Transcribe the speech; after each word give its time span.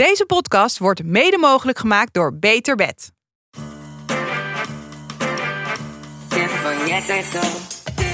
Deze 0.00 0.26
podcast 0.26 0.78
wordt 0.78 1.04
mede 1.04 1.38
mogelijk 1.38 1.78
gemaakt 1.78 2.14
door 2.14 2.38
Beter 2.38 2.76
Bed. 2.76 3.12
Tip 6.28 6.48
van 6.48 6.86
Jet 6.86 7.08
en 7.08 7.22
Co. 7.32 7.46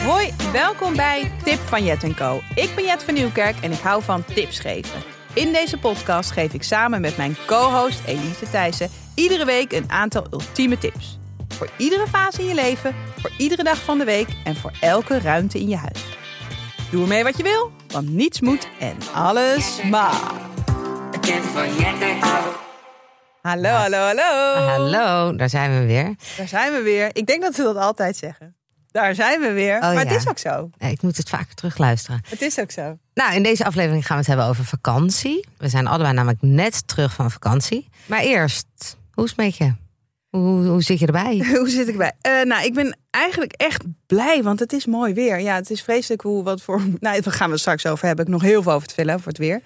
Hoi, 0.07 0.33
welkom 0.53 0.96
bij 0.96 1.33
Tip 1.45 1.59
van 1.59 1.85
Jet 1.85 2.14
Co. 2.14 2.41
Ik 2.54 2.75
ben 2.75 2.85
Jet 2.85 3.03
van 3.04 3.14
Nieuwkerk 3.14 3.57
en 3.61 3.72
ik 3.72 3.79
hou 3.79 4.03
van 4.03 4.25
tips 4.25 4.59
geven. 4.59 5.03
In 5.35 5.53
deze 5.53 5.79
podcast 5.79 6.30
geef 6.30 6.53
ik 6.53 6.62
samen 6.62 7.01
met 7.01 7.17
mijn 7.17 7.37
co-host 7.46 8.00
Elise 8.06 8.50
Thijssen 8.50 8.90
iedere 9.14 9.44
week 9.44 9.72
een 9.72 9.90
aantal 9.90 10.26
ultieme 10.30 10.78
tips. 10.78 11.18
Voor 11.48 11.68
iedere 11.76 12.06
fase 12.06 12.40
in 12.40 12.48
je 12.48 12.54
leven, 12.54 12.94
voor 13.21 13.32
iedere 13.38 13.62
dag 13.62 13.84
van 13.84 13.98
de 13.98 14.04
week 14.04 14.28
en 14.44 14.56
voor 14.56 14.72
elke 14.80 15.18
ruimte 15.18 15.58
in 15.58 15.68
je 15.68 15.76
huis. 15.76 16.05
Doe 16.91 17.02
ermee 17.02 17.24
wat 17.24 17.37
je 17.37 17.42
wil, 17.42 17.70
want 17.88 18.09
niets 18.09 18.41
moet 18.41 18.68
en 18.78 18.96
alles 19.12 19.82
mag. 19.82 20.55
Van. 21.27 22.42
Hallo, 23.42 23.69
hallo, 23.69 23.96
hallo. 23.98 24.66
Hallo, 24.66 25.37
daar 25.37 25.48
zijn 25.48 25.80
we 25.80 25.87
weer. 25.87 26.14
Daar 26.37 26.48
zijn 26.48 26.73
we 26.73 26.80
weer. 26.83 27.10
Ik 27.12 27.27
denk 27.27 27.42
dat 27.42 27.55
ze 27.55 27.62
dat 27.62 27.77
altijd 27.77 28.16
zeggen. 28.16 28.56
Daar 28.91 29.14
zijn 29.14 29.41
we 29.41 29.52
weer. 29.52 29.78
maar 29.80 29.97
het 29.97 30.10
is 30.10 30.28
ook 30.28 30.38
zo. 30.38 30.70
Eh, 30.78 30.91
Ik 30.91 31.02
moet 31.02 31.16
het 31.16 31.28
vaker 31.28 31.55
terugluisteren. 31.55 32.20
Het 32.28 32.42
is 32.42 32.59
ook 32.59 32.70
zo. 32.70 32.98
Nou, 33.14 33.34
in 33.34 33.42
deze 33.42 33.64
aflevering 33.64 34.06
gaan 34.06 34.16
we 34.16 34.23
het 34.23 34.27
hebben 34.27 34.47
over 34.47 34.64
vakantie. 34.64 35.47
We 35.59 35.69
zijn 35.69 35.86
allebei 35.86 36.12
namelijk 36.14 36.42
net 36.42 36.88
terug 36.88 37.12
van 37.12 37.30
vakantie. 37.30 37.88
Maar 38.06 38.20
eerst, 38.20 38.66
hoe 39.12 39.24
is 39.24 39.30
het 39.30 39.38
met 39.38 39.56
je? 39.56 39.74
Hoe, 40.40 40.66
hoe 40.66 40.82
zit 40.82 40.98
je 40.98 41.06
erbij? 41.06 41.46
Hoe 41.58 41.68
zit 41.68 41.86
ik 41.86 41.92
erbij? 41.92 42.12
Eh, 42.20 42.42
nou, 42.42 42.64
ik 42.64 42.74
ben 42.74 42.98
eigenlijk 43.10 43.52
echt 43.52 43.84
blij, 44.06 44.42
want 44.42 44.60
het 44.60 44.72
is 44.72 44.86
mooi 44.86 45.14
weer. 45.14 45.40
Ja, 45.40 45.54
het 45.54 45.70
is 45.70 45.82
vreselijk 45.82 46.22
hoe 46.22 46.42
wat 46.42 46.62
voor. 46.62 46.80
Nou, 47.00 47.20
daar 47.20 47.32
gaan 47.32 47.46
we 47.46 47.52
het 47.52 47.60
straks 47.60 47.86
over 47.86 48.06
hebben. 48.06 48.24
Ik 48.24 48.30
nog 48.30 48.42
heel 48.42 48.62
veel 48.62 48.72
over 48.72 48.88
te 48.88 48.94
vertellen 48.94 49.20
voor 49.20 49.28
het 49.32 49.38
weer. 49.41 49.60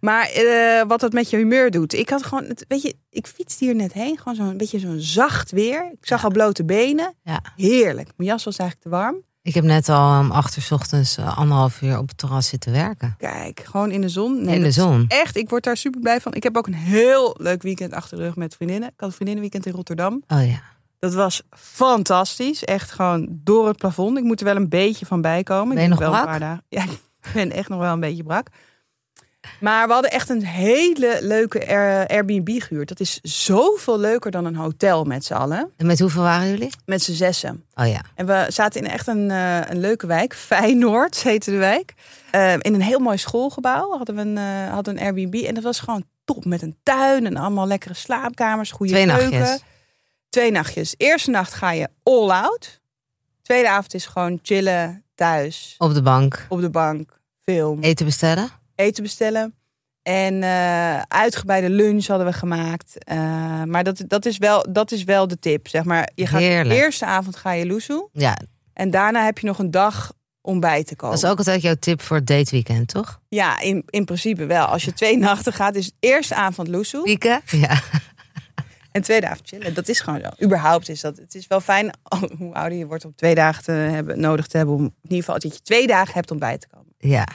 Maar 0.00 0.28
eh, 0.28 0.82
wat 0.86 1.00
het 1.00 1.12
met 1.12 1.30
je 1.30 1.36
humeur 1.36 1.70
doet. 1.70 1.92
Ik 1.92 2.08
had 2.08 2.22
gewoon, 2.24 2.44
het, 2.44 2.64
weet 2.68 2.82
je, 2.82 2.94
ik 3.10 3.26
fietste 3.26 3.64
hier 3.64 3.74
net 3.74 3.92
heen. 3.92 4.18
Gewoon 4.18 4.34
zo'n 4.34 4.56
beetje 4.56 4.78
zo'n 4.78 5.00
zacht 5.00 5.50
weer. 5.50 5.90
Ik 5.92 6.06
zag 6.06 6.18
Ja. 6.20 6.24
al 6.26 6.32
blote 6.32 6.64
benen. 6.64 7.14
Ja. 7.22 7.40
Heerlijk. 7.56 8.08
Mijn 8.16 8.28
jas 8.28 8.44
was 8.44 8.56
eigenlijk 8.56 8.88
te 8.90 8.96
warm. 8.96 9.22
Ik 9.44 9.54
heb 9.54 9.64
net 9.64 9.88
al 9.88 10.20
om 10.20 10.30
acht 10.30 10.56
uur 10.56 10.66
ochtends 10.70 11.16
eh, 11.16 11.38
anderhalf 11.38 11.82
uur 11.82 11.98
op 11.98 12.08
het 12.08 12.18
terras 12.18 12.48
zitten 12.48 12.72
werken. 12.72 13.14
Kijk, 13.18 13.62
gewoon 13.64 13.90
in 13.90 14.00
de 14.00 14.08
zon. 14.08 14.44
Nee, 14.44 14.54
in 14.56 14.62
de 14.62 14.70
zon. 14.70 15.04
Echt, 15.08 15.36
ik 15.36 15.48
word 15.50 15.64
daar 15.64 15.76
super 15.76 16.00
blij 16.00 16.20
van. 16.20 16.32
Ik 16.34 16.42
heb 16.42 16.56
ook 16.56 16.66
een 16.66 16.74
heel 16.74 17.36
leuk 17.38 17.62
weekend 17.62 17.92
achter 17.92 18.16
de 18.16 18.22
rug 18.22 18.36
met 18.36 18.54
vriendinnen. 18.54 18.88
Ik 18.88 18.94
had 18.96 19.08
een 19.08 19.14
vriendinnenweekend 19.14 19.66
in 19.66 19.72
Rotterdam. 19.72 20.22
Oh 20.28 20.46
ja. 20.46 20.60
Dat 20.98 21.14
was 21.14 21.42
fantastisch. 21.50 22.64
Echt 22.64 22.90
gewoon 22.90 23.28
door 23.30 23.66
het 23.68 23.76
plafond. 23.76 24.18
Ik 24.18 24.24
moet 24.24 24.40
er 24.40 24.46
wel 24.46 24.56
een 24.56 24.68
beetje 24.68 25.06
van 25.06 25.20
bijkomen. 25.20 25.74
Ben 25.74 25.84
je 25.84 25.90
Ik 25.92 25.98
nog 25.98 25.98
wel 25.98 26.08
een 26.08 26.14
brak? 26.14 26.26
paar 26.26 26.40
dagen. 26.40 26.64
Ja, 26.68 26.82
ik 27.22 27.30
ben 27.34 27.52
echt 27.52 27.68
nog 27.68 27.78
wel 27.78 27.92
een 27.92 28.00
beetje 28.00 28.22
brak. 28.22 28.48
Maar 29.60 29.86
we 29.86 29.92
hadden 29.92 30.10
echt 30.10 30.28
een 30.28 30.44
hele 30.44 31.18
leuke 31.22 31.66
Air- 31.68 32.06
Airbnb 32.06 32.62
gehuurd. 32.62 32.88
Dat 32.88 33.00
is 33.00 33.18
zoveel 33.22 33.98
leuker 33.98 34.30
dan 34.30 34.44
een 34.44 34.56
hotel 34.56 35.04
met 35.04 35.24
z'n 35.24 35.32
allen. 35.34 35.70
En 35.76 35.86
met 35.86 36.00
hoeveel 36.00 36.22
waren 36.22 36.48
jullie? 36.48 36.70
Met 36.86 37.02
z'n 37.02 37.12
zessen. 37.12 37.64
Oh 37.74 37.86
ja. 37.86 38.00
En 38.14 38.26
we 38.26 38.46
zaten 38.48 38.80
in 38.80 38.90
echt 38.90 39.06
een, 39.06 39.30
eh, 39.30 39.60
een 39.68 39.80
leuke 39.80 40.06
wijk. 40.06 40.34
Feyenoord 40.50 41.22
heette 41.22 41.50
de 41.50 41.56
wijk. 41.56 41.94
Eh, 42.30 42.52
in 42.52 42.74
een 42.74 42.82
heel 42.82 42.98
mooi 42.98 43.16
schoolgebouw 43.18 43.96
hadden 43.96 44.14
we 44.14 44.20
een, 44.20 44.38
eh, 44.38 44.72
hadden 44.72 44.96
een 44.96 45.02
Airbnb. 45.02 45.34
En 45.34 45.54
dat 45.54 45.64
was 45.64 45.80
gewoon 45.80 46.04
top. 46.24 46.44
Met 46.44 46.62
een 46.62 46.76
tuin 46.82 47.26
en 47.26 47.36
allemaal 47.36 47.66
lekkere 47.66 47.94
slaapkamers. 47.94 48.70
Goede 48.70 48.92
Twee 48.92 49.06
keuken. 49.06 49.38
nachtjes. 49.38 49.60
Twee 50.28 50.50
nachtjes. 50.50 50.94
Eerste 50.96 51.30
nacht 51.30 51.54
ga 51.54 51.70
je 51.70 51.88
all 52.02 52.30
out. 52.30 52.80
Tweede 53.42 53.68
avond 53.68 53.94
is 53.94 54.06
gewoon 54.06 54.38
chillen 54.42 55.04
thuis. 55.14 55.74
Op 55.78 55.94
de 55.94 56.02
bank. 56.02 56.46
Op 56.48 56.60
de 56.60 56.70
bank. 56.70 57.18
Film. 57.42 57.80
Eten 57.82 58.04
bestellen? 58.06 58.48
Eten 58.74 59.02
bestellen. 59.02 59.54
En 60.02 60.42
eh, 60.42 61.00
uitgebreide 61.00 61.70
lunch 61.70 62.06
hadden 62.06 62.26
we 62.26 62.32
gemaakt. 62.32 63.04
Eh, 63.04 63.16
maar 63.62 63.84
dat, 63.84 64.04
dat, 64.06 64.26
is 64.26 64.38
wel, 64.38 64.66
dat 64.72 64.92
is 64.92 65.04
wel 65.04 65.28
de 65.28 65.38
tip. 65.38 65.68
Zeg 65.68 65.84
maar. 65.84 66.10
Je 66.14 66.26
gaat 66.26 66.40
de 66.40 66.74
eerste 66.74 67.04
avond 67.04 67.36
ga 67.36 67.52
je 67.52 67.66
loesoe. 67.66 68.08
Ja, 68.12 68.38
En 68.72 68.90
daarna 68.90 69.24
heb 69.24 69.38
je 69.38 69.46
nog 69.46 69.58
een 69.58 69.70
dag 69.70 70.12
om 70.40 70.60
bij 70.60 70.84
te 70.84 70.96
komen. 70.96 71.14
dat 71.16 71.24
is 71.24 71.30
ook 71.30 71.38
altijd 71.38 71.62
jouw 71.62 71.74
tip 71.74 72.00
voor 72.02 72.16
het 72.16 72.26
dateweekend, 72.26 72.88
toch? 72.88 73.20
Ja, 73.28 73.60
in, 73.60 73.82
in 73.86 74.04
principe 74.04 74.46
wel. 74.46 74.66
Als 74.66 74.84
je 74.84 74.92
twee 74.92 75.18
nachten 75.28 75.52
gaat, 75.52 75.74
is 75.74 75.90
eerste 76.00 76.34
avond 76.34 76.68
loesoe. 76.68 77.02
Ja. 77.46 77.80
En 78.92 79.02
tweede 79.02 79.28
avond 79.28 79.48
chillen. 79.48 79.74
Dat 79.74 79.88
is 79.88 80.00
gewoon 80.00 80.20
zo. 80.20 80.44
Überhaupt 80.44 80.88
is 80.88 81.00
dat. 81.00 81.16
Het 81.16 81.34
is 81.34 81.46
wel 81.46 81.60
fijn 81.60 81.96
hoe 82.38 82.54
ouder 82.54 82.78
je 82.78 82.86
wordt 82.86 83.04
om 83.04 83.14
twee 83.14 83.34
dagen 83.34 83.64
te 83.64 83.72
hebben, 83.72 84.20
nodig 84.20 84.46
te 84.46 84.56
hebben. 84.56 84.74
Om 84.74 84.84
in 84.84 84.92
ieder 85.02 85.18
geval 85.18 85.38
dat 85.38 85.54
je 85.54 85.60
twee 85.62 85.86
dagen 85.86 86.14
hebt 86.14 86.30
om 86.30 86.38
bij 86.38 86.58
te 86.58 86.66
komen. 86.68 86.92
Ja, 86.98 87.26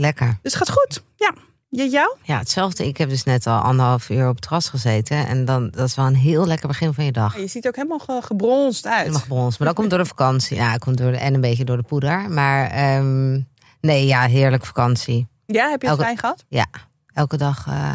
lekker. 0.00 0.38
Dus 0.42 0.52
het 0.54 0.62
gaat 0.68 0.76
goed. 0.76 1.02
Ja. 1.16 1.32
Je, 1.68 1.88
jou? 1.88 2.16
Ja, 2.22 2.38
hetzelfde. 2.38 2.86
Ik 2.86 2.96
heb 2.96 3.08
dus 3.08 3.24
net 3.24 3.46
al 3.46 3.58
anderhalf 3.60 4.10
uur 4.10 4.28
op 4.28 4.32
het 4.34 4.42
terras 4.42 4.68
gezeten. 4.68 5.26
En 5.26 5.44
dan, 5.44 5.70
dat 5.70 5.86
is 5.88 5.94
wel 5.94 6.06
een 6.06 6.14
heel 6.14 6.46
lekker 6.46 6.68
begin 6.68 6.94
van 6.94 7.04
je 7.04 7.12
dag. 7.12 7.36
Je 7.38 7.46
ziet 7.46 7.62
er 7.64 7.68
ook 7.70 7.76
helemaal 7.76 7.98
ge- 7.98 8.20
gebronst 8.22 8.86
uit. 8.86 9.06
Helemaal 9.06 9.26
brons. 9.28 9.58
Maar 9.58 9.66
dat 9.68 9.76
komt 9.76 9.90
door 9.90 9.98
de 9.98 10.04
vakantie. 10.04 10.56
Ja, 10.56 10.76
komt 10.76 10.96
door 10.98 11.10
de, 11.10 11.16
en 11.16 11.34
een 11.34 11.40
beetje 11.40 11.64
door 11.64 11.76
de 11.76 11.82
poeder. 11.82 12.30
Maar 12.30 12.70
ehm, 12.70 13.40
nee, 13.80 14.06
ja, 14.06 14.26
heerlijk 14.26 14.66
vakantie. 14.66 15.28
Ja, 15.46 15.68
heb 15.70 15.82
je 15.82 15.88
het 15.88 15.96
Elke- 15.96 16.02
fijn 16.02 16.18
gehad? 16.18 16.44
Ja, 16.48 16.66
elke 17.14 17.36
dag 17.36 17.66
eh, 17.66 17.92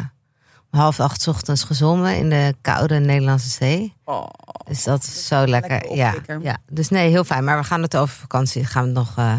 half 0.76 1.00
acht 1.00 1.28
ochtends 1.28 1.64
gezongen 1.64 2.16
in 2.16 2.30
de 2.30 2.56
koude 2.62 3.00
Nederlandse 3.00 3.50
zee. 3.50 3.94
Oh, 4.04 4.28
Dus 4.68 4.84
dat 4.84 5.04
is 5.04 5.28
zo 5.28 5.46
lekker. 5.46 5.94
Ja, 5.96 6.14
ja, 6.42 6.58
dus 6.70 6.90
nee, 6.90 7.10
heel 7.10 7.24
fijn. 7.24 7.44
Maar 7.44 7.58
we 7.58 7.64
gaan 7.64 7.82
het 7.82 7.98
over 7.98 8.16
vakantie. 8.16 8.66
Gaan 8.66 8.82
we 8.82 8.88
het 8.88 8.98
nog, 8.98 9.18
eh, 9.18 9.36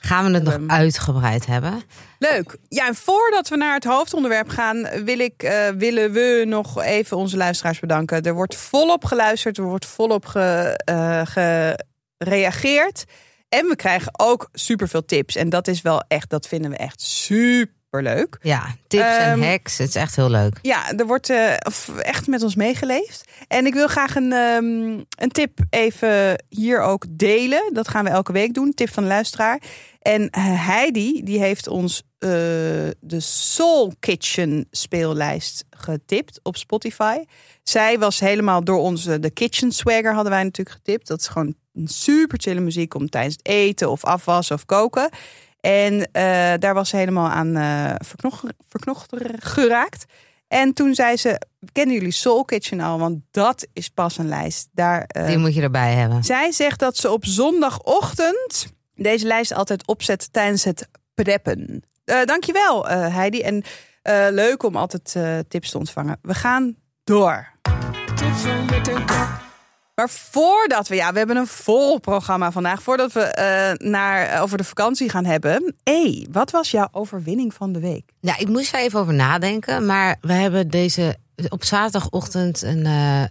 gaan 0.00 0.26
we 0.26 0.32
het 0.32 0.42
nog 0.42 0.58
uitgebreid 0.66 1.46
hebben? 1.46 1.82
Leuk. 2.18 2.56
Ja, 2.68 2.86
en 2.86 2.94
voordat 2.94 3.48
we 3.48 3.56
naar 3.56 3.74
het 3.74 3.84
hoofdonderwerp 3.84 4.48
gaan, 4.48 5.04
wil 5.04 5.18
ik, 5.18 5.42
eh, 5.42 5.68
willen 5.68 6.12
we 6.12 6.44
nog 6.46 6.82
even 6.82 7.16
onze 7.16 7.36
luisteraars 7.36 7.80
bedanken. 7.80 8.22
Er 8.22 8.34
wordt 8.34 8.56
volop 8.56 9.04
geluisterd, 9.04 9.58
er 9.58 9.64
wordt 9.64 9.86
volop 9.86 10.26
ge, 10.26 10.80
eh, 10.84 11.22
gereageerd. 12.18 13.04
En 13.48 13.66
we 13.66 13.76
krijgen 13.76 14.12
ook 14.16 14.48
superveel 14.52 15.04
tips. 15.04 15.36
En 15.36 15.48
dat 15.48 15.68
is 15.68 15.82
wel 15.82 16.02
echt, 16.08 16.30
dat 16.30 16.46
vinden 16.46 16.70
we 16.70 16.76
echt 16.76 17.00
super 17.00 17.74
leuk. 18.02 18.38
Ja, 18.42 18.74
tips 18.86 19.02
Ehm, 19.02 19.42
en 19.42 19.42
hacks. 19.42 19.78
Het 19.78 19.88
is 19.88 19.94
echt 19.94 20.16
heel 20.16 20.30
leuk. 20.30 20.58
Ja, 20.62 20.92
er 20.92 21.06
wordt 21.06 21.30
eh, 21.30 21.52
echt 21.98 22.26
met 22.26 22.42
ons 22.42 22.54
meegeleefd. 22.54 23.24
En 23.48 23.66
ik 23.66 23.74
wil 23.74 23.86
graag 23.86 24.14
een, 24.14 24.32
ehm, 24.32 25.02
een 25.22 25.30
tip 25.30 25.58
even 25.70 26.44
hier 26.48 26.80
ook 26.80 27.04
delen. 27.10 27.70
Dat 27.72 27.88
gaan 27.88 28.04
we 28.04 28.10
elke 28.10 28.32
week 28.32 28.54
doen. 28.54 28.74
Tip 28.74 28.92
van 28.92 29.02
de 29.02 29.08
luisteraar. 29.08 29.60
En 30.00 30.30
eh, 30.30 30.66
Heidi, 30.66 31.22
die 31.24 31.38
heeft 31.38 31.68
ons 31.68 32.02
eh, 32.18 32.28
de 33.00 33.20
Soul 33.20 33.92
Kitchen 34.00 34.66
speellijst 34.70 35.64
getipt 35.70 36.40
op 36.42 36.56
Spotify. 36.56 37.16
Zij 37.62 37.98
was 37.98 38.20
helemaal 38.20 38.64
door 38.64 38.78
onze 38.78 39.20
de 39.20 39.30
Kitchen 39.30 39.72
Swagger 39.72 40.14
hadden 40.14 40.32
wij 40.32 40.42
natuurlijk 40.42 40.76
getipt. 40.76 41.06
Dat 41.06 41.20
is 41.20 41.28
gewoon 41.28 41.54
een 41.74 41.88
super 41.88 42.38
chille 42.40 42.60
muziek 42.60 42.94
om 42.94 43.08
tijdens 43.08 43.34
het 43.34 43.46
eten 43.46 43.90
of 43.90 44.04
afwassen 44.04 44.56
of 44.56 44.64
koken. 44.64 45.08
En 45.66 46.08
eh, 46.12 46.22
daar 46.58 46.74
was 46.74 46.88
ze 46.88 46.96
helemaal 46.96 47.28
aan 47.28 47.56
eh 47.56 47.94
verknocht, 48.04 48.44
verknocht 48.68 49.12
geraakt. 49.38 50.04
En 50.48 50.72
toen 50.72 50.94
zei 50.94 51.16
ze, 51.16 51.40
kennen 51.72 51.94
jullie 51.94 52.10
Soul 52.12 52.44
Kitchen 52.44 52.80
al? 52.80 52.98
Want 52.98 53.18
dat 53.30 53.66
is 53.72 53.88
pas 53.88 54.18
een 54.18 54.28
lijst. 54.28 54.68
Daar, 54.72 55.02
eh, 55.02 55.26
Die 55.26 55.38
moet 55.38 55.54
je 55.54 55.62
erbij 55.62 55.92
hebben. 55.94 56.24
zij 56.24 56.52
zegt 56.52 56.78
dat 56.78 56.96
ze 56.96 57.10
op 57.10 57.24
zondagochtend 57.24 58.66
deze 58.94 59.26
lijst 59.26 59.52
altijd 59.52 59.86
opzet 59.86 60.32
tijdens 60.32 60.64
het 60.64 60.88
preppen. 61.14 61.82
Eh 62.04 62.24
dankjewel 62.24 62.88
eh 62.88 63.14
Heidi. 63.14 63.40
En 63.40 63.62
eh, 64.02 64.26
leuk 64.30 64.62
om 64.62 64.76
altijd 64.76 65.14
eh, 65.16 65.38
tips 65.48 65.70
te 65.70 65.78
ontvangen. 65.78 66.18
We 66.22 66.34
gaan 66.34 66.76
door. 67.04 67.54
Maar 69.96 70.10
voordat 70.10 70.88
we, 70.88 70.94
ja, 70.94 71.12
we 71.12 71.18
hebben 71.18 71.36
een 71.36 71.46
vol 71.46 71.98
programma 71.98 72.52
vandaag. 72.52 72.82
Voordat 72.82 73.12
we 73.12 73.20
eh, 73.20 73.88
naar, 73.88 74.42
over 74.42 74.58
de 74.58 74.64
vakantie 74.64 75.08
gaan 75.08 75.24
hebben. 75.24 75.74
Hé, 75.82 76.26
wat 76.30 76.50
was 76.50 76.70
jouw 76.70 76.88
overwinning 76.92 77.54
van 77.54 77.72
de 77.72 77.80
week? 77.80 78.12
Ja, 78.20 78.38
ik 78.38 78.48
moest 78.48 78.74
er 78.74 78.80
even 78.80 79.00
over 79.00 79.14
nadenken. 79.14 79.86
Maar 79.86 80.16
we 80.20 80.32
hebben 80.32 80.68
deze 80.68 81.16
op 81.48 81.64
zaterdagochtend 81.64 82.62
een, 82.62 82.86
eh, 82.86 83.24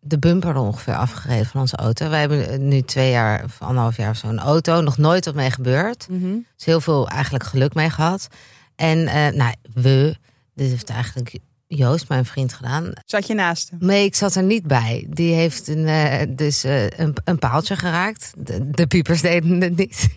de 0.00 0.18
bumper 0.18 0.50
er 0.50 0.56
ongeveer 0.56 0.94
afgereden 0.94 1.46
van 1.46 1.60
onze 1.60 1.76
auto. 1.76 2.08
Wij 2.08 2.20
hebben 2.20 2.68
nu 2.68 2.82
twee 2.82 3.10
jaar 3.10 3.44
of 3.44 3.62
anderhalf 3.62 3.96
jaar 3.96 4.10
of 4.10 4.16
zo 4.16 4.28
een 4.28 4.38
auto. 4.38 4.80
Nog 4.80 4.98
nooit 4.98 5.24
wat 5.24 5.34
mee 5.34 5.50
gebeurd. 5.50 6.06
Dus 6.08 6.64
heel 6.64 6.80
veel 6.80 7.08
eigenlijk 7.08 7.44
geluk 7.44 7.74
mee 7.74 7.90
gehad. 7.90 8.28
En 8.74 9.06
eh, 9.06 9.32
nou, 9.32 9.54
we, 9.74 10.16
dit 10.54 10.70
heeft 10.70 10.90
eigenlijk 10.90 11.38
Joost, 11.68 12.08
mijn 12.08 12.24
vriend, 12.24 12.52
gedaan. 12.52 12.92
Zat 13.04 13.26
je 13.26 13.34
naast 13.34 13.70
hem? 13.70 13.78
Nee, 13.82 14.04
ik 14.04 14.14
zat 14.14 14.34
er 14.34 14.42
niet 14.42 14.66
bij. 14.66 15.06
Die 15.10 15.34
heeft 15.34 15.68
een, 15.68 15.86
eh, 15.86 16.26
dus, 16.36 16.64
eh, 16.64 16.88
een, 16.88 17.14
een 17.24 17.38
paaltje 17.38 17.76
geraakt. 17.76 18.32
De, 18.36 18.70
de 18.70 18.86
piepers 18.86 19.20
deden 19.20 19.60
het 19.60 19.76
niet. 19.76 20.08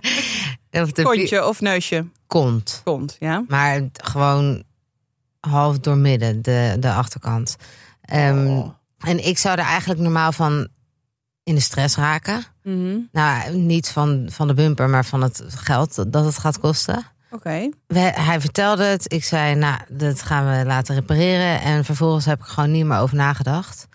of 0.70 0.92
de 0.92 1.02
Kontje 1.02 1.46
of 1.48 1.60
neusje? 1.60 2.06
kont. 2.26 2.80
Kont, 2.84 3.16
ja. 3.20 3.44
Maar 3.48 3.80
gewoon 3.92 4.62
half 5.40 5.78
door 5.78 5.96
midden, 5.96 6.42
de, 6.42 6.76
de 6.80 6.92
achterkant. 6.92 7.56
Ehm, 8.02 8.46
Oh. 8.46 8.70
En 8.98 9.26
ik 9.26 9.38
zou 9.38 9.58
er 9.58 9.64
eigenlijk 9.64 10.00
normaal 10.00 10.32
van 10.32 10.68
in 11.42 11.54
de 11.54 11.60
stress 11.60 11.96
raken. 11.96 12.44
Mhm. 12.62 12.98
Nou, 13.12 13.56
niet 13.56 13.88
van, 13.88 14.28
van 14.30 14.46
de 14.46 14.54
bumper, 14.54 14.88
maar 14.88 15.04
van 15.04 15.22
het 15.22 15.42
geld 15.46 16.12
dat 16.12 16.24
het 16.24 16.38
gaat 16.38 16.58
kosten. 16.58 17.06
Oké. 17.30 17.68
Hij 17.94 18.40
vertelde 18.40 18.84
het. 18.84 19.12
Ik 19.12 19.24
zei, 19.24 19.54
nou, 19.54 19.78
dat 19.88 20.22
gaan 20.22 20.58
we 20.58 20.64
laten 20.64 20.94
repareren. 20.94 21.60
En 21.60 21.84
vervolgens 21.84 22.24
heb 22.24 22.38
ik 22.40 22.46
gewoon 22.46 22.70
niet 22.70 22.84
meer 22.84 22.98
over 22.98 23.16
nagedacht. 23.16 23.88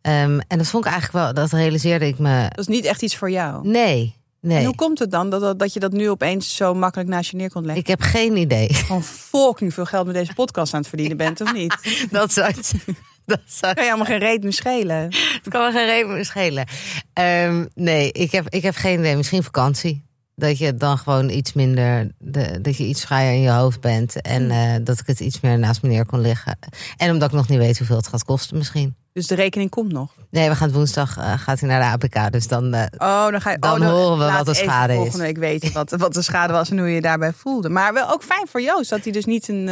Ehm, 0.00 0.38
en 0.48 0.58
dat 0.58 0.66
vond 0.66 0.84
ik 0.84 0.92
eigenlijk 0.92 1.24
wel, 1.24 1.34
dat 1.34 1.52
realiseerde 1.52 2.06
ik 2.06 2.18
me. 2.18 2.46
Dat 2.48 2.58
is 2.58 2.66
niet 2.66 2.84
echt 2.84 3.02
iets 3.02 3.16
voor 3.16 3.30
jou. 3.30 3.68
Nee, 3.68 4.14
En 4.42 4.48
nee. 4.48 4.64
hoe 4.64 4.74
komt 4.74 4.98
het 4.98 5.10
dan 5.10 5.30
dat, 5.30 5.40
dat, 5.40 5.58
dat 5.58 5.72
je 5.72 5.80
dat 5.80 5.92
nu 5.92 6.10
opeens 6.10 6.56
zo 6.56 6.74
makkelijk 6.74 7.08
naast 7.08 7.30
je 7.30 7.36
neer 7.36 7.50
kon 7.50 7.62
leggen? 7.62 7.80
Ik 7.82 7.88
heb 7.88 8.00
geen 8.00 8.36
idee. 8.36 8.74
Gewoon 8.74 9.02
fucking 9.02 9.74
veel 9.74 9.84
geld 9.84 10.06
met 10.06 10.14
deze 10.14 10.34
podcast 10.34 10.74
aan 10.74 10.80
het 10.80 10.88
verdienen 10.88 11.16
bent, 11.16 11.40
of 11.40 11.52
niet? 11.52 11.76
dat 12.10 12.32
zou 12.32 12.46
het, 12.46 12.74
dat 13.26 13.40
zou 13.46 13.74
Kan 13.74 13.84
je 13.84 13.90
allemaal 13.90 14.08
geen 14.08 14.18
reet 14.18 14.42
meer 14.42 14.52
schelen. 14.52 15.02
Het 15.42 15.48
kan 15.48 15.66
me 15.66 15.72
geen 15.72 15.86
reden 15.86 16.12
meer 16.12 16.24
schelen. 16.24 16.66
Ehm, 17.12 17.66
nee, 17.74 18.12
ik 18.12 18.32
heb, 18.32 18.48
ik 18.48 18.62
heb 18.62 18.74
geen 18.74 18.98
idee. 18.98 19.16
Misschien 19.16 19.42
vakantie. 19.42 20.03
Dat 20.36 20.58
je 20.58 20.74
dan 20.74 20.98
gewoon 20.98 21.28
iets 21.28 21.52
minder, 21.52 22.10
de, 22.18 22.60
dat 22.60 22.76
je 22.76 22.84
iets 22.84 23.04
vrijer 23.04 23.32
in 23.32 23.40
je 23.40 23.50
hoofd 23.50 23.80
bent. 23.80 24.20
En 24.20 24.50
eh, 24.50 24.74
dat 24.82 24.98
ik 25.00 25.06
het 25.06 25.20
iets 25.20 25.40
meer 25.40 25.58
naast 25.58 25.82
me 25.82 25.88
neer 25.88 26.06
kon 26.06 26.20
liggen. 26.20 26.58
En 26.96 27.10
omdat 27.10 27.28
ik 27.28 27.34
nog 27.34 27.48
niet 27.48 27.58
weet 27.58 27.78
hoeveel 27.78 27.96
het 27.96 28.06
gaat 28.08 28.24
kosten 28.24 28.56
misschien. 28.56 28.94
Dus 29.12 29.26
de 29.26 29.34
rekening 29.34 29.70
komt 29.70 29.92
nog. 29.92 30.12
Nee, 30.30 30.48
we 30.48 30.54
gaan 30.54 30.72
woensdag 30.72 31.16
eh, 31.16 31.32
gaat 31.38 31.60
hij 31.60 31.68
naar 31.68 31.98
de 31.98 32.06
APK. 32.06 32.32
Dus 32.32 32.48
dan, 32.48 32.74
eh, 32.74 32.82
Oh, 32.98 33.30
dan 33.30 33.40
ga 33.40 33.50
je. 33.50 33.58
Dan 33.58 33.82
oh, 33.82 33.88
horen 33.90 34.26
we 34.26 34.32
wat 34.32 34.46
de 34.46 34.54
schade 34.54 34.92
is. 34.92 34.98
Volgende 34.98 35.24
week 35.24 35.36
weten 35.38 35.72
wat, 35.72 35.90
wat 35.90 36.14
de 36.14 36.22
schade 36.22 36.52
was 36.52 36.70
en 36.70 36.78
hoe 36.78 36.88
je 36.88 36.94
je 36.94 37.00
daarbij 37.00 37.32
voelde. 37.32 37.68
Maar 37.68 37.92
wel 37.92 38.10
ook 38.10 38.22
fijn 38.22 38.46
voor 38.48 38.60
Joost 38.62 38.90
dat 38.90 39.04
hij 39.04 39.12
dus 39.12 39.24
niet 39.24 39.48
een, 39.48 39.68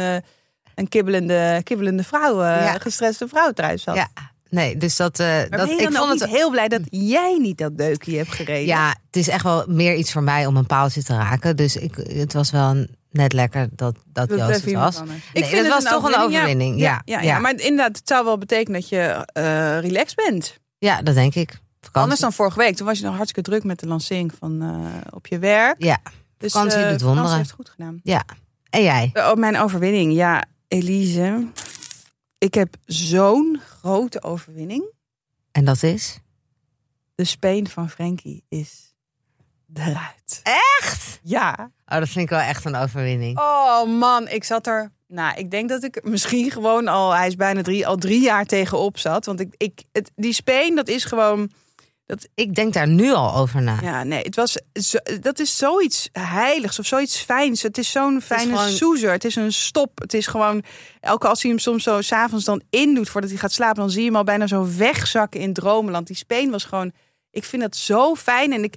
een 0.75 0.87
kibbelende, 0.89 1.61
kibbelende 1.63 2.03
vrouw, 2.03 2.41
Ja. 2.43 2.77
gestreste 2.79 3.27
vrouw 3.27 3.51
thuis 3.51 3.85
had. 3.85 3.95
ja, 3.95 4.07
nee, 4.53 4.77
dus 4.77 4.95
dat, 4.95 5.19
eh, 5.19 5.35
dat 5.49 5.69
ik 5.69 5.89
vond 5.91 6.19
het. 6.19 6.29
heel 6.29 6.49
blij 6.49 6.67
dat 6.67 6.81
jij 6.89 7.37
niet 7.41 7.57
dat 7.57 7.77
deukje 7.77 8.17
hebt 8.17 8.31
gereden? 8.31 8.65
Ja, 8.65 8.87
het 9.05 9.15
is 9.15 9.27
echt 9.27 9.43
wel 9.43 9.63
meer 9.67 9.95
iets 9.95 10.11
voor 10.11 10.23
mij 10.23 10.45
om 10.45 10.57
een 10.57 10.65
paaltje 10.65 11.03
te 11.03 11.13
raken. 11.15 11.55
Dus 11.55 11.75
ik, 11.75 11.95
het 11.95 12.33
was 12.33 12.51
wel 12.51 12.69
een- 12.69 12.95
net 13.11 13.33
lekker 13.33 13.67
dat, 13.71 13.95
dat 14.05 14.29
Dat 14.29 14.37
Joost 14.39 14.65
het 14.65 14.73
was. 14.73 14.97
anders. 14.97 15.19
Nee, 15.33 15.43
het 15.55 15.67
was 15.67 15.83
toch 15.83 16.03
een 16.03 16.19
overwinning. 16.19 16.79
Ja, 16.79 17.01
ja, 17.05 17.21
ja. 17.21 17.39
maar 17.39 17.51
inderdaad, 17.59 17.97
het 17.97 18.07
zou 18.07 18.25
wel 18.25 18.37
betekenen 18.37 18.79
dat 18.79 18.89
je 18.89 19.25
eh 19.33 19.79
relaxed 19.79 20.15
bent. 20.15 20.57
Ja, 20.77 21.01
dat 21.01 21.15
denk 21.15 21.35
ik. 21.35 21.49
Vakantie. 21.49 22.01
Anders 22.01 22.19
dan 22.19 22.33
vorige 22.33 22.57
week. 22.57 22.75
Toen 22.75 22.85
was 22.85 22.99
je 22.99 23.05
nog 23.05 23.15
hartstikke 23.15 23.49
druk 23.49 23.63
met 23.63 23.79
de 23.79 23.87
lancering 23.87 24.31
van 24.39 24.61
eh, 24.61 25.01
op 25.09 25.27
je 25.27 25.39
werk. 25.39 25.75
Ja, 25.83 25.97
Dus 26.37 26.51
vakantie 26.51 26.79
eh, 26.79 26.89
doet 26.89 27.01
wonderen. 27.01 27.15
vakantie 27.29 27.37
heeft 27.37 27.51
goed 27.51 27.69
gedaan. 27.69 27.99
ja. 28.03 28.23
En 28.69 28.83
jij? 28.83 29.09
Oh, 29.13 29.33
mijn 29.33 29.59
overwinning. 29.59 30.13
Ja, 30.13 30.43
Elise. 30.67 31.47
Ik 32.43 32.53
heb 32.53 32.75
zo'n 32.85 33.61
grote 33.79 34.23
overwinning. 34.23 34.83
En 35.51 35.65
dat 35.65 35.83
is? 35.83 36.19
De 37.15 37.23
speen 37.23 37.67
van 37.67 37.89
Frankie 37.89 38.43
is 38.49 38.95
eruit. 39.73 40.41
Echt? 40.79 41.19
Ja. 41.21 41.71
Oh, 41.85 41.99
dat 41.99 42.09
vind 42.09 42.25
ik 42.25 42.29
wel 42.29 42.39
echt 42.39 42.65
een 42.65 42.75
overwinning. 42.75 43.39
Oh 43.39 43.99
man, 43.99 44.27
ik 44.27 44.43
zat 44.43 44.67
er. 44.67 44.91
Nou, 45.07 45.37
ik 45.37 45.51
denk 45.51 45.69
dat 45.69 45.83
ik 45.83 46.03
misschien 46.03 46.51
gewoon 46.51 46.87
al. 46.87 47.11
Hij 47.15 47.27
is 47.27 47.35
bijna 47.35 47.61
drie, 47.61 47.87
al 47.87 47.97
drie 47.97 48.21
jaar 48.21 48.45
tegenop 48.45 48.97
zat. 48.97 49.25
Want 49.25 49.39
ik, 49.39 49.53
ik, 49.57 49.83
het, 49.91 50.11
die 50.15 50.33
speen, 50.33 50.75
dat 50.75 50.87
is 50.87 51.03
gewoon. 51.03 51.51
Ik 52.35 52.55
denk 52.55 52.73
daar 52.73 52.87
nu 52.87 53.11
al 53.13 53.35
over 53.35 53.61
na. 53.61 53.77
Ja, 53.81 54.03
nee, 54.03 54.21
het 54.21 54.35
was. 54.35 54.57
Zo, 54.73 54.97
dat 55.21 55.39
is 55.39 55.57
zoiets 55.57 56.09
heiligs 56.11 56.79
of 56.79 56.85
zoiets 56.85 57.17
fijns. 57.21 57.61
Het 57.61 57.77
is 57.77 57.91
zo'n 57.91 58.21
fijne 58.21 58.55
gewoon- 58.57 58.69
soezer. 58.69 59.11
Het 59.11 59.25
is 59.25 59.35
een 59.35 59.53
stop. 59.53 59.99
Het 60.01 60.13
is 60.13 60.27
gewoon. 60.27 60.63
Elke 60.99 61.27
als 61.27 61.41
hij 61.41 61.51
hem 61.51 61.59
soms 61.59 61.83
zo 61.83 62.01
s'avonds 62.01 62.45
dan 62.45 62.61
indoet 62.69 63.09
voordat 63.09 63.29
hij 63.29 63.39
gaat 63.39 63.51
slapen, 63.51 63.75
dan 63.75 63.89
zie 63.89 64.01
je 64.01 64.07
hem 64.07 64.15
al 64.15 64.23
bijna 64.23 64.47
zo 64.47 64.67
wegzakken 64.77 65.39
in 65.39 65.53
dromenland. 65.53 66.07
Die 66.07 66.15
speen 66.15 66.51
was 66.51 66.63
gewoon. 66.63 66.91
Ik 67.31 67.43
vind 67.43 67.61
dat 67.61 67.75
zo 67.75 68.15
fijn. 68.15 68.53
En 68.53 68.63
ik, 68.63 68.75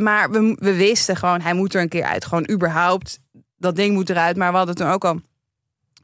maar 0.00 0.30
we, 0.30 0.56
we 0.58 0.74
wisten 0.74 1.16
gewoon, 1.16 1.40
hij 1.40 1.54
moet 1.54 1.74
er 1.74 1.80
een 1.80 1.88
keer 1.88 2.04
uit. 2.04 2.24
Gewoon 2.24 2.50
überhaupt. 2.50 3.18
Dat 3.56 3.76
ding 3.76 3.94
moet 3.94 4.10
eruit. 4.10 4.36
Maar 4.36 4.50
we 4.50 4.56
hadden 4.56 4.74
toen 4.74 4.88
ook 4.90 5.04
al. 5.04 5.20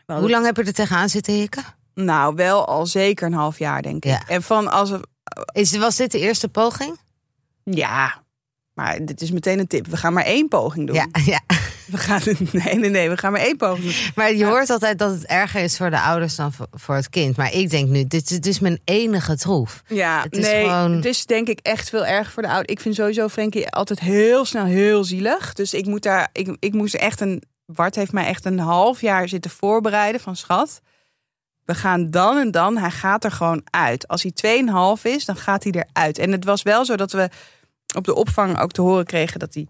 Hoe 0.06 0.30
lang 0.30 0.44
heb 0.44 0.56
je 0.56 0.62
er 0.64 0.72
tegenaan 0.72 1.08
zitten 1.08 1.32
hikken? 1.34 1.64
Nou, 1.94 2.34
wel 2.34 2.66
al 2.66 2.86
zeker 2.86 3.26
een 3.26 3.32
half 3.32 3.58
jaar, 3.58 3.82
denk 3.82 4.04
ik. 4.04 4.10
Ja. 4.10 4.22
En 4.26 4.42
van 4.42 4.68
als. 4.70 4.90
Is, 5.52 5.76
was 5.76 5.96
dit 5.96 6.12
de 6.12 6.18
eerste 6.18 6.48
poging? 6.48 6.98
Ja. 7.64 8.22
Maar 8.74 9.04
dit 9.04 9.20
is 9.20 9.30
meteen 9.30 9.58
een 9.58 9.66
tip. 9.66 9.86
We 9.86 9.96
gaan 9.96 10.12
maar 10.12 10.24
één 10.24 10.48
poging 10.48 10.86
doen. 10.86 10.96
Ja, 10.96 11.06
ja. 11.24 11.40
We 11.86 11.96
gaan, 11.98 12.20
nee, 12.52 12.74
nee, 12.78 12.90
nee, 12.90 13.08
we 13.10 13.16
gaan 13.16 13.32
maar 13.32 13.40
één 13.40 13.56
poging 13.56 13.84
doen. 13.84 13.94
Maar 14.14 14.34
je 14.34 14.44
hoort 14.44 14.70
altijd 14.70 14.98
dat 14.98 15.10
het 15.12 15.24
erger 15.26 15.62
is 15.62 15.76
voor 15.76 15.90
de 15.90 16.00
ouders 16.00 16.34
dan 16.36 16.52
voor- 16.52 16.66
voor 16.70 16.94
het 16.94 17.08
kind. 17.08 17.36
Maar 17.36 17.52
ik 17.54 17.70
denk 17.70 17.88
nu, 17.88 18.06
dit, 18.06 18.28
dit 18.28 18.46
is 18.46 18.58
mijn 18.60 18.80
enige 18.84 19.36
troef. 19.36 19.82
Ja, 19.86 20.22
Het 20.22 20.36
is 20.36 20.44
nee, 20.44 20.64
gewoon- 20.64 20.92
het 20.92 21.04
is 21.04 21.26
denk 21.26 21.48
ik 21.48 21.58
echt 21.62 21.88
veel 21.88 22.06
erg 22.06 22.30
voor 22.32 22.42
de 22.42 22.48
ouders. 22.48 22.72
Ik 22.72 22.80
vind 22.80 22.94
sowieso 22.94 23.28
Frenkie 23.28 23.68
altijd 23.68 24.00
heel 24.00 24.44
snel 24.44 24.64
heel 24.64 25.04
zielig. 25.04 25.52
Dus 25.52 25.74
ik 25.74 25.86
moet 25.86 26.02
daar, 26.02 26.28
ik, 26.32 26.56
ik 26.58 26.72
moest 26.72 26.94
echt 26.94 27.20
een, 27.20 27.42
Bart 27.66 27.94
heeft 27.94 28.12
mij 28.12 28.26
echt 28.26 28.44
een 28.44 28.58
half 28.58 29.00
jaar 29.00 29.28
zitten 29.28 29.50
voorbereiden 29.50 30.20
van 30.20 30.36
schat. 30.36 30.80
We 31.70 31.76
gaan 31.76 32.10
dan 32.10 32.36
en 32.36 32.50
dan, 32.50 32.76
hij 32.76 32.90
gaat 32.90 33.24
er 33.24 33.30
gewoon 33.32 33.62
uit. 33.70 34.08
Als 34.08 34.22
hij 34.22 34.62
2,5 34.96 35.02
is, 35.02 35.24
dan 35.24 35.36
gaat 35.36 35.62
hij 35.64 35.72
eruit. 35.72 36.18
En 36.18 36.32
het 36.32 36.44
was 36.44 36.62
wel 36.62 36.84
zo 36.84 36.96
dat 36.96 37.12
we 37.12 37.28
op 37.96 38.04
de 38.04 38.14
opvang 38.14 38.60
ook 38.60 38.72
te 38.72 38.80
horen 38.82 39.04
kregen 39.04 39.38
dat 39.38 39.54
hij, 39.54 39.66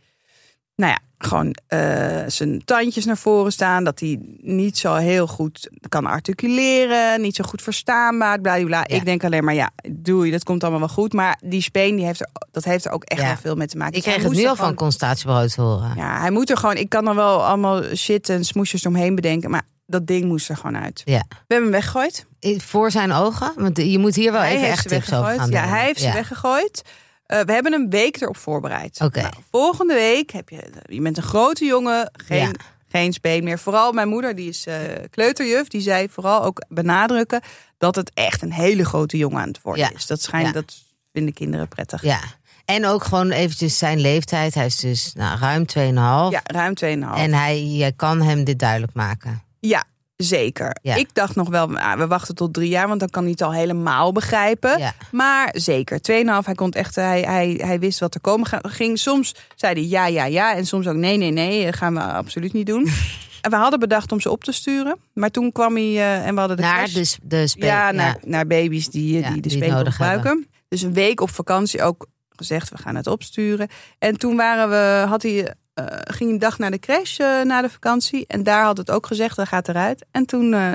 nou 0.76 0.90
ja, 0.92 0.98
gewoon 1.18 1.54
eh, 1.66 2.22
zijn 2.26 2.64
tandjes 2.64 3.04
naar 3.04 3.16
voren 3.16 3.52
staan. 3.52 3.84
Dat 3.84 4.00
hij 4.00 4.18
niet 4.40 4.78
zo 4.78 4.94
heel 4.94 5.26
goed 5.26 5.70
kan 5.88 6.06
articuleren, 6.06 7.20
niet 7.20 7.34
zo 7.36 7.44
goed 7.44 7.62
verstaanbaar. 7.62 8.40
Bladibla. 8.40 8.78
Ja. 8.78 8.86
Ik 8.96 9.04
denk 9.04 9.24
alleen 9.24 9.44
maar, 9.44 9.54
ja, 9.54 9.70
doe 9.90 10.26
je, 10.26 10.32
dat 10.32 10.44
komt 10.44 10.62
allemaal 10.62 10.80
wel 10.80 10.88
goed. 10.88 11.12
Maar 11.12 11.38
die 11.44 11.62
speen, 11.62 11.96
die 11.96 12.04
heeft 12.04 12.20
er, 12.20 12.28
dat 12.50 12.64
heeft 12.64 12.84
er 12.84 12.92
ook 12.92 13.04
echt 13.04 13.20
Ja. 13.20 13.26
wel 13.26 13.36
veel 13.36 13.54
mee 13.54 13.66
te 13.66 13.76
maken. 13.76 13.96
Ik 13.96 14.04
Dus 14.04 14.12
kreeg 14.12 14.24
het 14.26 14.36
nu 14.36 14.46
al 14.46 14.56
van 14.56 14.74
constatiebureau 14.74 15.48
te 15.48 15.60
horen. 15.60 15.92
Ja, 15.96 16.20
hij 16.20 16.30
moet 16.30 16.50
er 16.50 16.56
gewoon, 16.56 16.76
ik 16.76 16.88
kan 16.88 17.08
er 17.08 17.14
wel 17.14 17.44
allemaal 17.44 17.82
shit 17.94 18.28
en 18.28 18.44
smoesjes 18.44 18.86
omheen 18.86 19.14
bedenken. 19.14 19.50
Maar 19.50 19.62
dat 19.90 20.06
ding 20.06 20.24
moest 20.24 20.48
er 20.48 20.56
gewoon 20.56 20.76
uit. 20.82 21.02
Ja. 21.04 21.22
We 21.28 21.34
hebben 21.54 21.62
hem 21.62 21.70
weggegooid. 21.70 22.26
Voor 22.58 22.90
zijn 22.90 23.12
ogen? 23.12 23.52
Want 23.56 23.76
je 23.76 23.98
moet 23.98 24.14
hier 24.14 24.32
wel 24.32 24.40
hij 24.40 24.54
even 24.56 24.68
echt 24.68 24.82
ze 24.82 24.88
tips 24.88 25.12
over 25.12 25.24
weggegooid. 25.26 25.40
gaan 25.40 25.50
Ja, 25.50 25.60
doen. 25.62 25.70
hij 25.70 25.84
heeft 25.84 26.00
ze 26.00 26.06
Ja. 26.06 26.12
weggegooid. 26.12 26.82
Eh, 27.26 27.40
we 27.40 27.52
hebben 27.52 27.72
een 27.72 27.90
week 27.90 28.20
erop 28.20 28.36
voorbereid. 28.36 29.00
Oké. 29.00 29.20
Nou, 29.20 29.34
volgende 29.50 29.94
week 29.94 30.30
heb 30.30 30.48
je, 30.48 30.70
je 30.86 31.00
bent 31.00 31.16
een 31.16 31.22
grote 31.22 31.64
jongen, 31.64 32.10
geen, 32.12 32.38
Ja. 32.38 32.50
geen 32.88 33.12
speen 33.12 33.44
meer. 33.44 33.58
Vooral 33.58 33.92
mijn 33.92 34.08
moeder, 34.08 34.34
die 34.34 34.48
is 34.48 34.66
eh, 34.66 34.76
kleuterjuf, 35.10 35.68
die 35.68 35.80
zei 35.80 36.08
vooral 36.08 36.42
ook 36.44 36.64
benadrukken 36.68 37.40
dat 37.78 37.96
het 37.96 38.10
echt 38.14 38.42
een 38.42 38.52
hele 38.52 38.84
grote 38.84 39.16
jongen 39.16 39.40
aan 39.40 39.48
het 39.48 39.60
worden 39.62 39.84
Ja. 39.84 39.90
is. 39.94 40.06
Dat 40.06 40.22
schijnt, 40.22 40.46
Ja. 40.46 40.52
dat 40.52 40.74
vinden 41.12 41.34
kinderen 41.34 41.68
prettig. 41.68 42.02
Ja. 42.02 42.20
En 42.64 42.86
ook 42.86 43.04
gewoon 43.04 43.30
eventjes 43.30 43.78
zijn 43.78 44.00
leeftijd. 44.00 44.54
Hij 44.54 44.66
is 44.66 44.76
dus 44.76 45.12
nou, 45.14 45.38
ruim 45.38 45.66
2,5. 45.66 46.32
Ja, 46.32 46.40
ruim 46.44 46.74
2,5. 46.74 47.18
En 47.18 47.32
hij, 47.32 47.64
je 47.66 47.92
kan 47.92 48.22
hem 48.22 48.44
dit 48.44 48.58
duidelijk 48.58 48.92
maken. 48.94 49.42
Ja, 49.60 49.84
zeker. 50.16 50.76
Ja. 50.82 50.94
Ik 50.94 51.14
dacht 51.14 51.34
nog 51.34 51.48
wel, 51.48 51.76
ah, 51.78 51.98
we 51.98 52.06
wachten 52.06 52.34
tot 52.34 52.54
drie 52.54 52.68
jaar, 52.68 52.88
want 52.88 53.00
dan 53.00 53.10
kan 53.10 53.22
hij 53.22 53.30
het 53.30 53.42
al 53.42 53.52
helemaal 53.52 54.12
begrijpen. 54.12 54.78
Ja. 54.78 54.94
Maar 55.10 55.50
zeker, 55.52 55.98
2,5, 55.98 56.44
hij, 56.44 56.54
kon 56.54 56.70
echt, 56.70 56.94
hij, 56.94 57.20
hij, 57.20 57.60
hij 57.62 57.78
wist 57.78 57.98
wat 57.98 58.14
er 58.14 58.20
komen 58.20 58.46
ging. 58.62 58.98
Soms 58.98 59.34
zei 59.54 59.74
hij 59.74 59.84
ja, 59.84 60.06
ja, 60.06 60.24
ja. 60.24 60.54
En 60.54 60.66
soms 60.66 60.86
ook 60.86 60.96
nee, 60.96 61.16
nee, 61.16 61.30
nee, 61.30 61.64
dat 61.64 61.76
gaan 61.76 61.94
we 61.94 62.00
absoluut 62.00 62.52
niet 62.52 62.66
doen. 62.66 62.88
en 63.40 63.50
we 63.50 63.56
hadden 63.56 63.78
bedacht 63.78 64.12
om 64.12 64.20
ze 64.20 64.30
op 64.30 64.44
te 64.44 64.52
sturen. 64.52 64.96
Maar 65.12 65.30
toen 65.30 65.52
kwam 65.52 65.74
hij 65.74 65.84
eh, 65.84 66.26
en 66.26 66.34
we 66.34 66.40
hadden 66.40 66.56
de 66.56 66.62
Naar 66.62 66.88
crash. 66.88 67.16
de, 67.22 67.52
de 67.56 67.66
ja, 67.66 67.90
naar, 67.90 68.16
naar 68.24 68.46
baby's 68.46 68.88
die, 68.88 69.16
eh, 69.16 69.22
Ja, 69.22 69.40
die 69.40 69.58
de 69.58 69.66
nodig 69.66 69.96
gebruiken. 69.96 70.46
Dus 70.68 70.82
een 70.82 70.92
week 70.92 71.20
op 71.20 71.30
vakantie 71.30 71.82
ook 71.82 72.06
gezegd, 72.28 72.70
we 72.70 72.78
gaan 72.78 72.96
het 72.96 73.06
opsturen. 73.06 73.68
En 73.98 74.18
toen 74.18 74.36
waren 74.36 74.68
we, 74.68 75.08
had 75.08 75.22
hij, 75.22 75.54
eh, 75.74 75.84
ging 76.04 76.30
een 76.30 76.38
dag 76.38 76.58
naar 76.58 76.70
de 76.70 76.78
crash 76.78 77.18
eh, 77.18 77.42
na 77.42 77.62
de 77.62 77.70
vakantie. 77.70 78.24
En 78.26 78.42
daar 78.42 78.64
had 78.64 78.76
het 78.76 78.90
ook 78.90 79.06
gezegd, 79.06 79.36
hij 79.36 79.46
gaat 79.46 79.68
eruit. 79.68 80.04
En 80.10 80.26
toen 80.26 80.54
eh, 80.54 80.72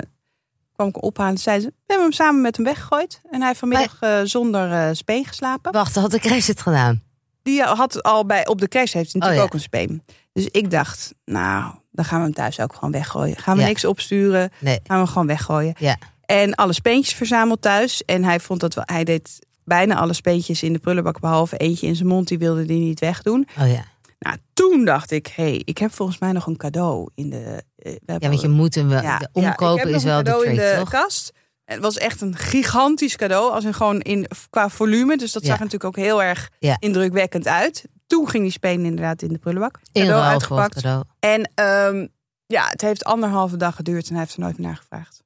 kwam 0.73 0.87
ik 0.87 1.03
ophalen, 1.03 1.37
zei 1.37 1.59
ze, 1.59 1.65
we 1.67 1.73
hebben 1.85 2.05
hem 2.05 2.15
samen 2.15 2.41
met 2.41 2.55
hem 2.55 2.65
weggegooid. 2.65 3.21
En 3.31 3.37
hij 3.39 3.47
heeft 3.47 3.59
vanmiddag 3.59 3.99
zonder 4.23 4.95
speen 4.95 5.25
geslapen. 5.25 5.71
Wacht, 5.71 5.95
had 5.95 6.11
de 6.11 6.19
crash 6.19 6.47
het 6.47 6.61
gedaan? 6.61 7.03
Die 7.43 7.61
had 7.63 8.03
al 8.03 8.25
bij, 8.25 8.47
op 8.47 8.59
de 8.59 8.67
crash 8.67 8.93
heeft 8.93 9.11
hij 9.11 9.21
natuurlijk 9.21 9.31
Oh, 9.31 9.37
ja. 9.37 9.43
ook 9.43 9.53
een 9.53 9.59
speen. 9.59 10.03
Dus 10.33 10.45
ik 10.45 10.71
dacht, 10.71 11.13
nou, 11.25 11.73
dan 11.91 12.05
gaan 12.05 12.17
we 12.19 12.23
hem 12.25 12.33
thuis 12.33 12.59
ook 12.59 12.73
gewoon 12.73 12.91
weggooien. 12.91 13.37
Gaan 13.37 13.55
we 13.55 13.61
Ja. 13.61 13.67
niks 13.67 13.85
opsturen, 13.85 14.51
Nee. 14.59 14.73
gaan 14.73 14.83
we 14.97 15.03
hem 15.03 15.07
gewoon 15.07 15.27
weggooien. 15.27 15.73
Ja. 15.79 15.97
En 16.25 16.55
alle 16.55 16.73
speentjes 16.73 17.13
verzameld 17.15 17.61
thuis. 17.61 18.03
En 18.05 18.23
hij 18.23 18.39
vond 18.39 18.59
dat 18.59 18.73
wel, 18.73 18.83
hij 18.87 19.03
deed 19.03 19.39
bijna 19.63 19.95
alle 19.95 20.13
speentjes 20.13 20.63
in 20.63 20.73
de 20.73 20.79
prullenbak, 20.79 21.19
behalve 21.19 21.57
eentje 21.57 21.87
in 21.87 21.95
zijn 21.95 22.07
mond, 22.07 22.27
die 22.27 22.37
wilde 22.37 22.65
die 22.65 22.79
niet 22.79 22.99
wegdoen. 22.99 23.47
Oh 23.59 23.67
ja. 23.71 23.83
Nou, 24.25 24.37
toen 24.53 24.85
dacht 24.85 25.11
ik, 25.11 25.27
hé, 25.27 25.43
hey, 25.43 25.61
ik 25.65 25.77
heb 25.77 25.91
volgens 25.93 26.17
mij 26.17 26.31
nog 26.31 26.47
een 26.47 26.57
cadeau 26.57 27.09
in 27.15 27.29
de. 27.29 27.63
eh, 27.75 27.91
we 28.05 28.13
Ja, 28.17 28.27
want 28.29 28.41
je 28.41 28.47
moet 28.49 28.75
hem 28.75 28.87
wel. 28.89 29.01
ja, 29.01 29.17
de 29.17 29.29
omkopen 29.31 29.93
is 29.93 30.03
wel 30.03 30.23
de 30.23 30.31
trick, 30.31 30.45
in 30.49 30.55
de 30.55 30.75
toch? 30.79 30.89
kast. 30.89 31.31
Het 31.65 31.79
was 31.79 31.97
echt 31.97 32.21
een 32.21 32.35
gigantisch 32.35 33.15
cadeau, 33.15 33.51
als 33.51 33.63
in 33.63 33.73
gewoon 33.73 33.99
in 34.01 34.27
qua 34.49 34.69
volume. 34.69 35.17
Dus 35.17 35.31
dat 35.31 35.41
Ja. 35.41 35.47
zag 35.47 35.57
natuurlijk 35.57 35.83
ook 35.83 35.95
heel 35.95 36.23
erg 36.23 36.49
indrukwekkend 36.79 37.47
uit. 37.47 37.85
Toen 38.07 38.29
ging 38.29 38.43
die 38.43 38.51
speen 38.51 38.85
inderdaad 38.85 39.21
in 39.21 39.33
de 39.33 39.37
prullenbak. 39.39 39.79
In 39.91 40.01
Cadeau 40.05 40.23
uitgepakt. 40.23 40.73
cadeau. 40.75 41.03
En 41.19 41.51
ehm, 41.55 42.07
ja, 42.45 42.67
het 42.67 42.81
heeft 42.81 43.03
anderhalve 43.03 43.57
dag 43.57 43.75
geduurd 43.75 44.05
en 44.07 44.11
hij 44.11 44.19
heeft 44.23 44.33
er 44.35 44.39
nooit 44.41 44.57
meer 44.57 44.67
naar 44.67 44.75
gevraagd. 44.77 45.23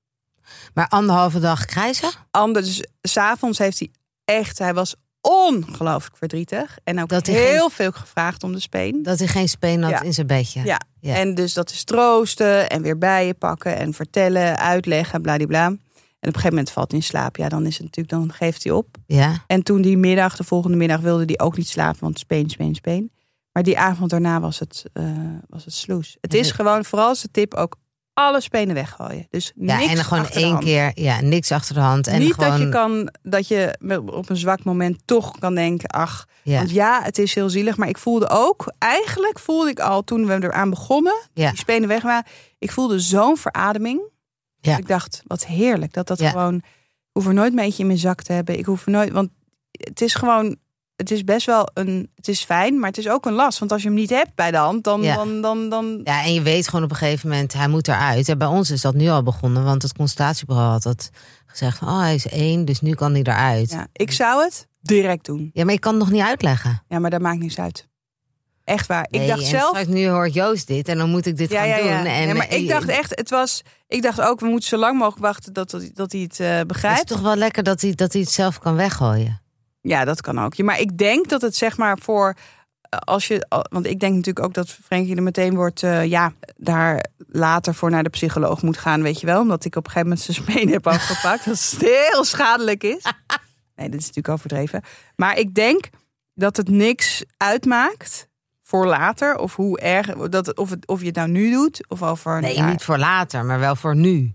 Maar 0.73 0.87
anderhalve 0.87 1.39
dag 1.39 1.65
krijzen? 1.65 2.09
Anders, 2.31 2.65
dus 2.77 2.87
s'avonds 3.01 3.57
heeft 3.57 3.79
hij 3.79 3.91
echt, 4.25 4.59
hij 4.59 4.73
was 4.73 4.95
ongelooflijk 5.21 6.17
verdrietig. 6.17 6.77
En 6.83 7.01
ook 7.01 7.09
Dat 7.09 7.25
heel 7.25 7.69
veel 7.69 7.91
gevraagd 7.91 8.43
om 8.43 8.51
de 8.53 8.59
speen. 8.59 9.03
Dat 9.03 9.19
hij 9.19 9.27
geen 9.27 9.49
speen 9.49 9.81
had 9.81 9.91
Ja. 9.91 10.01
in 10.01 10.13
zijn 10.13 10.27
bedje. 10.27 10.61
Ja. 10.63 10.79
Ja. 10.99 11.15
En 11.15 11.35
dus 11.35 11.53
dat 11.53 11.71
is 11.71 11.83
troosten 11.83 12.69
en 12.69 12.81
weer 12.81 12.97
bij 12.97 13.25
je 13.27 13.33
pakken 13.33 13.75
en 13.77 13.93
vertellen, 13.93 14.57
uitleggen, 14.59 15.21
bladibla. 15.21 15.65
En 15.65 16.27
op 16.27 16.35
een 16.35 16.41
gegeven 16.41 16.49
moment 16.49 16.71
valt 16.71 16.91
hij 16.91 16.99
in 16.99 17.05
slaap. 17.05 17.35
Ja, 17.37 17.49
dan 17.49 17.65
is 17.65 17.73
het 17.77 17.83
natuurlijk, 17.83 18.09
dan 18.09 18.33
geeft 18.33 18.63
hij 18.63 18.73
op. 18.73 18.87
Ja. 19.05 19.43
En 19.47 19.63
toen 19.63 19.81
die 19.81 19.97
middag, 19.97 20.35
de 20.35 20.43
volgende 20.43 20.77
middag, 20.77 20.99
wilde 20.99 21.23
hij 21.25 21.39
ook 21.39 21.57
niet 21.57 21.67
slapen, 21.67 21.99
want 21.99 22.19
speen, 22.19 22.49
speen, 22.49 22.75
speen. 22.75 23.11
Maar 23.51 23.63
die 23.63 23.79
avond 23.79 24.09
daarna 24.09 24.39
was 24.39 24.59
het, 24.59 24.85
eh, 24.93 25.03
was 25.49 25.65
het 25.65 25.73
sloes. 25.73 26.17
Het 26.21 26.33
is 26.33 26.51
gewoon, 26.51 26.85
vooral 26.85 27.13
de 27.13 27.31
tip 27.31 27.53
ook, 27.53 27.75
alle 28.19 28.41
spenen 28.41 28.75
weggooien. 28.75 29.27
Dus 29.29 29.51
Ja, 29.55 29.77
niks 29.77 29.89
en 29.89 29.95
dan 29.95 30.03
gewoon 30.03 30.25
één 30.27 30.51
hand. 30.51 30.63
keer, 30.63 30.91
ja, 30.95 31.21
niks 31.21 31.51
achter 31.51 31.73
de 31.75 31.81
hand. 31.81 32.07
En 32.07 32.19
niet 32.19 32.33
gewoon, 32.33 32.49
dat 32.49 32.59
je 32.59 32.69
kan, 32.69 33.09
dat 33.21 33.47
je 33.47 33.75
op 34.05 34.29
een 34.29 34.37
zwak 34.37 34.63
moment 34.63 34.99
toch 35.05 35.39
kan 35.39 35.55
denken, 35.55 35.89
ach, 35.89 36.25
ja, 36.43 36.57
want 36.57 36.71
ja, 36.71 37.01
het 37.03 37.17
is 37.17 37.33
heel 37.35 37.49
zielig. 37.49 37.77
Maar 37.77 37.87
ik 37.87 37.97
voelde 37.97 38.29
ook, 38.29 38.73
eigenlijk 38.77 39.39
voelde 39.39 39.69
ik 39.69 39.79
al 39.79 40.03
toen 40.03 40.25
we 40.25 40.33
eraan 40.33 40.69
begonnen, 40.69 41.15
Ja. 41.33 41.49
die 41.49 41.57
spenen 41.59 41.87
weg 41.87 42.01
waren, 42.03 42.25
ik 42.59 42.71
voelde 42.71 42.99
zo'n 42.99 43.37
verademing. 43.37 44.01
Ja. 44.61 44.77
Ik 44.77 44.87
dacht, 44.87 45.21
wat 45.27 45.45
heerlijk 45.45 45.93
dat 45.93 46.07
dat 46.07 46.19
Ja. 46.19 46.29
gewoon, 46.29 46.55
ik 46.55 46.63
hoef 47.11 47.27
er 47.27 47.33
nooit 47.33 47.49
een 47.49 47.55
beetje 47.55 47.81
in 47.81 47.87
mijn 47.87 47.99
zak 47.99 48.21
te 48.21 48.33
hebben. 48.33 48.57
Ik 48.57 48.65
hoef 48.65 48.85
er 48.85 48.91
nooit, 48.91 49.11
want 49.11 49.29
het 49.71 50.01
is 50.01 50.13
gewoon, 50.15 50.55
het 50.99 51.11
is 51.11 51.23
best 51.23 51.45
wel 51.45 51.69
een, 51.73 52.11
het 52.15 52.27
is 52.27 52.43
fijn, 52.43 52.79
maar 52.79 52.89
het 52.89 52.97
is 52.97 53.09
ook 53.09 53.25
een 53.25 53.33
last. 53.33 53.59
Want 53.59 53.71
als 53.71 53.81
je 53.81 53.87
hem 53.87 53.97
niet 53.97 54.09
hebt 54.09 54.35
bij 54.35 54.51
de 54.51 54.57
hand, 54.57 54.83
dan, 54.83 55.01
Ja. 55.01 55.15
dan, 55.15 55.41
dan, 55.41 55.69
dan, 55.69 56.01
ja, 56.03 56.23
en 56.23 56.33
je 56.33 56.41
weet 56.41 56.67
gewoon 56.67 56.83
op 56.83 56.91
een 56.91 56.95
gegeven 56.97 57.29
moment, 57.29 57.53
hij 57.53 57.67
moet 57.67 57.87
eruit. 57.87 58.29
En 58.29 58.37
bij 58.37 58.47
ons 58.47 58.69
is 58.71 58.81
dat 58.81 58.93
nu 58.93 59.07
al 59.09 59.23
begonnen, 59.23 59.63
want 59.63 59.81
het 59.81 59.93
consultatiebureau 59.93 60.69
had 60.71 60.83
dat 60.83 61.09
gezegd 61.45 61.77
van, 61.77 61.87
oh, 61.87 61.99
hij 61.99 62.15
is 62.15 62.27
één, 62.27 62.65
dus 62.65 62.81
nu 62.81 62.93
kan 62.93 63.11
hij 63.11 63.21
eruit. 63.23 63.69
Ja, 63.71 63.77
ja, 63.77 63.87
ik 63.93 64.11
zou 64.11 64.43
het 64.43 64.67
direct 64.81 65.25
doen. 65.25 65.51
maar 65.53 65.73
ik 65.73 65.79
kan 65.81 65.93
het 65.93 66.01
nog 66.03 66.11
niet 66.11 66.21
uitleggen. 66.23 66.83
Ja, 66.87 66.99
maar 66.99 67.09
dat 67.09 67.21
maakt 67.21 67.39
niks 67.39 67.59
uit. 67.59 67.87
Echt 68.63 68.87
waar. 68.87 69.07
Ik 69.09 69.27
dacht 69.27 69.45
zelf, 69.45 69.87
nu 69.87 70.07
hoort 70.07 70.33
Joost 70.33 70.67
dit 70.67 70.87
en 70.87 70.97
dan 70.97 71.09
moet 71.09 71.25
ik 71.25 71.37
dit 71.37 71.49
Ja, 71.51 71.59
gaan 71.59 71.67
ja, 71.67 71.77
ja. 71.77 71.83
doen. 71.97 72.11
En, 72.11 72.25
Nee, 72.25 72.33
maar 72.35 72.53
ik 72.53 72.67
dacht 72.69 72.87
echt, 72.87 73.09
het 73.15 73.29
was. 73.29 73.61
Ik 73.87 74.01
dacht 74.01 74.21
ook, 74.21 74.39
we 74.39 74.45
moeten 74.47 74.69
zo 74.69 74.77
lang 74.77 74.97
mogelijk 74.97 75.21
wachten 75.25 75.53
dat, 75.53 75.69
dat, 75.69 75.89
dat 75.93 76.11
hij 76.11 76.21
het 76.21 76.39
eh, 76.39 76.47
Het 76.49 76.57
is 76.59 76.65
begrijpt. 76.65 77.07
toch 77.07 77.19
wel 77.21 77.35
lekker 77.35 77.63
dat 77.63 77.81
hij, 77.81 77.95
dat 77.95 78.13
hij 78.13 78.21
het 78.21 78.31
zelf 78.31 78.59
kan 78.59 78.75
weggooien. 78.75 79.41
Ja, 79.81 80.05
dat 80.05 80.21
kan 80.21 80.39
ook. 80.39 80.57
Maar 80.57 80.79
ik 80.79 80.97
denk 80.97 81.29
dat 81.29 81.41
het 81.41 81.55
zeg 81.55 81.77
maar 81.77 81.97
voor. 81.97 82.33
eh, 82.81 82.99
Als 82.99 83.27
je, 83.27 83.45
al- 83.49 83.65
want 83.69 83.85
ik 83.85 83.99
denk 83.99 84.15
natuurlijk 84.15 84.45
ook 84.45 84.53
dat 84.53 84.69
Frenkie 84.69 85.15
er 85.15 85.23
meteen 85.23 85.55
wordt, 85.55 85.83
eh, 85.83 86.05
ja, 86.05 86.33
daar 86.57 87.05
later 87.27 87.73
voor 87.73 87.89
naar 87.89 88.03
de 88.03 88.09
psycholoog 88.09 88.61
moet 88.61 88.77
gaan, 88.77 89.01
weet 89.01 89.19
je 89.19 89.25
wel. 89.25 89.39
Omdat 89.41 89.65
ik 89.65 89.75
op 89.75 89.85
een 89.85 89.91
gegeven 89.91 90.09
moment 90.09 90.25
zijn 90.25 90.37
speen 90.47 90.69
heb 90.69 90.87
afgepakt. 90.87 91.45
dat 91.45 91.69
het 91.71 91.81
heel 91.81 92.23
schadelijk 92.23 92.83
is. 92.83 93.03
Nee, 93.75 93.89
dit 93.89 93.99
is 93.99 94.07
natuurlijk 94.07 94.35
overdreven. 94.35 94.81
Maar 95.15 95.37
ik 95.37 95.53
denk 95.55 95.89
dat 96.33 96.57
het 96.57 96.67
niks 96.69 97.23
uitmaakt 97.37 98.27
voor 98.63 98.85
later. 98.87 99.37
Of 99.37 99.55
hoe 99.55 99.79
erg, 99.79 100.07
dat, 100.07 100.55
of, 100.57 100.69
het, 100.69 100.87
of 100.87 100.99
je 100.99 101.05
het 101.05 101.15
nou 101.15 101.29
nu 101.29 101.51
doet, 101.51 101.85
of 101.89 102.03
over 102.03 102.41
Nee, 102.41 102.61
niet 102.61 102.83
voor 102.83 102.97
later, 102.97 103.45
maar 103.45 103.59
wel 103.59 103.75
voor 103.75 103.95
nu. 103.95 104.33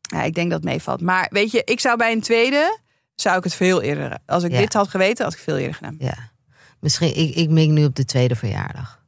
Ja, 0.00 0.22
ik 0.22 0.34
denk 0.34 0.50
dat 0.50 0.60
het 0.62 0.68
meevalt. 0.70 1.00
Maar 1.00 1.26
weet 1.30 1.50
je, 1.50 1.62
ik 1.64 1.80
zou 1.80 1.96
bij 1.96 2.12
een 2.12 2.20
tweede, 2.20 2.78
zou 3.20 3.36
ik 3.38 3.44
het 3.44 3.54
veel 3.54 3.82
eerder... 3.82 4.18
Als 4.26 4.42
ik 4.42 4.50
Ja. 4.52 4.58
dit 4.58 4.72
had 4.72 4.88
geweten, 4.88 5.24
had 5.24 5.32
ik 5.34 5.40
veel 5.40 5.56
eerder 5.56 5.74
gedaan. 5.74 5.96
Ja. 5.98 6.30
Misschien, 6.80 7.16
ik, 7.16 7.34
ik 7.34 7.48
mik 7.50 7.70
nu 7.70 7.84
op 7.84 7.94
de 7.94 8.04
tweede 8.04 8.36
verjaardag. 8.36 9.02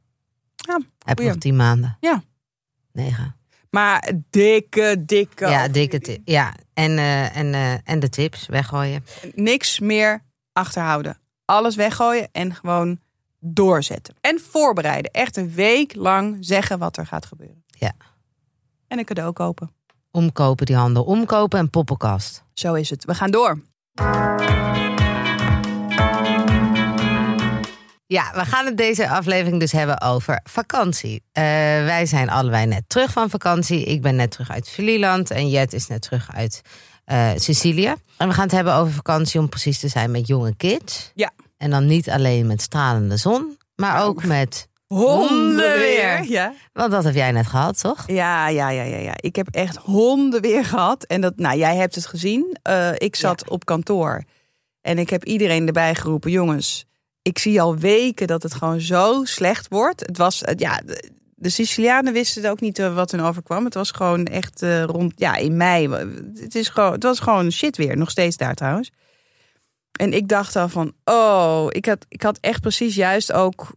Ja, 0.55 0.79
Heb 1.05 1.17
goeie. 1.17 1.31
nog 1.31 1.41
tien 1.41 1.55
maanden. 1.55 1.97
Ja. 1.99 2.23
Negen. 2.91 3.35
Maar 3.69 4.11
dikke, 4.29 5.03
dikke... 5.05 5.47
Ja, 5.47 5.67
dikke 5.67 5.99
ti- 5.99 6.21
Ja, 6.25 6.53
en, 6.73 6.97
eh, 6.97 7.37
en, 7.37 7.53
eh, 7.53 7.73
en 7.83 7.99
de 7.99 8.09
tips 8.09 8.45
weggooien. 8.47 9.05
Niks 9.33 9.79
meer 9.79 10.23
achterhouden. 10.53 11.17
Alles 11.45 11.75
weggooien 11.75 12.29
en 12.31 12.55
gewoon 12.55 12.99
doorzetten. 13.39 14.15
En 14.21 14.39
voorbereiden. 14.39 15.11
Echt 15.11 15.37
een 15.37 15.51
week 15.53 15.95
lang 15.95 16.37
zeggen 16.39 16.79
wat 16.79 16.97
er 16.97 17.05
gaat 17.05 17.25
gebeuren. 17.25 17.63
Ja. 17.67 17.91
En 18.87 18.97
een 18.99 19.05
cadeau 19.05 19.31
kopen. 19.33 19.71
Omkopen 20.11 20.65
die 20.65 20.75
handel. 20.75 21.03
Omkopen 21.03 21.59
en 21.59 21.69
poppenkast. 21.69 22.43
Zo 22.53 22.73
is 22.73 22.89
het. 22.89 23.05
We 23.05 23.15
gaan 23.15 23.31
door. 23.31 23.61
Ja, 28.11 28.31
we 28.33 28.45
gaan 28.45 28.65
het 28.65 28.77
deze 28.77 29.09
aflevering 29.09 29.59
dus 29.59 29.71
hebben 29.71 30.01
over 30.01 30.41
vakantie. 30.43 31.23
Eh, 31.31 31.43
wij 31.83 32.05
zijn 32.05 32.29
allebei 32.29 32.65
net 32.65 32.83
terug 32.87 33.11
van 33.11 33.29
vakantie. 33.29 33.83
Ik 33.83 34.01
ben 34.01 34.15
net 34.15 34.31
terug 34.31 34.51
uit 34.51 34.69
Vlieland 34.69 35.31
en 35.31 35.49
Jet 35.49 35.73
is 35.73 35.87
net 35.87 36.01
terug 36.01 36.29
uit 36.35 36.61
eh, 37.05 37.29
Sicilië. 37.35 37.93
En 38.17 38.27
we 38.27 38.33
gaan 38.33 38.43
het 38.43 38.51
hebben 38.51 38.73
over 38.73 38.93
vakantie 38.93 39.39
om 39.39 39.49
precies 39.49 39.79
te 39.79 39.87
zijn 39.87 40.11
met 40.11 40.27
jonge 40.27 40.55
kids. 40.55 41.11
Ja. 41.15 41.31
En 41.57 41.69
dan 41.69 41.85
niet 41.85 42.09
alleen 42.09 42.47
met 42.47 42.61
stralende 42.61 43.17
zon, 43.17 43.57
maar 43.75 44.03
ook 44.03 44.25
met... 44.25 44.69
Hondenweer. 44.95 46.23
Ja. 46.23 46.53
Want 46.73 46.91
dat 46.91 47.03
heb 47.03 47.13
jij 47.13 47.31
net 47.31 47.47
gehad, 47.47 47.81
toch? 47.81 48.03
Ja, 48.07 48.47
ja, 48.47 48.69
ja, 48.69 48.83
ja, 48.83 48.97
ja. 48.97 49.13
Ik 49.15 49.35
heb 49.35 49.47
echt 49.51 49.75
honden 49.75 50.41
weer 50.41 50.65
gehad. 50.65 51.03
En 51.03 51.21
dat, 51.21 51.37
nou, 51.37 51.57
jij 51.57 51.75
hebt 51.75 51.95
het 51.95 52.05
gezien. 52.05 52.57
Eh, 52.61 52.89
ik 52.97 53.15
zat 53.15 53.49
op 53.49 53.65
kantoor. 53.65 54.23
En 54.81 54.97
ik 54.97 55.09
heb 55.09 55.23
iedereen 55.25 55.67
erbij 55.67 55.95
geroepen. 55.95 56.31
Jongens, 56.31 56.85
ik 57.21 57.39
zie 57.39 57.61
al 57.61 57.77
weken 57.77 58.27
dat 58.27 58.43
het 58.43 58.53
gewoon 58.53 58.81
zo 58.81 59.21
slecht 59.23 59.67
wordt. 59.69 59.99
Het 60.05 60.17
was, 60.17 60.39
het- 60.45 60.59
ja, 60.59 60.81
de, 60.85 61.09
de 61.35 61.49
Sicilianen 61.49 62.13
wisten 62.13 62.49
ook 62.51 62.59
niet 62.61 62.79
eh, 62.79 62.95
wat 62.95 63.11
hun 63.11 63.21
overkwam. 63.21 63.65
Het 63.65 63.73
was 63.73 63.91
gewoon 63.91 64.25
echt 64.25 64.61
eh, 64.61 64.83
rond, 64.83 65.13
ja, 65.15 65.35
in 65.35 65.57
mei. 65.57 65.89
Het, 66.39 66.55
is 66.55 66.69
gewoon, 66.69 66.91
het 66.91 67.03
was 67.03 67.19
gewoon 67.19 67.51
shit 67.51 67.77
weer. 67.77 67.97
Nog 67.97 68.09
steeds 68.09 68.37
daar 68.37 68.55
trouwens. 68.55 68.91
En 69.99 70.13
ik 70.13 70.27
dacht 70.27 70.55
al 70.55 70.69
van, 70.69 70.93
oh, 71.03 71.65
ik 71.69 71.85
had, 71.85 72.05
ik 72.09 72.21
had 72.21 72.37
echt 72.41 72.61
precies 72.61 72.95
juist 72.95 73.31
ook 73.33 73.71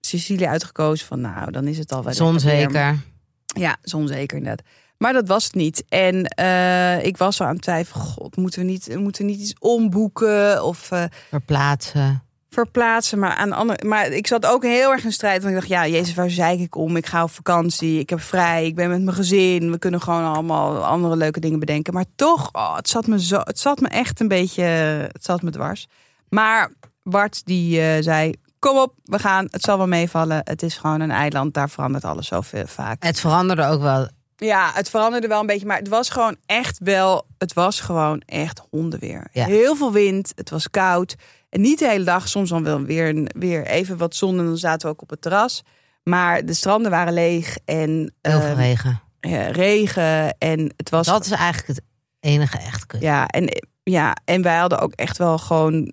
Sicilië 0.00 0.46
uitgekozen. 0.46 1.06
Van 1.06 1.20
nou, 1.20 1.50
dan 1.50 1.66
is 1.66 1.78
het 1.78 1.92
al 1.92 2.04
wel 2.04 2.12
Zon 2.14 2.32
lekker 2.32 2.50
weer. 2.50 2.60
zeker. 2.60 2.98
Ja, 3.46 3.76
zonzeker 3.82 4.36
inderdaad. 4.36 4.66
Maar 4.98 5.12
dat 5.12 5.28
was 5.28 5.44
het 5.44 5.54
niet. 5.54 5.84
En 5.88 6.24
eh, 6.24 7.04
ik 7.04 7.16
was 7.16 7.36
zo 7.36 7.44
aan 7.44 7.52
het 7.54 7.62
twijfelen. 7.62 8.02
God, 8.04 8.36
moeten 8.36 8.60
we 8.60 8.66
niet, 8.66 8.96
moeten 8.96 9.24
we 9.24 9.30
niet 9.30 9.40
iets 9.40 9.54
omboeken 9.58 10.64
of 10.64 10.90
eh, 10.90 11.04
Verplaatsen. 11.28 12.22
verplaatsen? 12.50 13.18
Maar, 13.18 13.34
aan 13.34 13.48
de 13.48 13.54
andere, 13.54 13.84
maar 13.84 14.06
ik 14.10 14.26
zat 14.26 14.46
ook 14.46 14.62
heel 14.62 14.90
erg 14.92 15.04
in 15.04 15.12
strijd. 15.12 15.42
Want 15.42 15.54
ik 15.54 15.60
dacht, 15.60 15.70
ja, 15.72 15.86
Jezus, 15.86 16.14
waar 16.14 16.30
zeik 16.30 16.60
ik 16.60 16.74
om? 16.76 16.96
Ik 16.96 17.06
ga 17.06 17.22
op 17.22 17.30
vakantie. 17.30 17.98
Ik 17.98 18.10
heb 18.10 18.20
vrij. 18.20 18.66
Ik 18.66 18.74
ben 18.74 18.88
met 18.88 19.02
mijn 19.02 19.16
gezin. 19.16 19.70
We 19.70 19.78
kunnen 19.78 20.00
gewoon 20.00 20.24
allemaal 20.34 20.84
andere 20.84 21.16
leuke 21.16 21.40
dingen 21.40 21.58
bedenken. 21.58 21.94
Maar 21.94 22.04
toch, 22.16 22.48
oh, 22.52 22.76
het, 22.76 22.88
zat 22.88 23.06
me 23.06 23.22
zo, 23.22 23.40
het 23.44 23.58
zat 23.58 23.80
me 23.80 23.88
echt 23.88 24.20
een 24.20 24.28
beetje... 24.28 24.62
Het 24.62 25.24
zat 25.24 25.42
me 25.42 25.50
dwars. 25.50 25.86
Maar 26.28 26.72
Bart, 27.02 27.44
die 27.44 27.80
eh, 27.80 28.02
zei... 28.02 28.32
Kom 28.58 28.78
op, 28.78 28.94
we 29.04 29.18
gaan. 29.18 29.46
Het 29.50 29.62
zal 29.62 29.76
wel 29.76 29.86
meevallen. 29.86 30.40
Het 30.44 30.62
is 30.62 30.76
gewoon 30.76 31.00
een 31.00 31.10
eiland. 31.10 31.54
Daar 31.54 31.70
verandert 31.70 32.04
alles 32.04 32.26
zo 32.26 32.40
veel 32.40 32.66
vaak. 32.66 33.02
Het 33.02 33.20
veranderde 33.20 33.64
ook 33.64 33.80
wel. 33.80 34.08
Ja, 34.36 34.70
het 34.74 34.90
veranderde 34.90 35.28
wel 35.28 35.40
een 35.40 35.46
beetje, 35.46 35.66
maar 35.66 35.78
het 35.78 35.88
was 35.88 36.10
gewoon 36.10 36.36
echt 36.46 36.78
wel, 36.78 37.26
het 37.38 37.52
was 37.52 37.80
gewoon 37.80 38.22
echt 38.26 38.62
hondenweer. 38.70 39.26
Ja. 39.32 39.44
Heel 39.44 39.76
veel 39.76 39.92
wind, 39.92 40.32
het 40.34 40.50
was 40.50 40.70
koud. 40.70 41.14
En 41.48 41.60
niet 41.60 41.78
de 41.78 41.88
hele 41.88 42.04
dag, 42.04 42.28
soms 42.28 42.50
dan 42.50 42.64
wel 42.64 42.82
weer, 42.82 43.28
weer 43.38 43.66
even 43.66 43.96
wat 43.96 44.14
zon 44.14 44.38
en 44.38 44.44
dan 44.44 44.58
zaten 44.58 44.88
we 44.88 44.94
ook 44.94 45.02
op 45.02 45.10
het 45.10 45.20
terras. 45.22 45.62
Maar 46.02 46.44
de 46.44 46.52
stranden 46.52 46.90
waren 46.90 47.12
leeg 47.12 47.58
en 47.64 48.14
Heel 48.20 48.40
veel 48.40 48.54
regen. 48.54 49.00
ja, 49.20 49.46
regen 49.50 50.38
en 50.38 50.72
het 50.76 50.90
was... 50.90 51.06
Dat 51.06 51.24
is 51.24 51.30
eigenlijk 51.30 51.66
het 51.66 51.82
enige 52.20 52.58
echt 52.58 52.86
kut. 52.86 53.00
Ja 53.00 53.26
en, 53.26 53.62
ja, 53.82 54.16
en 54.24 54.42
wij 54.42 54.56
hadden 54.56 54.78
ook 54.78 54.92
echt 54.92 55.18
wel 55.18 55.38
gewoon 55.38 55.92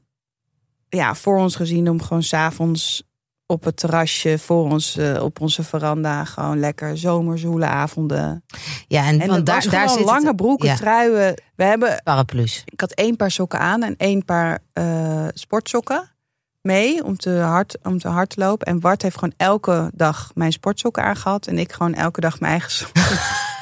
ja, 0.96 1.16
voor 1.16 1.38
ons 1.38 1.56
gezien 1.56 1.90
om 1.90 2.02
gewoon 2.02 2.24
s'avonds 2.24 3.04
op 3.46 3.64
het 3.64 3.78
terrasje 3.78 4.40
voor 4.40 4.64
ons, 4.72 4.98
eh, 4.98 5.24
op 5.24 5.42
onze 5.42 5.64
veranda, 5.64 6.24
gewoon 6.24 6.60
lekker 6.60 6.98
zomerzoele 6.98 7.66
avonden. 7.66 8.44
Ja, 8.88 9.06
en, 9.06 9.20
En 9.22 9.28
want 9.28 9.46
daar, 9.46 9.70
daar 9.70 9.90
zit 9.90 10.06
lange 10.06 10.28
het, 10.28 10.36
broeken, 10.36 10.68
ja. 10.68 10.76
truien. 10.76 11.42
We 11.56 11.64
hebben, 11.64 12.02
paraplu's. 12.04 12.64
ik 12.66 12.80
had 12.80 12.92
één 12.92 13.16
paar 13.16 13.32
sokken 13.32 13.60
aan 13.60 13.84
en 13.84 13.96
één 13.98 14.26
paar 14.26 14.60
eh, 14.74 15.28
sportsokken 15.34 16.10
mee 16.62 17.04
om 17.04 17.18
te, 17.18 17.32
hard, 17.32 17.78
om 17.84 18.00
te 18.00 18.08
hard 18.08 18.30
te 18.30 18.40
lopen. 18.40 18.68
En 18.68 18.80
Bart 18.80 19.02
heeft 19.02 19.18
gewoon 19.18 19.34
elke 19.38 19.92
dag 19.94 20.32
mijn 20.34 20.52
sportsokken 20.52 21.04
aangehad. 21.04 21.48
En 21.48 21.58
ik 21.58 21.72
gewoon 21.72 21.94
elke 21.94 22.22
dag 22.22 22.40
mijn 22.40 22.52
eigen 22.52 22.72
sokken. 22.80 23.04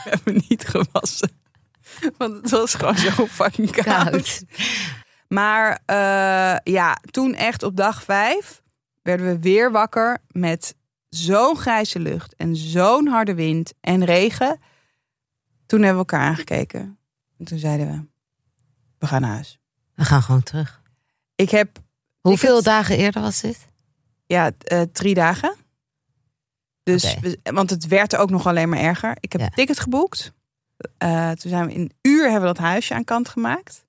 Hebben 0.04 0.44
niet 0.48 0.68
gewassen. 0.68 1.30
Want 2.18 2.34
het 2.42 2.50
was 2.50 2.74
gewoon 2.74 2.98
zo 2.98 3.26
fucking 3.28 3.72
koud. 3.72 3.86
Koud. 3.86 4.44
Maar 5.34 5.80
eh, 5.86 6.74
ja, 6.74 6.98
toen 7.12 7.34
echt 7.34 7.64
op 7.64 7.76
dag 7.78 8.04
vijf 8.04 8.62
werden 9.02 9.26
we 9.26 9.40
weer 9.40 9.72
wakker 9.72 10.18
met 10.28 10.76
zo'n 11.10 11.58
grijze 11.58 12.00
lucht 12.00 12.36
en 12.36 12.56
zo'n 12.56 13.08
harde 13.08 13.34
wind 13.34 13.74
en 13.82 14.06
regen. 14.06 14.60
Toen 15.66 15.82
hebben 15.82 16.04
we 16.06 16.12
elkaar 16.12 16.28
aangekeken. 16.30 16.98
En 17.38 17.46
toen 17.46 17.58
zeiden 17.58 17.88
we, 17.92 18.06
we 19.00 19.08
gaan 19.08 19.22
naar 19.22 19.32
huis. 19.34 19.60
We 19.96 20.06
gaan 20.06 20.22
gewoon 20.22 20.44
terug. 20.44 20.82
Ik 21.36 21.50
heb 21.50 21.78
Hoeveel 22.22 22.64
dagen 22.64 22.98
eerder 22.98 23.22
was 23.22 23.42
dit? 23.42 23.66
ja, 24.26 24.52
eh, 24.58 24.82
drie 24.82 25.14
dagen. 25.14 25.56
Dus, 26.84 27.20
we- 27.20 27.40
want 27.44 27.70
het 27.70 27.88
werd 27.88 28.16
ook 28.16 28.30
nog 28.30 28.48
alleen 28.48 28.70
maar 28.70 28.80
erger. 28.80 29.18
Ik 29.20 29.32
heb 29.32 29.42
Ja. 29.42 29.48
een 29.48 29.54
ticket 29.54 29.80
geboekt. 29.80 30.34
Eh, 30.98 31.32
toen 31.32 31.50
zijn 31.52 31.66
we 31.68 31.74
in 31.74 31.80
een 31.82 31.92
uur 32.02 32.24
hebben 32.24 32.42
we 32.50 32.56
dat 32.56 32.58
huisje 32.66 32.94
aan 32.94 33.04
kant 33.04 33.30
gemaakt. 33.30 33.83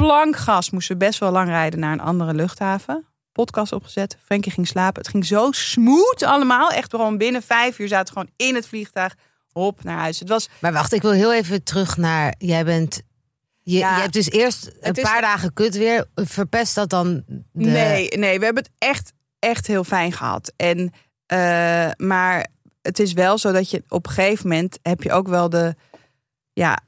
Plankgas 0.00 0.70
moesten 0.70 0.98
we 0.98 1.04
best 1.04 1.18
wel 1.20 1.30
lang 1.30 1.48
rijden 1.48 1.80
naar 1.80 1.92
een 1.92 2.00
andere 2.00 2.34
luchthaven. 2.34 3.06
Podcast 3.32 3.72
opgezet. 3.72 4.16
Frenkie 4.24 4.52
ging 4.52 4.66
slapen. 4.66 5.02
Het 5.02 5.10
ging 5.10 5.26
zo 5.26 5.48
smooth 5.52 6.22
allemaal. 6.22 6.70
Echt 6.70 6.90
gewoon 6.90 7.18
binnen 7.18 7.42
vijf 7.42 7.78
uur 7.78 7.88
zaten 7.88 8.14
we 8.14 8.20
gewoon 8.20 8.48
in 8.48 8.54
het 8.54 8.66
vliegtuig. 8.68 9.14
Hop, 9.52 9.84
naar 9.84 9.98
huis. 9.98 10.18
Het 10.18 10.28
was 10.28 10.48
Maar 10.60 10.72
wacht, 10.72 10.92
ik 10.92 11.02
wil 11.02 11.10
heel 11.12 11.32
even 11.34 11.62
terug 11.62 11.96
naar. 11.96 12.34
Jij 12.38 12.64
bent. 12.64 13.02
Je, 13.62 13.78
Ja. 13.78 13.94
je 13.94 14.00
hebt 14.00 14.12
dus 14.12 14.30
eerst 14.30 14.70
een 14.80 14.92
is- 14.94 15.02
paar 15.02 15.20
dagen 15.20 15.52
kut 15.52 15.76
weer. 15.76 16.06
Verpest 16.14 16.74
dat 16.74 16.90
dan? 16.90 17.22
De... 17.26 17.42
Nee, 17.52 18.08
nee, 18.08 18.38
we 18.38 18.44
hebben 18.44 18.62
het 18.62 18.72
echt, 18.78 19.12
echt 19.38 19.66
heel 19.66 19.84
fijn 19.84 20.12
gehad. 20.12 20.52
En, 20.56 20.92
eh, 21.26 21.88
maar 21.96 22.46
het 22.82 22.98
is 22.98 23.12
wel 23.12 23.38
zo 23.38 23.52
dat 23.52 23.70
je 23.70 23.84
op 23.88 24.06
een 24.06 24.12
gegeven 24.12 24.48
moment 24.48 24.78
heb 24.82 25.02
je 25.02 25.12
ook 25.12 25.28
wel 25.28 25.48
de, 25.48 25.74
ja, 26.52 26.78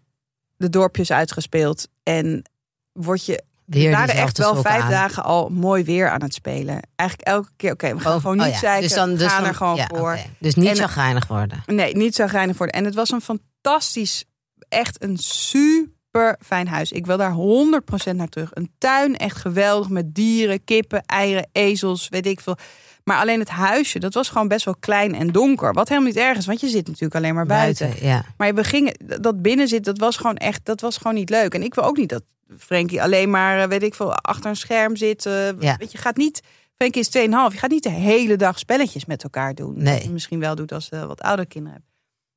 de 0.56 0.68
dorpjes 0.70 1.12
uitgespeeld. 1.12 1.88
En 2.02 2.42
word 3.04 3.24
je, 3.26 3.42
Weer 3.64 3.90
we 3.90 3.96
waren 3.96 4.14
echt 4.14 4.38
wel 4.38 4.56
vijf 4.62 4.82
aan. 4.82 4.90
dagen 4.90 5.24
al 5.24 5.48
mooi 5.48 5.84
weer 5.84 6.10
aan 6.10 6.22
het 6.22 6.34
spelen. 6.34 6.80
Eigenlijk 6.96 7.28
elke 7.28 7.48
keer, 7.56 7.72
oké, 7.72 7.94
we 7.94 8.00
gaan 8.00 8.14
Oh, 8.14 8.20
gewoon 8.20 8.38
oh 8.38 8.44
niet 8.44 8.52
ja. 8.54 8.58
zeiken, 8.60 8.82
Dus 8.88 8.92
dan, 8.96 9.10
dus 9.10 9.22
we 9.22 9.28
gaan 9.28 9.40
dan- 9.40 9.48
er 9.48 9.54
gewoon 9.54 9.76
ja, 9.76 9.86
voor. 9.86 10.18
Dus 10.38 10.54
niet 10.54 10.68
En- 10.68 10.76
zo 10.76 10.86
geinig 10.86 11.26
worden. 11.26 11.62
Nee, 11.66 11.96
niet 11.96 12.14
zo 12.14 12.26
geinig 12.26 12.56
worden. 12.58 12.76
En 12.76 12.84
het 12.84 12.94
was 12.94 13.10
een 13.10 13.20
fantastisch, 13.20 14.24
echt 14.68 15.02
een 15.02 15.16
super 15.18 16.36
fijn 16.46 16.68
huis. 16.68 16.92
Ik 16.92 17.06
wil 17.06 17.16
daar 17.16 17.32
100% 17.32 18.16
naar 18.16 18.28
terug. 18.28 18.50
Een 18.52 18.70
tuin, 18.78 19.16
echt 19.16 19.36
geweldig, 19.36 19.88
met 19.88 20.14
dieren, 20.14 20.64
kippen, 20.64 21.02
eieren, 21.06 21.48
ezels, 21.52 22.08
weet 22.08 22.26
ik 22.26 22.40
veel. 22.40 22.56
Maar 23.08 23.20
alleen 23.20 23.38
het 23.38 23.48
huisje, 23.48 23.98
dat 23.98 24.14
was 24.14 24.28
gewoon 24.28 24.48
best 24.48 24.64
wel 24.64 24.76
klein 24.80 25.14
en 25.14 25.32
donker. 25.32 25.72
Wat 25.72 25.88
helemaal 25.88 26.08
niet 26.08 26.18
erg 26.18 26.36
is, 26.38 26.46
want 26.46 26.60
je 26.60 26.68
zit 26.68 26.86
natuurlijk 26.86 27.14
alleen 27.14 27.34
maar 27.34 27.46
buiten. 27.46 27.92
ja. 28.00 28.24
Maar 28.36 28.54
we 28.54 28.64
gingen, 28.64 28.94
dat 29.20 29.42
binnen 29.42 29.68
zit, 29.68 29.84
dat 29.84 29.98
was 29.98 30.16
gewoon 30.16 30.36
echt, 30.36 30.60
dat 30.64 30.80
was 30.80 30.96
gewoon 30.96 31.14
niet 31.14 31.30
leuk. 31.30 31.54
En 31.54 31.62
ik 31.62 31.74
wil 31.74 31.84
ook 31.84 31.96
niet 31.96 32.08
dat 32.08 32.22
Frenkie 32.58 33.02
alleen 33.02 33.30
maar, 33.30 33.60
eh, 33.60 33.68
weet 33.68 33.82
ik 33.82 33.94
veel, 33.94 34.14
achter 34.14 34.50
een 34.50 34.56
scherm 34.56 34.96
zit. 34.96 35.26
eh, 35.26 35.60
Ja. 35.60 35.76
Weet 35.78 35.92
je, 35.92 35.98
gaat 35.98 36.16
niet, 36.16 36.40
Frenkie 36.74 37.00
is 37.00 37.08
2,5. 37.08 37.52
Je 37.52 37.58
gaat 37.58 37.70
niet 37.70 37.82
de 37.82 37.88
hele 37.90 38.36
dag 38.36 38.58
spelletjes 38.58 39.04
met 39.04 39.22
elkaar 39.22 39.54
doen. 39.54 39.82
Nee. 39.82 40.02
Je 40.02 40.10
misschien 40.10 40.40
wel 40.40 40.54
doet 40.54 40.72
als 40.72 40.86
je 40.90 41.06
wat 41.06 41.20
oudere 41.20 41.48
kinderen 41.48 41.76
hebt. 41.76 41.86